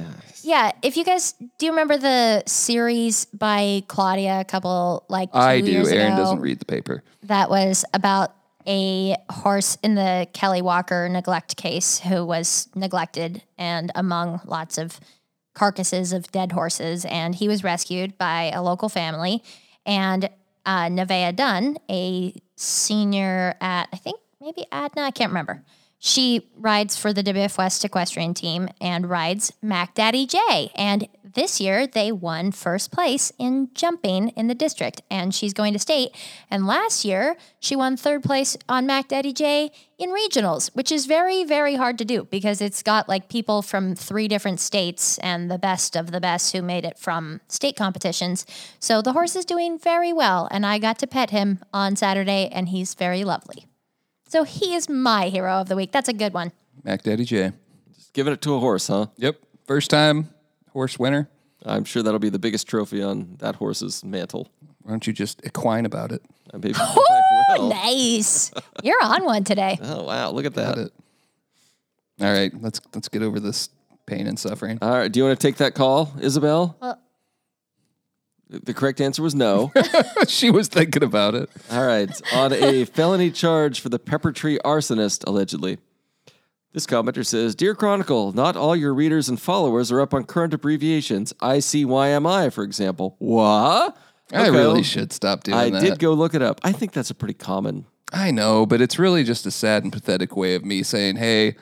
Yeah, 0.43 0.71
if 0.81 0.97
you 0.97 1.05
guys 1.05 1.33
do 1.57 1.65
you 1.65 1.71
remember 1.71 1.97
the 1.97 2.43
series 2.45 3.25
by 3.25 3.83
Claudia 3.87 4.41
a 4.41 4.45
couple 4.45 5.05
like 5.09 5.31
two 5.31 5.37
I 5.37 5.61
do. 5.61 5.71
years 5.71 5.89
Aaron 5.89 6.13
ago 6.13 6.21
doesn't 6.23 6.41
read 6.41 6.59
the 6.59 6.65
paper. 6.65 7.03
that 7.23 7.49
was 7.49 7.85
about 7.93 8.35
a 8.67 9.15
horse 9.29 9.77
in 9.83 9.95
the 9.95 10.27
Kelly 10.33 10.61
Walker 10.61 11.09
neglect 11.09 11.57
case 11.57 11.99
who 11.99 12.25
was 12.25 12.69
neglected 12.75 13.43
and 13.57 13.91
among 13.95 14.39
lots 14.45 14.77
of 14.77 14.99
carcasses 15.53 16.13
of 16.13 16.31
dead 16.31 16.51
horses 16.53 17.05
and 17.05 17.35
he 17.35 17.47
was 17.47 17.63
rescued 17.63 18.17
by 18.17 18.51
a 18.51 18.61
local 18.61 18.89
family 18.89 19.43
and 19.85 20.29
uh, 20.65 20.85
Nevaeh 20.87 21.35
Dunn, 21.35 21.77
a 21.89 22.33
senior 22.55 23.55
at 23.59 23.89
I 23.91 23.97
think 23.97 24.19
maybe 24.39 24.65
Adna, 24.71 25.01
I 25.03 25.11
can't 25.11 25.29
remember. 25.31 25.61
She 26.05 26.49
rides 26.57 26.97
for 26.97 27.13
the 27.13 27.23
WF 27.23 27.57
West 27.57 27.85
equestrian 27.85 28.33
team 28.33 28.67
and 28.81 29.09
rides 29.09 29.53
Mac 29.61 29.95
Daddy 29.95 30.25
J. 30.25 30.69
And 30.75 31.07
this 31.23 31.61
year 31.61 31.87
they 31.87 32.11
won 32.11 32.51
first 32.51 32.91
place 32.91 33.31
in 33.39 33.69
jumping 33.73 34.27
in 34.35 34.47
the 34.47 34.53
district, 34.53 35.01
and 35.09 35.33
she's 35.33 35.53
going 35.53 35.71
to 35.71 35.79
state. 35.79 36.11
And 36.51 36.67
last 36.67 37.05
year 37.05 37.37
she 37.57 37.77
won 37.77 37.95
third 37.95 38.21
place 38.21 38.57
on 38.67 38.85
Mac 38.85 39.07
Daddy 39.07 39.31
J 39.31 39.71
in 39.97 40.09
regionals, 40.09 40.75
which 40.75 40.91
is 40.91 41.05
very, 41.05 41.45
very 41.45 41.75
hard 41.75 41.97
to 41.99 42.05
do 42.05 42.25
because 42.25 42.59
it's 42.59 42.83
got 42.83 43.07
like 43.07 43.29
people 43.29 43.61
from 43.61 43.95
three 43.95 44.27
different 44.27 44.59
states 44.59 45.17
and 45.19 45.49
the 45.49 45.57
best 45.57 45.95
of 45.95 46.11
the 46.11 46.19
best 46.19 46.51
who 46.51 46.61
made 46.61 46.83
it 46.83 46.99
from 46.99 47.39
state 47.47 47.77
competitions. 47.77 48.45
So 48.77 49.01
the 49.01 49.13
horse 49.13 49.37
is 49.37 49.45
doing 49.45 49.79
very 49.79 50.11
well, 50.11 50.49
and 50.51 50.65
I 50.65 50.79
got 50.79 50.99
to 50.99 51.07
pet 51.07 51.29
him 51.29 51.59
on 51.73 51.95
Saturday, 51.95 52.49
and 52.51 52.67
he's 52.67 52.93
very 52.93 53.23
lovely. 53.23 53.67
So 54.33 54.43
he 54.43 54.73
is 54.73 54.89
my 54.89 55.29
hero 55.29 55.57
of 55.61 55.69
the 55.69 55.75
week. 55.75 55.91
That's 55.91 56.09
a 56.09 56.13
good 56.13 56.33
one. 56.33 56.51
Mac 56.83 57.03
Daddy 57.03 57.23
J. 57.23 57.51
Just 57.93 58.13
giving 58.13 58.33
it 58.33 58.41
to 58.41 58.55
a 58.55 58.59
horse, 58.59 58.87
huh? 58.87 59.05
Yep. 59.17 59.35
First 59.67 59.91
time 59.91 60.33
horse 60.71 60.97
winner. 60.97 61.29
I'm 61.63 61.83
sure 61.83 62.01
that'll 62.01 62.17
be 62.17 62.29
the 62.31 62.39
biggest 62.39 62.67
trophy 62.67 63.03
on 63.03 63.35
that 63.41 63.57
horse's 63.57 64.03
mantle. 64.03 64.49
Why 64.81 64.89
don't 64.89 65.05
you 65.05 65.13
just 65.13 65.45
equine 65.45 65.85
about 65.85 66.11
it? 66.11 66.23
I 66.51 66.57
maybe 66.57 66.73
I 66.79 67.55
will. 67.59 67.69
Nice. 67.69 68.51
You're 68.81 68.97
on 69.03 69.23
one 69.23 69.43
today. 69.43 69.77
Oh 69.83 70.05
wow, 70.05 70.31
look 70.31 70.45
at 70.45 70.55
Got 70.55 70.77
that. 70.77 70.85
it. 70.87 70.93
All 72.19 72.33
right, 72.33 72.51
let's 72.59 72.81
let's 72.95 73.09
get 73.09 73.21
over 73.21 73.39
this 73.39 73.69
pain 74.07 74.25
and 74.25 74.39
suffering. 74.39 74.79
All 74.81 74.97
right, 74.97 75.11
do 75.11 75.19
you 75.19 75.25
want 75.27 75.39
to 75.39 75.47
take 75.47 75.57
that 75.57 75.75
call, 75.75 76.11
Isabel? 76.19 76.75
Well- 76.81 76.99
The 78.63 78.73
correct 78.73 79.01
answer 79.01 79.21
was 79.23 79.33
no. 79.35 79.71
she 80.27 80.51
was 80.51 80.67
thinking 80.67 81.03
about 81.03 81.35
it. 81.35 81.49
All 81.71 81.85
right, 81.85 82.09
on 82.33 82.53
a 82.53 82.85
felony 82.85 83.31
charge 83.31 83.79
for 83.79 83.89
the 83.89 83.99
Pepper 83.99 84.31
Tree 84.31 84.59
arsonist, 84.63 85.23
allegedly. 85.27 85.77
This 86.73 86.87
commenter 86.87 87.23
says, 87.25 87.53
Dear 87.53 87.75
Chronicle, 87.75 88.31
not 88.31 88.55
all 88.55 88.75
your 88.75 88.93
readers 88.95 89.29
and 89.29 89.39
followers 89.39 89.91
are 89.91 90.01
up 90.01 90.11
on 90.13 90.23
current 90.23 90.53
abbreviations. 90.55 91.31
ICYMI, 91.33 92.51
for 92.51 92.63
example. 92.63 93.15
What? 93.19 93.95
I 94.33 94.47
Okay, 94.47 94.49
really 94.49 94.81
should 94.81 95.13
stop 95.13 95.43
doing 95.43 95.55
I 95.57 95.69
that. 95.69 95.77
I 95.83 95.85
did 95.85 95.99
go 95.99 96.13
look 96.13 96.33
it 96.33 96.41
up. 96.41 96.59
I 96.63 96.71
think 96.71 96.91
that's 96.93 97.11
a 97.11 97.15
pretty 97.15 97.35
common. 97.35 97.85
I 98.11 98.31
know, 98.31 98.65
but 98.65 98.81
it's 98.81 98.97
really 98.97 99.23
just 99.23 99.45
a 99.45 99.51
sad 99.51 99.83
and 99.83 99.93
pathetic 99.93 100.35
way 100.35 100.55
of 100.55 100.65
me 100.65 100.81
saying, 100.81 101.17
"Hey, 101.17 101.55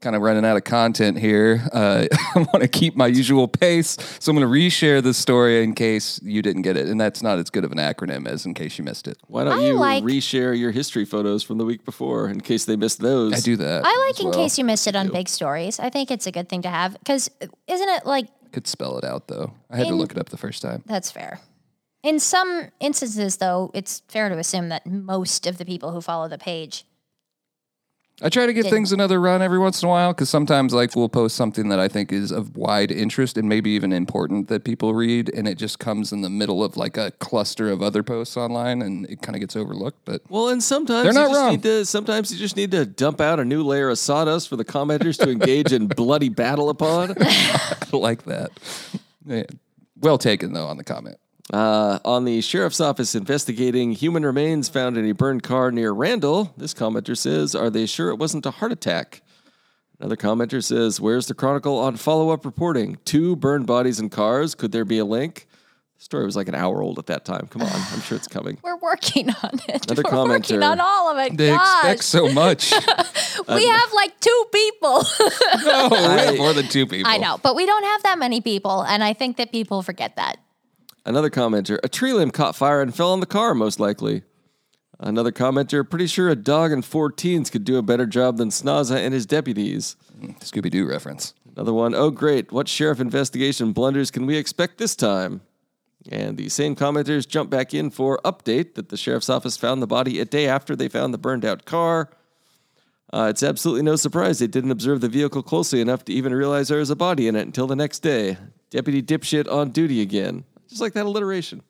kind 0.00 0.14
of 0.14 0.22
running 0.22 0.44
out 0.44 0.56
of 0.56 0.64
content 0.64 1.18
here. 1.18 1.66
Uh, 1.72 2.06
I 2.34 2.38
want 2.38 2.60
to 2.62 2.68
keep 2.68 2.96
my 2.96 3.06
usual 3.06 3.48
pace, 3.48 3.96
so 4.20 4.30
I'm 4.30 4.36
going 4.38 4.46
to 4.46 4.52
reshare 4.52 5.02
this 5.02 5.16
story 5.18 5.62
in 5.64 5.74
case 5.74 6.20
you 6.22 6.42
didn't 6.42 6.62
get 6.62 6.76
it." 6.76 6.86
And 6.86 7.00
that's 7.00 7.22
not 7.22 7.38
as 7.38 7.50
good 7.50 7.64
of 7.64 7.72
an 7.72 7.78
acronym 7.78 8.26
as 8.28 8.46
in 8.46 8.54
case 8.54 8.78
you 8.78 8.84
missed 8.84 9.08
it. 9.08 9.18
Why 9.26 9.44
don't 9.44 9.58
I 9.58 9.66
you 9.66 9.74
like- 9.74 10.04
reshare 10.04 10.58
your 10.58 10.70
history 10.70 11.04
photos 11.04 11.42
from 11.42 11.58
the 11.58 11.64
week 11.64 11.84
before 11.84 12.28
in 12.28 12.40
case 12.40 12.64
they 12.64 12.76
missed 12.76 13.00
those? 13.00 13.32
I 13.34 13.40
do 13.40 13.56
that. 13.56 13.82
I 13.84 14.04
like 14.06 14.14
as 14.14 14.20
in 14.20 14.26
well. 14.26 14.34
case 14.34 14.58
you 14.58 14.64
missed 14.64 14.86
it 14.86 14.96
on 14.96 15.08
big 15.12 15.28
stories. 15.28 15.78
I 15.80 15.90
think 15.90 16.10
it's 16.10 16.26
a 16.26 16.32
good 16.32 16.48
thing 16.48 16.62
to 16.62 16.68
have 16.68 16.92
because 16.98 17.30
isn't 17.66 17.88
it 17.88 18.06
like 18.06 18.26
Could 18.52 18.66
spell 18.66 18.98
it 18.98 19.04
out 19.04 19.28
though. 19.28 19.52
I 19.70 19.76
had 19.78 19.88
to 19.88 19.94
look 19.94 20.12
it 20.12 20.18
up 20.18 20.28
the 20.28 20.36
first 20.36 20.62
time. 20.62 20.82
that's 20.86 21.10
fair. 21.10 21.40
In 22.02 22.20
some 22.20 22.68
instances, 22.78 23.38
though, 23.38 23.72
it's 23.74 24.02
fair 24.06 24.28
to 24.28 24.38
assume 24.38 24.68
that 24.68 24.86
most 24.86 25.44
of 25.46 25.58
the 25.58 25.64
people 25.64 25.90
who 25.90 26.00
follow 26.00 26.28
the 26.28 26.38
page 26.38 26.84
I 28.22 28.30
try 28.30 28.46
to 28.46 28.54
give 28.54 28.66
things 28.66 28.92
another 28.92 29.20
run 29.20 29.42
every 29.42 29.58
once 29.58 29.82
in 29.82 29.88
a 29.88 29.90
while 29.90 30.14
because 30.14 30.30
sometimes, 30.30 30.72
like, 30.72 30.96
we'll 30.96 31.10
post 31.10 31.36
something 31.36 31.68
that 31.68 31.78
I 31.78 31.86
think 31.86 32.12
is 32.12 32.30
of 32.30 32.56
wide 32.56 32.90
interest 32.90 33.36
and 33.36 33.46
maybe 33.46 33.68
even 33.70 33.92
important 33.92 34.48
that 34.48 34.64
people 34.64 34.94
read, 34.94 35.28
and 35.34 35.46
it 35.46 35.58
just 35.58 35.78
comes 35.78 36.12
in 36.12 36.22
the 36.22 36.30
middle 36.30 36.64
of 36.64 36.78
like 36.78 36.96
a 36.96 37.10
cluster 37.18 37.70
of 37.70 37.82
other 37.82 38.02
posts 38.02 38.36
online, 38.38 38.80
and 38.80 39.04
it 39.10 39.20
kind 39.20 39.36
of 39.36 39.40
gets 39.40 39.54
overlooked. 39.54 39.98
But 40.06 40.22
Well, 40.30 40.48
and 40.48 40.62
sometimes 40.62 41.04
They're 41.04 41.12
you 41.12 41.18
not 41.18 41.28
just 41.28 41.40
wrong. 41.40 41.50
need 41.50 41.62
to. 41.64 41.84
Sometimes 41.84 42.32
you 42.32 42.38
just 42.38 42.56
need 42.56 42.70
to 42.70 42.86
dump 42.86 43.20
out 43.20 43.38
a 43.38 43.44
new 43.44 43.62
layer 43.62 43.90
of 43.90 43.98
sawdust 43.98 44.48
for 44.48 44.56
the 44.56 44.64
commenters 44.64 45.18
to 45.22 45.30
engage 45.30 45.72
in 45.72 45.86
bloody 45.86 46.30
battle 46.30 46.70
upon. 46.70 47.14
I 47.20 47.76
like 47.92 48.22
that. 48.24 48.50
Yeah. 49.26 49.42
Well 50.00 50.16
taken 50.16 50.54
though 50.54 50.66
on 50.68 50.78
the 50.78 50.84
comment. 50.84 51.18
Uh, 51.52 52.00
on 52.04 52.24
the 52.24 52.40
sheriff's 52.40 52.80
office 52.80 53.14
investigating 53.14 53.92
human 53.92 54.24
remains 54.24 54.68
found 54.68 54.96
in 54.96 55.08
a 55.08 55.12
burned 55.12 55.44
car 55.44 55.70
near 55.70 55.92
Randle, 55.92 56.52
this 56.56 56.74
commenter 56.74 57.16
says, 57.16 57.54
"Are 57.54 57.70
they 57.70 57.86
sure 57.86 58.10
it 58.10 58.18
wasn't 58.18 58.46
a 58.46 58.50
heart 58.50 58.72
attack?" 58.72 59.22
Another 60.00 60.16
commenter 60.16 60.62
says, 60.62 61.00
"Where's 61.00 61.26
the 61.26 61.34
Chronicle 61.34 61.78
on 61.78 61.96
follow-up 61.96 62.44
reporting? 62.44 62.98
Two 63.04 63.36
burned 63.36 63.66
bodies 63.66 64.00
in 64.00 64.10
cars. 64.10 64.54
Could 64.56 64.72
there 64.72 64.84
be 64.84 64.98
a 64.98 65.04
link?" 65.04 65.46
The 65.98 66.04
story 66.04 66.26
was 66.26 66.34
like 66.36 66.48
an 66.48 66.54
hour 66.56 66.82
old 66.82 66.98
at 66.98 67.06
that 67.06 67.24
time. 67.24 67.46
Come 67.46 67.62
on, 67.62 67.70
I'm 67.72 68.00
sure 68.00 68.16
it's 68.16 68.26
coming. 68.26 68.58
we're 68.64 68.76
working 68.78 69.30
on 69.30 69.60
it. 69.68 69.88
Another 69.88 70.02
we're 70.04 70.28
working 70.28 70.58
commenter. 70.58 70.70
on 70.70 70.80
all 70.80 71.12
of 71.12 71.18
it. 71.18 71.36
They 71.36 71.50
Gosh, 71.50 71.84
expect 71.84 72.04
so 72.04 72.28
much. 72.28 72.72
we 73.48 73.66
have 73.68 73.92
like 73.94 74.18
two 74.18 74.44
people. 74.52 75.04
no, 75.64 75.88
we 75.90 75.96
have 75.96 76.36
more 76.38 76.52
than 76.52 76.66
two 76.66 76.86
people. 76.86 77.10
I 77.10 77.18
know, 77.18 77.38
but 77.38 77.54
we 77.54 77.64
don't 77.66 77.84
have 77.84 78.02
that 78.02 78.18
many 78.18 78.40
people, 78.40 78.82
and 78.82 79.04
I 79.04 79.12
think 79.12 79.36
that 79.36 79.52
people 79.52 79.82
forget 79.82 80.16
that. 80.16 80.38
Another 81.06 81.30
commenter, 81.30 81.78
a 81.84 81.88
tree 81.88 82.12
limb 82.12 82.32
caught 82.32 82.56
fire 82.56 82.82
and 82.82 82.92
fell 82.92 83.12
on 83.12 83.20
the 83.20 83.26
car, 83.26 83.54
most 83.54 83.78
likely. 83.78 84.24
Another 84.98 85.30
commenter, 85.30 85.88
pretty 85.88 86.08
sure 86.08 86.28
a 86.28 86.34
dog 86.34 86.72
and 86.72 86.84
four 86.84 87.12
teens 87.12 87.48
could 87.48 87.62
do 87.62 87.78
a 87.78 87.82
better 87.82 88.06
job 88.06 88.38
than 88.38 88.48
Snaza 88.48 88.96
and 88.96 89.14
his 89.14 89.24
deputies. 89.24 89.94
Scooby 90.40 90.68
Doo 90.68 90.88
reference. 90.88 91.32
Another 91.54 91.72
one, 91.72 91.94
oh 91.94 92.10
great, 92.10 92.50
what 92.50 92.66
sheriff 92.66 92.98
investigation 92.98 93.72
blunders 93.72 94.10
can 94.10 94.26
we 94.26 94.36
expect 94.36 94.78
this 94.78 94.96
time? 94.96 95.42
And 96.10 96.36
the 96.36 96.48
same 96.48 96.74
commenters 96.74 97.28
jump 97.28 97.50
back 97.50 97.72
in 97.72 97.90
for 97.90 98.18
update 98.24 98.74
that 98.74 98.88
the 98.88 98.96
sheriff's 98.96 99.30
office 99.30 99.56
found 99.56 99.80
the 99.80 99.86
body 99.86 100.18
a 100.18 100.24
day 100.24 100.48
after 100.48 100.74
they 100.74 100.88
found 100.88 101.14
the 101.14 101.18
burned 101.18 101.44
out 101.44 101.66
car. 101.66 102.10
Uh, 103.12 103.28
it's 103.30 103.44
absolutely 103.44 103.82
no 103.82 103.94
surprise 103.94 104.40
they 104.40 104.48
didn't 104.48 104.72
observe 104.72 105.00
the 105.00 105.08
vehicle 105.08 105.42
closely 105.42 105.80
enough 105.80 106.04
to 106.06 106.12
even 106.12 106.34
realize 106.34 106.66
there 106.66 106.78
was 106.78 106.90
a 106.90 106.96
body 106.96 107.28
in 107.28 107.36
it 107.36 107.46
until 107.46 107.68
the 107.68 107.76
next 107.76 108.00
day. 108.00 108.38
Deputy 108.70 109.00
dipshit 109.02 109.50
on 109.50 109.70
duty 109.70 110.00
again. 110.00 110.42
Just 110.68 110.80
like 110.80 110.92
that 110.94 111.06
alliteration. 111.06 111.62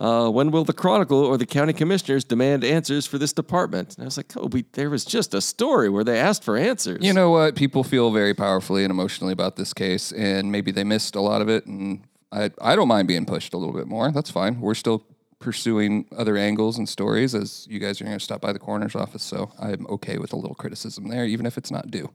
Uh, 0.00 0.30
when 0.30 0.52
will 0.52 0.64
the 0.64 0.72
Chronicle 0.72 1.18
or 1.18 1.36
the 1.36 1.46
county 1.46 1.72
commissioners 1.72 2.22
demand 2.22 2.62
answers 2.62 3.04
for 3.04 3.18
this 3.18 3.32
department? 3.32 3.96
And 3.96 4.04
I 4.04 4.06
was 4.06 4.16
like, 4.16 4.32
oh, 4.36 4.46
we, 4.46 4.64
there 4.72 4.90
was 4.90 5.04
just 5.04 5.34
a 5.34 5.40
story 5.40 5.88
where 5.88 6.04
they 6.04 6.20
asked 6.20 6.44
for 6.44 6.56
answers. 6.56 7.04
You 7.04 7.12
know 7.12 7.30
what? 7.30 7.56
People 7.56 7.82
feel 7.82 8.12
very 8.12 8.32
powerfully 8.32 8.84
and 8.84 8.92
emotionally 8.92 9.32
about 9.32 9.56
this 9.56 9.74
case, 9.74 10.12
and 10.12 10.52
maybe 10.52 10.70
they 10.70 10.84
missed 10.84 11.16
a 11.16 11.20
lot 11.20 11.42
of 11.42 11.48
it. 11.48 11.66
And 11.66 12.04
I, 12.30 12.50
I 12.60 12.76
don't 12.76 12.86
mind 12.86 13.08
being 13.08 13.26
pushed 13.26 13.54
a 13.54 13.56
little 13.56 13.74
bit 13.74 13.88
more. 13.88 14.12
That's 14.12 14.30
fine. 14.30 14.60
We're 14.60 14.74
still 14.74 15.04
pursuing 15.40 16.06
other 16.16 16.36
angles 16.36 16.78
and 16.78 16.88
stories 16.88 17.34
as 17.34 17.66
you 17.68 17.80
guys 17.80 18.00
are 18.00 18.04
going 18.04 18.18
to 18.18 18.24
stop 18.24 18.40
by 18.40 18.52
the 18.52 18.58
coroner's 18.58 18.94
office. 18.94 19.22
So 19.22 19.50
I'm 19.60 19.86
okay 19.88 20.18
with 20.18 20.32
a 20.32 20.36
little 20.36 20.54
criticism 20.54 21.08
there, 21.08 21.24
even 21.24 21.44
if 21.44 21.58
it's 21.58 21.70
not 21.70 21.90
due. 21.90 22.12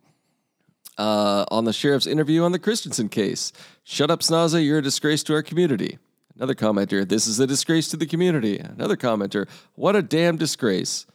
Uh, 0.97 1.45
on 1.49 1.65
the 1.65 1.73
sheriff's 1.73 2.07
interview 2.07 2.43
on 2.43 2.51
the 2.51 2.59
Christensen 2.59 3.09
case. 3.09 3.51
Shut 3.83 4.11
up, 4.11 4.21
Snaza, 4.21 4.63
you're 4.63 4.79
a 4.79 4.81
disgrace 4.81 5.23
to 5.23 5.33
our 5.33 5.43
community. 5.43 5.97
Another 6.35 6.55
commenter, 6.55 7.07
this 7.07 7.27
is 7.27 7.39
a 7.39 7.47
disgrace 7.47 7.87
to 7.89 7.97
the 7.97 8.07
community. 8.07 8.57
Another 8.57 8.97
commenter, 8.97 9.47
what 9.75 9.95
a 9.95 10.01
damn 10.01 10.35
disgrace. 10.35 11.05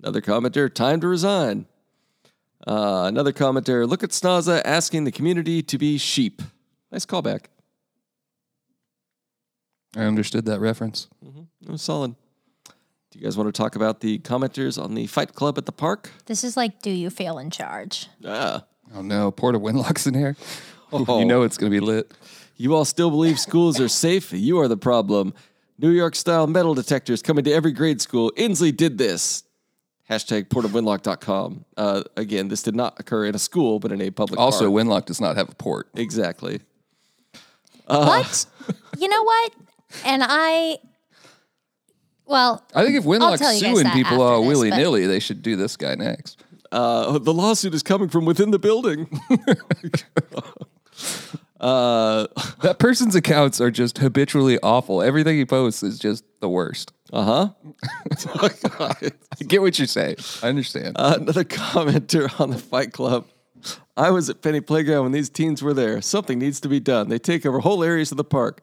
Another 0.00 0.20
commenter, 0.20 0.72
time 0.72 1.00
to 1.00 1.08
resign. 1.08 1.66
Uh, 2.66 3.04
another 3.06 3.32
commenter 3.32 3.88
look 3.88 4.02
at 4.02 4.10
Snaza 4.10 4.62
asking 4.64 5.04
the 5.04 5.12
community 5.12 5.62
to 5.62 5.78
be 5.78 5.98
sheep. 5.98 6.42
Nice 6.92 7.06
callback. 7.06 7.46
I 9.96 10.02
understood 10.02 10.44
that 10.44 10.60
reference. 10.60 11.08
It 11.62 11.70
was 11.70 11.82
solid. 11.82 12.14
Do 13.10 13.18
you 13.18 13.24
guys 13.24 13.36
want 13.36 13.52
to 13.52 13.52
talk 13.52 13.74
about 13.74 14.00
the 14.00 14.20
commenters 14.20 14.80
on 14.80 14.94
the 14.94 15.08
Fight 15.08 15.34
Club 15.34 15.58
at 15.58 15.66
the 15.66 15.72
park? 15.72 16.12
This 16.26 16.44
is 16.44 16.56
like, 16.56 16.80
do 16.80 16.90
you 16.90 17.10
feel 17.10 17.38
in 17.38 17.50
charge? 17.50 18.06
Ah. 18.24 18.64
Oh 18.94 19.02
no, 19.02 19.30
Port 19.30 19.54
of 19.54 19.62
Winlock's 19.62 20.06
in 20.06 20.14
here. 20.14 20.36
Oh. 20.92 21.20
You 21.20 21.24
know 21.24 21.42
it's 21.42 21.56
going 21.56 21.70
to 21.70 21.76
be 21.76 21.78
lit. 21.78 22.10
You 22.56 22.74
all 22.74 22.84
still 22.84 23.10
believe 23.10 23.38
schools 23.38 23.78
are 23.78 23.86
safe? 23.86 24.32
You 24.32 24.58
are 24.58 24.66
the 24.66 24.76
problem. 24.76 25.34
New 25.78 25.90
York 25.90 26.16
style 26.16 26.48
metal 26.48 26.74
detectors 26.74 27.22
coming 27.22 27.44
to 27.44 27.52
every 27.52 27.70
grade 27.70 28.00
school. 28.00 28.32
Inslee 28.36 28.76
did 28.76 28.98
this. 28.98 29.44
Hashtag 30.10 30.48
portofwinlock.com. 30.48 31.64
Uh, 31.76 32.02
again, 32.16 32.48
this 32.48 32.64
did 32.64 32.74
not 32.74 32.98
occur 32.98 33.26
in 33.26 33.36
a 33.36 33.38
school, 33.38 33.78
but 33.78 33.92
in 33.92 34.00
a 34.00 34.10
public 34.10 34.40
Also, 34.40 34.68
park. 34.68 34.72
Winlock 34.84 35.04
does 35.04 35.20
not 35.20 35.36
have 35.36 35.48
a 35.48 35.54
port. 35.54 35.88
Exactly. 35.94 36.60
What? 37.86 38.46
you 38.98 39.06
know 39.06 39.22
what? 39.22 39.52
And 40.04 40.24
I, 40.26 40.78
well, 42.26 42.64
I 42.74 42.84
think 42.84 42.96
if 42.96 43.04
I'll 43.04 43.10
Winlock's 43.12 43.38
tell 43.38 43.54
you 43.54 43.62
guys 43.62 43.72
suing 43.74 43.90
people 43.92 44.14
after 44.14 44.22
all 44.24 44.40
this, 44.40 44.48
willy 44.48 44.70
but- 44.70 44.76
nilly, 44.78 45.06
they 45.06 45.20
should 45.20 45.40
do 45.42 45.54
this 45.54 45.76
guy 45.76 45.94
next. 45.94 46.42
Uh, 46.72 47.18
the 47.18 47.34
lawsuit 47.34 47.74
is 47.74 47.82
coming 47.82 48.08
from 48.08 48.24
within 48.24 48.50
the 48.50 48.58
building. 48.58 49.20
uh 51.60 52.26
That 52.62 52.78
person's 52.78 53.14
accounts 53.14 53.60
are 53.60 53.70
just 53.70 53.98
habitually 53.98 54.58
awful. 54.62 55.02
Everything 55.02 55.36
he 55.36 55.44
posts 55.44 55.82
is 55.82 55.98
just 55.98 56.24
the 56.40 56.48
worst. 56.48 56.92
Uh 57.12 57.24
huh. 57.24 57.48
I 58.80 59.44
get 59.46 59.60
what 59.62 59.78
you're 59.78 59.88
saying. 59.88 60.16
I 60.42 60.48
understand. 60.48 60.96
Uh, 60.96 61.16
another 61.20 61.44
commenter 61.44 62.40
on 62.40 62.50
the 62.50 62.58
Fight 62.58 62.92
Club. 62.92 63.26
I 63.96 64.10
was 64.10 64.30
at 64.30 64.40
Penny 64.40 64.60
Playground 64.60 65.02
when 65.04 65.12
these 65.12 65.28
teens 65.28 65.62
were 65.62 65.74
there. 65.74 66.00
Something 66.00 66.38
needs 66.38 66.60
to 66.60 66.68
be 66.68 66.80
done. 66.80 67.08
They 67.08 67.18
take 67.18 67.44
over 67.44 67.58
whole 67.58 67.82
areas 67.82 68.10
of 68.10 68.16
the 68.16 68.24
park. 68.24 68.62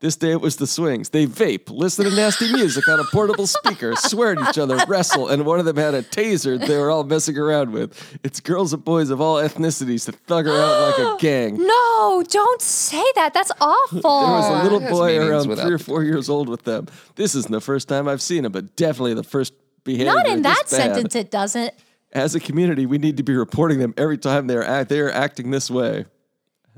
This 0.00 0.14
day 0.14 0.30
it 0.30 0.40
was 0.40 0.54
the 0.56 0.66
swings. 0.68 1.08
They 1.08 1.26
vape, 1.26 1.70
listen 1.70 2.04
to 2.04 2.14
nasty 2.14 2.52
music 2.52 2.86
on 2.88 3.00
a 3.00 3.04
portable 3.04 3.48
speaker, 3.48 3.96
swear 3.96 4.38
at 4.38 4.48
each 4.48 4.56
other, 4.56 4.78
wrestle, 4.86 5.26
and 5.26 5.44
one 5.44 5.58
of 5.58 5.64
them 5.64 5.74
had 5.76 5.92
a 5.94 6.02
taser 6.04 6.64
they 6.64 6.78
were 6.78 6.88
all 6.88 7.02
messing 7.02 7.36
around 7.36 7.72
with. 7.72 8.18
It's 8.22 8.38
girls 8.38 8.72
and 8.72 8.84
boys 8.84 9.10
of 9.10 9.20
all 9.20 9.36
ethnicities 9.36 10.06
that 10.06 10.14
thug 10.26 10.46
around 10.46 10.82
like 10.82 10.98
a 10.98 11.16
gang. 11.20 11.56
no, 11.66 12.22
don't 12.28 12.62
say 12.62 13.04
that. 13.16 13.34
That's 13.34 13.50
awful. 13.60 14.00
There 14.00 14.30
was 14.30 14.60
a 14.60 14.62
little 14.62 14.78
boy 14.88 15.08
meanings 15.18 15.30
around 15.30 15.48
without 15.48 15.64
three 15.64 15.74
or 15.74 15.78
the- 15.78 15.84
four 15.84 16.04
years 16.04 16.28
old 16.28 16.48
with 16.48 16.62
them. 16.62 16.86
This 17.16 17.34
isn't 17.34 17.50
the 17.50 17.60
first 17.60 17.88
time 17.88 18.06
I've 18.06 18.22
seen 18.22 18.44
him, 18.44 18.52
but 18.52 18.76
definitely 18.76 19.14
the 19.14 19.24
first 19.24 19.52
behavior. 19.82 20.12
Not 20.14 20.28
in 20.28 20.42
this 20.42 20.52
that 20.70 20.78
bad. 20.78 20.94
sentence, 20.94 21.16
it 21.16 21.32
doesn't. 21.32 21.74
as 22.12 22.36
a 22.36 22.40
community, 22.40 22.86
we 22.86 22.98
need 22.98 23.16
to 23.16 23.24
be 23.24 23.34
reporting 23.34 23.80
them 23.80 23.94
every 23.96 24.16
time 24.18 24.46
they're 24.46 24.62
act, 24.64 24.90
they 24.90 25.00
are 25.00 25.10
acting 25.10 25.50
this 25.50 25.68
way. 25.68 26.04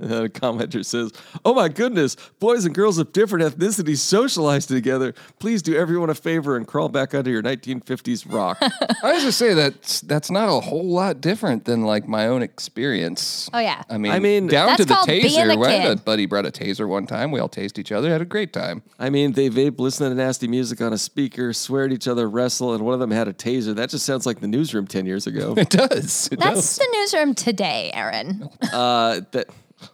And 0.00 0.10
then 0.10 0.24
a 0.24 0.28
commenter 0.28 0.84
says, 0.84 1.12
"Oh 1.44 1.54
my 1.54 1.68
goodness, 1.68 2.16
boys 2.38 2.64
and 2.64 2.74
girls 2.74 2.98
of 2.98 3.12
different 3.12 3.44
ethnicities 3.44 3.98
socialize 3.98 4.66
together. 4.66 5.14
Please 5.38 5.62
do 5.62 5.76
everyone 5.76 6.10
a 6.10 6.14
favor 6.14 6.56
and 6.56 6.66
crawl 6.66 6.88
back 6.88 7.14
under 7.14 7.30
your 7.30 7.42
1950s 7.42 8.30
rock." 8.32 8.58
I 9.02 9.12
was 9.14 9.22
just 9.22 9.38
say 9.38 9.54
that 9.54 10.02
that's 10.06 10.30
not 10.30 10.48
a 10.48 10.60
whole 10.60 10.88
lot 10.88 11.20
different 11.20 11.64
than 11.64 11.82
like 11.82 12.08
my 12.08 12.26
own 12.26 12.42
experience. 12.42 13.48
Oh, 13.52 13.58
yeah. 13.58 13.82
I 13.88 13.98
mean, 13.98 14.12
I 14.12 14.18
mean, 14.18 14.46
down 14.46 14.76
to 14.76 14.84
the 14.84 14.94
taser. 14.94 15.54
a 15.54 15.58
We 15.58 15.66
had 15.66 15.90
a 15.90 15.96
buddy 15.96 16.26
brought 16.26 16.46
a 16.46 16.50
taser 16.50 16.88
one 16.88 17.06
time. 17.06 17.30
We 17.30 17.40
all 17.40 17.48
tased 17.48 17.78
each 17.78 17.92
other, 17.92 18.10
had 18.10 18.22
a 18.22 18.26
great 18.26 18.52
time. 18.52 18.82
I 18.98 19.10
mean, 19.10 19.32
they 19.32 19.50
vape, 19.50 19.78
listen 19.78 20.08
to 20.08 20.14
nasty 20.14 20.48
music 20.48 20.80
on 20.80 20.92
a 20.92 20.98
speaker, 20.98 21.52
swear 21.52 21.84
at 21.84 21.92
each 21.92 22.08
other, 22.08 22.28
wrestle, 22.28 22.74
and 22.74 22.84
one 22.84 22.94
of 22.94 23.00
them 23.00 23.10
had 23.10 23.28
a 23.28 23.32
taser. 23.32 23.74
That 23.74 23.90
just 23.90 24.04
sounds 24.06 24.26
like 24.26 24.40
the 24.40 24.48
newsroom 24.48 24.86
10 24.86 25.06
years 25.06 25.26
ago. 25.26 25.54
It 25.60 25.68
does. 25.68 26.28
It 26.32 26.38
That's 26.40 26.54
does. 26.54 26.76
the 26.78 26.88
newsroom 26.92 27.34
today, 27.34 27.90
Aaron. 27.92 28.48
uh, 28.72 29.20
that 29.32 29.48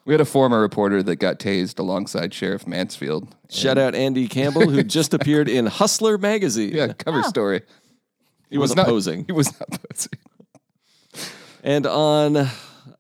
We 0.05 0.15
had 0.15 0.21
a 0.21 0.25
former 0.25 0.61
reporter 0.61 1.03
that 1.03 1.17
got 1.17 1.39
tased 1.39 1.79
alongside 1.79 2.33
Sheriff 2.35 2.67
Mansfield. 2.67 3.35
shout 3.51 3.79
out 3.79 3.95
Andy 3.95 4.27
Campbell, 4.29 4.69
who 4.69 4.83
just 4.83 5.15
appeared 5.19 5.49
in 5.49 5.67
Hustler 5.67 6.19
magazine. 6.19 6.75
Yeah, 6.75 6.93
cover 6.93 7.21
Oh. 7.25 7.29
story. 7.29 7.63
he 8.51 8.59
was 8.59 8.71
was 8.71 8.77
not 8.77 8.83
not 8.83 8.89
posing. 8.91 9.25
He 9.27 9.33
was 9.33 9.53
not 9.61 9.71
posing. 9.89 10.13
And 11.63 11.87
on 11.87 12.49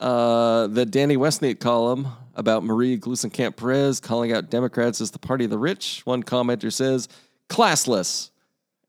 uh, 0.01 0.66
the 0.66 0.84
Danny 0.87 1.16
Westneat 1.16 1.61
column 1.61 2.09
about 2.34 2.64
Marie 2.64 2.99
Gluesenkamp 2.99 3.57
Perez 3.57 4.01
calling 4.01 4.32
out 4.32 4.51
Democrats 4.51 5.01
as 5.01 5.11
the 5.12 5.18
party 5.18 5.45
of 5.45 5.51
the 5.51 5.59
rich, 5.59 6.03
one 6.05 6.22
commenter 6.22 6.72
says, 6.72 7.09
classless. 7.49 8.30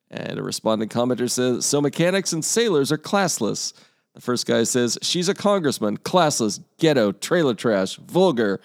And 0.09 0.39
a 0.39 0.43
responding 0.43 0.89
commenter 0.89 1.29
says, 1.29 1.65
so 1.65 1.79
mechanics 1.81 2.33
and 2.33 2.43
sailors 2.43 2.91
are 2.91 2.97
classless. 2.97 3.73
The 4.17 4.21
first 4.23 4.47
guy 4.47 4.63
says, 4.63 4.97
she's 5.03 5.29
a 5.29 5.35
congressman, 5.35 5.97
classless, 5.97 6.59
ghetto, 6.79 7.11
trailer 7.11 7.53
trash, 7.53 7.97
vulgar. 7.97 8.59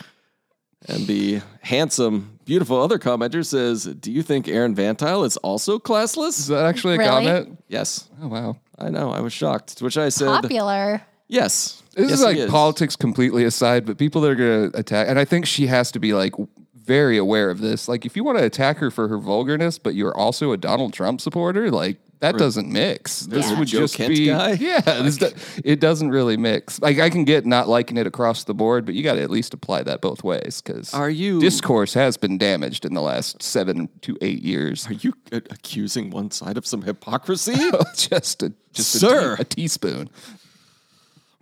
And 0.89 1.07
the 1.07 1.43
handsome, 1.61 2.39
beautiful 2.47 2.81
other 2.81 2.99
commenter 2.99 3.45
says, 3.45 3.85
do 3.85 4.11
you 4.11 4.23
think 4.23 4.49
Aaron 4.49 4.75
VanTuyl 4.75 5.27
is 5.27 5.37
also 5.37 5.79
classless? 5.79 6.39
Is 6.39 6.47
that 6.47 6.65
actually 6.65 6.95
a 6.95 6.99
Really? 7.01 7.11
comment? 7.11 7.63
Yes. 7.69 8.09
Oh 8.23 8.29
wow. 8.29 8.57
I 8.79 8.89
know. 8.89 9.11
I 9.11 9.21
was 9.21 9.35
shocked. 9.35 9.77
To 9.77 9.85
which 9.85 9.99
I 9.99 10.09
said, 10.09 10.41
Popular. 10.41 11.03
yes. 11.29 11.83
This 11.95 12.09
yes, 12.09 12.21
is 12.21 12.27
he 12.33 12.41
like 12.45 12.51
politics 12.51 12.97
completely 12.97 13.45
aside, 13.45 13.85
but 13.85 13.99
people 13.99 14.23
that 14.23 14.31
are 14.31 14.35
going 14.35 14.71
to 14.71 14.79
attack, 14.79 15.07
and 15.07 15.19
I 15.19 15.27
think 15.27 15.45
she 15.45 15.67
has 15.67 15.93
to 15.93 16.01
be 16.01 16.15
like 16.15 16.33
very 16.75 17.19
aware 17.19 17.51
of 17.51 17.61
this. 17.61 17.89
Like, 17.89 18.07
if 18.07 18.17
you 18.17 18.25
want 18.25 18.39
to 18.39 18.45
attack 18.45 18.79
her 18.79 18.91
for 18.91 19.07
her 19.09 19.19
vulgarness, 19.19 19.79
but 19.79 19.95
you're 19.95 20.17
also 20.17 20.53
a 20.53 20.57
Donald 20.57 20.95
Trump 20.95 21.21
supporter, 21.21 21.71
like 21.71 21.99
that 22.23 22.39
doesn't 22.39 22.69
mix. 22.73 23.21
This 23.21 23.51
Yeah. 23.51 23.59
would 23.59 23.69
Joe 23.69 23.81
just 23.81 23.97
Kent 23.97 24.09
be, 24.09 24.27
guy? 24.27 24.53
yeah. 24.61 24.81
Do- 25.19 25.31
it 25.65 25.79
doesn't 25.81 26.09
really 26.11 26.37
mix. 26.37 26.81
Like, 26.81 26.99
I 26.99 27.11
can 27.11 27.25
get 27.25 27.45
not 27.45 27.69
liking 27.69 27.97
it 27.99 28.07
across 28.07 28.45
the 28.45 28.55
board, 28.55 28.87
but 28.87 28.95
you 28.95 29.03
got 29.03 29.15
to 29.15 29.23
at 29.23 29.31
least 29.31 29.53
apply 29.53 29.83
that 29.83 30.01
both 30.01 30.23
ways 30.25 30.63
because 30.63 30.95
Are 30.95 31.11
you- 31.11 31.41
discourse 31.41 31.95
has 31.95 32.17
been 32.17 32.39
damaged 32.39 32.85
in 32.85 32.95
the 32.95 33.03
last 33.03 33.43
seven 33.43 33.89
to 34.03 34.17
eight 34.23 34.41
years. 34.43 34.87
Are 34.87 34.93
you 34.95 35.13
uh, 35.33 35.41
accusing 35.51 36.11
one 36.11 36.31
side 36.31 36.57
of 36.57 36.67
some 36.67 36.83
hypocrisy? 36.83 37.55
just 37.97 38.43
a 38.43 38.53
just 38.73 38.95
a 38.95 38.99
Sir. 39.01 39.37
tea- 39.37 39.43
a 39.43 39.45
teaspoon. 39.45 40.09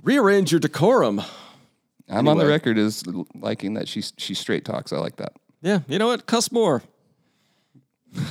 Rearrange 0.02 0.50
your 0.50 0.60
decorum. 0.60 1.20
I'm 2.08 2.26
on 2.26 2.38
the 2.38 2.46
record 2.46 2.78
as 2.78 3.04
liking 3.34 3.74
that 3.74 3.86
she 3.86 4.02
she 4.16 4.34
straight 4.34 4.64
talks. 4.64 4.92
I 4.92 4.96
like 4.98 5.16
that. 5.16 5.34
Yeah, 5.62 5.80
you 5.88 5.98
know 5.98 6.06
what? 6.06 6.26
Cuss 6.26 6.50
more. 6.50 6.82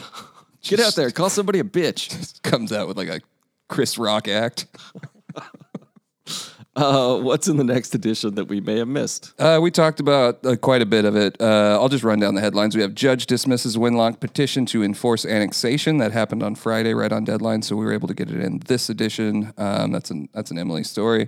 Get 0.63 0.79
out 0.79 0.95
there. 0.95 1.09
Call 1.11 1.29
somebody 1.29 1.59
a 1.59 1.63
bitch. 1.63 2.41
comes 2.43 2.71
out 2.71 2.87
with 2.87 2.97
like 2.97 3.09
a 3.09 3.21
Chris 3.67 3.97
Rock 3.97 4.27
act. 4.27 4.67
Uh, 6.75 7.17
what's 7.19 7.49
in 7.49 7.57
the 7.57 7.63
next 7.63 7.93
edition 7.93 8.35
that 8.35 8.45
we 8.45 8.61
may 8.61 8.77
have 8.77 8.87
missed? 8.87 9.33
Uh, 9.37 9.59
we 9.61 9.69
talked 9.69 9.99
about 9.99 10.45
uh, 10.45 10.55
quite 10.55 10.81
a 10.81 10.85
bit 10.85 11.03
of 11.03 11.13
it. 11.13 11.35
Uh, 11.41 11.77
I'll 11.79 11.89
just 11.89 12.05
run 12.05 12.19
down 12.19 12.35
the 12.35 12.41
headlines. 12.41 12.73
We 12.73 12.81
have 12.81 12.95
judge 12.95 13.25
dismisses 13.25 13.75
Winlock 13.75 14.21
petition 14.21 14.65
to 14.67 14.81
enforce 14.81 15.25
annexation. 15.25 15.97
That 15.97 16.13
happened 16.13 16.41
on 16.41 16.55
Friday, 16.55 16.93
right 16.93 17.11
on 17.11 17.25
deadline, 17.25 17.63
so 17.63 17.75
we 17.75 17.83
were 17.83 17.91
able 17.91 18.07
to 18.07 18.13
get 18.13 18.31
it 18.31 18.39
in 18.39 18.59
this 18.59 18.89
edition. 18.89 19.51
Um, 19.57 19.91
that's 19.91 20.09
an 20.09 20.29
that's 20.31 20.51
an 20.51 20.57
Emily 20.57 20.83
story. 20.83 21.27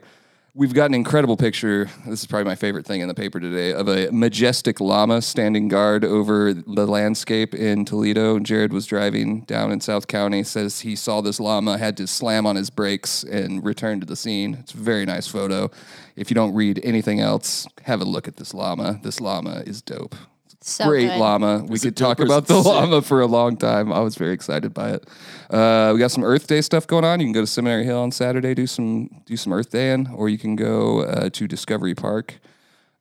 We've 0.54 0.74
got 0.74 0.88
an 0.88 0.95
incredible 0.95 1.38
picture. 1.38 1.89
This 2.06 2.20
is 2.20 2.28
probably 2.28 2.43
my 2.43 2.56
favorite 2.56 2.86
thing 2.86 2.99
in 2.99 3.08
the 3.08 3.14
paper 3.14 3.39
today 3.39 3.72
of 3.72 3.88
a 3.88 4.12
majestic 4.12 4.82
llama 4.82 5.22
standing 5.22 5.70
guard 5.70 6.04
over 6.04 6.54
the 6.54 6.86
landscape 6.86 7.56
in 7.56 7.86
Toledo. 7.86 8.38
Jared 8.38 8.74
was 8.74 8.86
driving 8.86 9.41
down 9.45 9.72
in 9.72 9.80
South 9.80 10.08
County. 10.08 10.43
Says 10.43 10.82
he 10.82 10.97
saw 10.97 11.22
this 11.22 11.39
llama, 11.39 11.78
had 11.78 11.95
to 11.97 12.06
slam 12.06 12.45
on 12.45 12.58
his 12.58 12.70
brakes 12.70 13.24
and 13.24 13.64
return 13.64 14.02
to 14.02 14.06
the 14.06 14.18
scene. 14.18 14.56
It's 14.56 14.74
a 14.74 14.78
very 14.78 15.06
nice 15.06 15.26
photo. 15.26 15.72
If 16.18 16.30
you 16.30 16.36
don't 16.36 16.54
read 16.54 16.82
anything 16.84 17.22
else, 17.22 17.66
have 17.84 18.02
a 18.02 18.06
look 18.06 18.28
at 18.28 18.36
this 18.36 18.54
llama. 18.54 18.99
This 19.02 19.22
llama 19.22 19.64
is 19.66 19.82
dope. 19.82 20.16
So 20.64 20.88
Great 20.88 21.07
good. 21.07 21.18
llama. 21.20 21.66
We 21.68 21.76
Is 21.76 21.82
could 21.82 21.97
talk 21.97 22.20
about 22.20 22.45
the 22.45 22.62
sick? 22.62 22.72
llama 22.72 23.01
for 23.01 23.22
a 23.22 23.26
long 23.26 23.57
time. 23.57 23.91
I 23.91 23.99
was 24.01 24.16
very 24.16 24.32
excited 24.34 24.74
by 24.76 24.91
it. 24.91 25.07
Uh, 25.49 25.89
we 25.93 25.99
got 25.99 26.12
some 26.12 26.24
Earth 26.24 26.45
Day 26.45 26.62
stuff 26.62 26.86
going 26.86 27.03
on. 27.03 27.20
You 27.20 27.26
can 27.26 27.34
go 27.34 27.41
to 27.41 27.47
Seminary 27.47 27.84
Hill 27.84 27.99
on 27.99 28.12
Saturday, 28.12 28.53
do 28.53 28.68
some 28.68 29.09
do 29.26 29.36
some 29.36 29.53
Earth 29.53 29.72
Day 29.72 29.91
in, 29.91 30.07
or 30.14 30.30
you 30.30 30.38
can 30.38 30.55
go 30.55 31.01
uh, 31.01 31.30
to 31.32 31.47
Discovery 31.47 31.95
Park. 31.95 32.39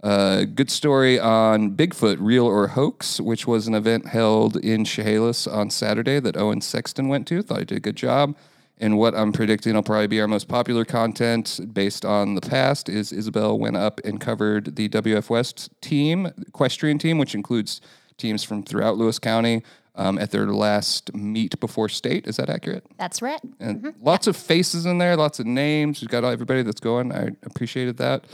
Uh, 0.03 0.45
good 0.45 0.71
story 0.71 1.21
on 1.21 1.77
Bigfoot, 1.77 2.17
real 2.19 2.47
or 2.47 2.69
hoax, 2.69 3.21
which 3.21 3.47
was 3.47 3.67
an 3.69 3.75
event 3.75 4.07
held 4.07 4.57
in 4.57 4.87
Chehalis 4.87 5.47
on 5.47 5.69
Saturday 5.69 6.19
that 6.21 6.39
Owen 6.39 6.63
Sexton 6.63 7.09
went 7.09 7.27
to. 7.29 7.43
Thought 7.43 7.59
he 7.59 7.65
did 7.67 7.77
a 7.77 7.81
good 7.81 7.97
job. 7.97 8.35
And 8.81 8.97
what 8.97 9.15
I'm 9.15 9.31
predicting 9.31 9.75
will 9.75 9.83
probably 9.83 10.07
be 10.07 10.21
our 10.23 10.27
most 10.27 10.49
popular 10.49 10.87
content 10.87 11.61
based 11.73 12.07
on 12.07 12.35
the 12.35 12.41
past 12.41 12.89
is 12.89 13.13
Isabel 13.13 13.59
went 13.59 13.77
up 13.77 14.01
and 14.05 14.19
covered 14.19 14.75
the 14.77 14.89
WF 14.89 15.29
West 15.29 15.69
team, 15.83 16.33
equestrian 16.47 16.99
team, 16.99 17.19
which 17.19 17.35
includes 17.35 17.83
teams 18.17 18.43
from 18.43 18.63
throughout 18.63 18.97
Lewis 18.97 19.19
County 19.19 19.63
um, 19.97 20.19
at 20.19 20.31
their 20.31 20.47
last 20.47 21.15
meet 21.15 21.61
before 21.61 21.91
state. 21.91 22.27
Is 22.27 22.37
that 22.37 22.49
accurate? 22.49 22.87
That's 22.99 23.21
right. 23.21 23.41
and 23.61 23.95
lots 24.01 24.27
of 24.27 24.35
faces 24.35 24.87
in 24.87 24.97
there, 24.97 25.15
lots 25.15 25.41
of 25.41 25.47
names. 25.47 26.01
We've 26.01 26.09
got 26.09 26.25
everybody 26.25 26.63
that's 26.63 26.81
going. 26.81 27.13
I 27.13 27.31
appreciated 27.43 27.99
that. 27.99 28.25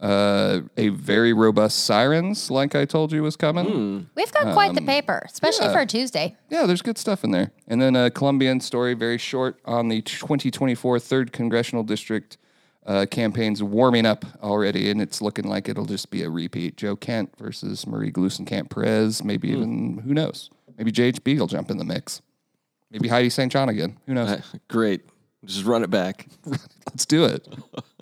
Uh, 0.00 0.60
a 0.76 0.88
very 0.88 1.32
robust 1.32 1.84
sirens, 1.84 2.50
like 2.50 2.74
I 2.74 2.84
told 2.84 3.12
you, 3.12 3.22
was 3.22 3.36
coming. 3.36 4.06
We've 4.14 4.32
got 4.32 4.52
quite 4.52 4.74
the 4.74 4.82
paper, 4.82 5.22
especially 5.24 5.66
Um, 5.66 5.70
yeah. 5.70 5.76
for 5.76 5.80
a 5.82 5.86
Tuesday. 5.86 6.36
Yeah, 6.50 6.66
there's 6.66 6.82
good 6.82 6.98
stuff 6.98 7.24
in 7.24 7.30
there. 7.30 7.52
And 7.68 7.80
then 7.80 7.96
a 7.96 8.10
Columbian 8.10 8.60
story, 8.60 8.92
very 8.94 9.16
short, 9.18 9.58
on 9.64 9.88
the 9.88 10.02
2024 10.02 10.98
third 10.98 11.32
congressional 11.32 11.84
district. 11.84 12.36
uh, 12.86 13.06
campaign's 13.10 13.62
warming 13.62 14.04
up 14.04 14.26
already, 14.42 14.90
and 14.90 15.00
it's 15.00 15.22
looking 15.22 15.46
like 15.48 15.70
it'll 15.70 15.86
just 15.86 16.10
be 16.10 16.22
a 16.22 16.28
repeat. 16.28 16.76
Joe 16.76 16.94
Kent 16.96 17.32
versus 17.38 17.86
Marie 17.86 18.12
Gluesenkamp 18.12 18.68
Perez. 18.68 19.24
Maybe 19.24 19.48
even 19.52 20.02
who 20.04 20.12
knows? 20.12 20.50
Maybe 20.76 20.92
JHB 20.92 21.38
will 21.38 21.46
jump 21.46 21.70
in 21.70 21.78
the 21.78 21.84
mix. 21.84 22.20
Maybe 22.90 23.08
Heidi 23.08 23.30
St. 23.30 23.50
John 23.50 23.70
again. 23.70 23.96
Who 24.06 24.12
knows? 24.12 24.38
Great. 24.68 25.00
Just 25.46 25.64
run 25.64 25.82
it 25.82 25.88
back. 25.88 26.26
Let's 26.86 27.06
do 27.06 27.24
it. 27.24 27.48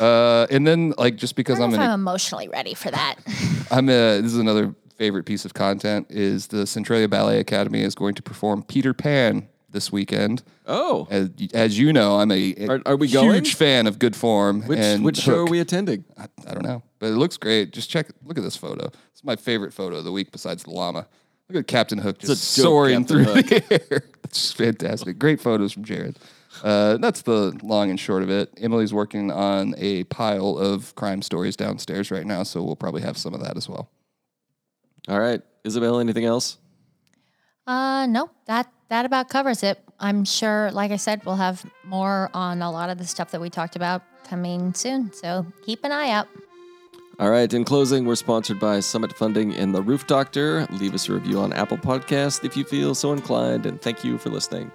Uh, 0.00 0.46
and 0.50 0.66
then, 0.66 0.92
like, 0.98 1.16
just 1.16 1.36
because 1.36 1.60
I 1.60 1.64
I'm 1.64 1.70
know 1.70 1.76
if 1.76 1.80
an 1.82 1.90
I'm 1.90 2.00
emotionally 2.00 2.48
ready 2.48 2.74
for 2.74 2.90
that. 2.90 3.16
I'm 3.70 3.88
a, 3.88 4.20
this 4.20 4.32
is 4.32 4.38
another 4.38 4.74
favorite 4.96 5.24
piece 5.24 5.44
of 5.44 5.54
content 5.54 6.06
is 6.10 6.46
the 6.48 6.66
Centralia 6.66 7.08
Ballet 7.08 7.38
Academy 7.40 7.82
is 7.82 7.94
going 7.94 8.14
to 8.14 8.22
perform 8.22 8.62
Peter 8.62 8.94
Pan 8.94 9.48
this 9.70 9.92
weekend. 9.92 10.42
Oh, 10.66 11.06
As, 11.10 11.30
as 11.52 11.78
you 11.78 11.92
know, 11.92 12.18
I'm 12.18 12.30
a, 12.30 12.54
a 12.56 12.66
Are- 12.68 12.82
are 12.86 12.96
we 12.96 13.06
huge 13.08 13.12
going? 13.12 13.44
fan 13.44 13.86
of 13.86 13.98
Good 13.98 14.16
Form. 14.16 14.62
which 14.62 14.78
and 14.78 15.04
which 15.04 15.18
show 15.18 15.40
are 15.40 15.44
we 15.46 15.60
attending? 15.60 16.04
I, 16.16 16.28
I 16.46 16.54
don't 16.54 16.64
know, 16.64 16.82
but 16.98 17.06
it 17.08 17.16
looks 17.16 17.36
great. 17.36 17.72
Just 17.72 17.90
check, 17.90 18.08
look 18.24 18.38
at 18.38 18.44
this 18.44 18.56
photo. 18.56 18.86
It's 19.12 19.22
my 19.22 19.36
favorite 19.36 19.74
photo 19.74 19.96
of 19.96 20.04
the 20.04 20.12
week 20.12 20.32
besides 20.32 20.62
the 20.62 20.70
llama. 20.70 21.06
Look 21.50 21.60
at 21.60 21.66
Captain 21.68 21.98
Hook 21.98 22.18
just 22.18 22.42
soaring 22.42 23.04
Captain 23.04 23.24
through 23.24 23.42
the 23.42 23.64
air. 23.92 24.02
It's 24.24 24.52
fantastic. 24.52 25.18
Great 25.18 25.40
photos 25.40 25.72
from 25.72 25.84
Jared. 25.84 26.18
Uh, 26.62 26.96
that's 26.96 27.22
the 27.22 27.58
long 27.62 27.90
and 27.90 27.98
short 27.98 28.22
of 28.22 28.30
it. 28.30 28.52
Emily's 28.58 28.92
working 28.92 29.30
on 29.30 29.74
a 29.78 30.04
pile 30.04 30.58
of 30.58 30.94
crime 30.94 31.22
stories 31.22 31.56
downstairs 31.56 32.10
right 32.10 32.26
now, 32.26 32.42
so 32.42 32.62
we'll 32.62 32.76
probably 32.76 33.02
have 33.02 33.16
some 33.16 33.34
of 33.34 33.40
that 33.42 33.56
as 33.56 33.68
well. 33.68 33.90
All 35.08 35.20
right, 35.20 35.42
Isabel. 35.64 36.00
Anything 36.00 36.24
else? 36.24 36.58
Uh, 37.66 38.06
no, 38.06 38.30
that 38.46 38.70
that 38.88 39.04
about 39.04 39.28
covers 39.28 39.62
it. 39.62 39.80
I'm 39.98 40.24
sure, 40.24 40.70
like 40.72 40.90
I 40.90 40.96
said, 40.96 41.24
we'll 41.24 41.36
have 41.36 41.64
more 41.84 42.30
on 42.34 42.62
a 42.62 42.70
lot 42.70 42.90
of 42.90 42.98
the 42.98 43.06
stuff 43.06 43.30
that 43.30 43.40
we 43.40 43.50
talked 43.50 43.76
about 43.76 44.02
coming 44.24 44.74
soon. 44.74 45.12
So 45.12 45.46
keep 45.64 45.84
an 45.84 45.92
eye 45.92 46.10
out. 46.10 46.28
All 47.18 47.30
right. 47.30 47.50
In 47.52 47.64
closing, 47.64 48.04
we're 48.04 48.14
sponsored 48.14 48.60
by 48.60 48.80
Summit 48.80 49.12
Funding 49.16 49.54
and 49.54 49.74
the 49.74 49.80
Roof 49.80 50.06
Doctor. 50.06 50.66
Leave 50.70 50.94
us 50.94 51.08
a 51.08 51.14
review 51.14 51.40
on 51.40 51.52
Apple 51.54 51.78
Podcast 51.78 52.44
if 52.44 52.56
you 52.56 52.64
feel 52.64 52.94
so 52.94 53.12
inclined, 53.12 53.64
and 53.64 53.80
thank 53.80 54.04
you 54.04 54.18
for 54.18 54.28
listening. 54.28 54.70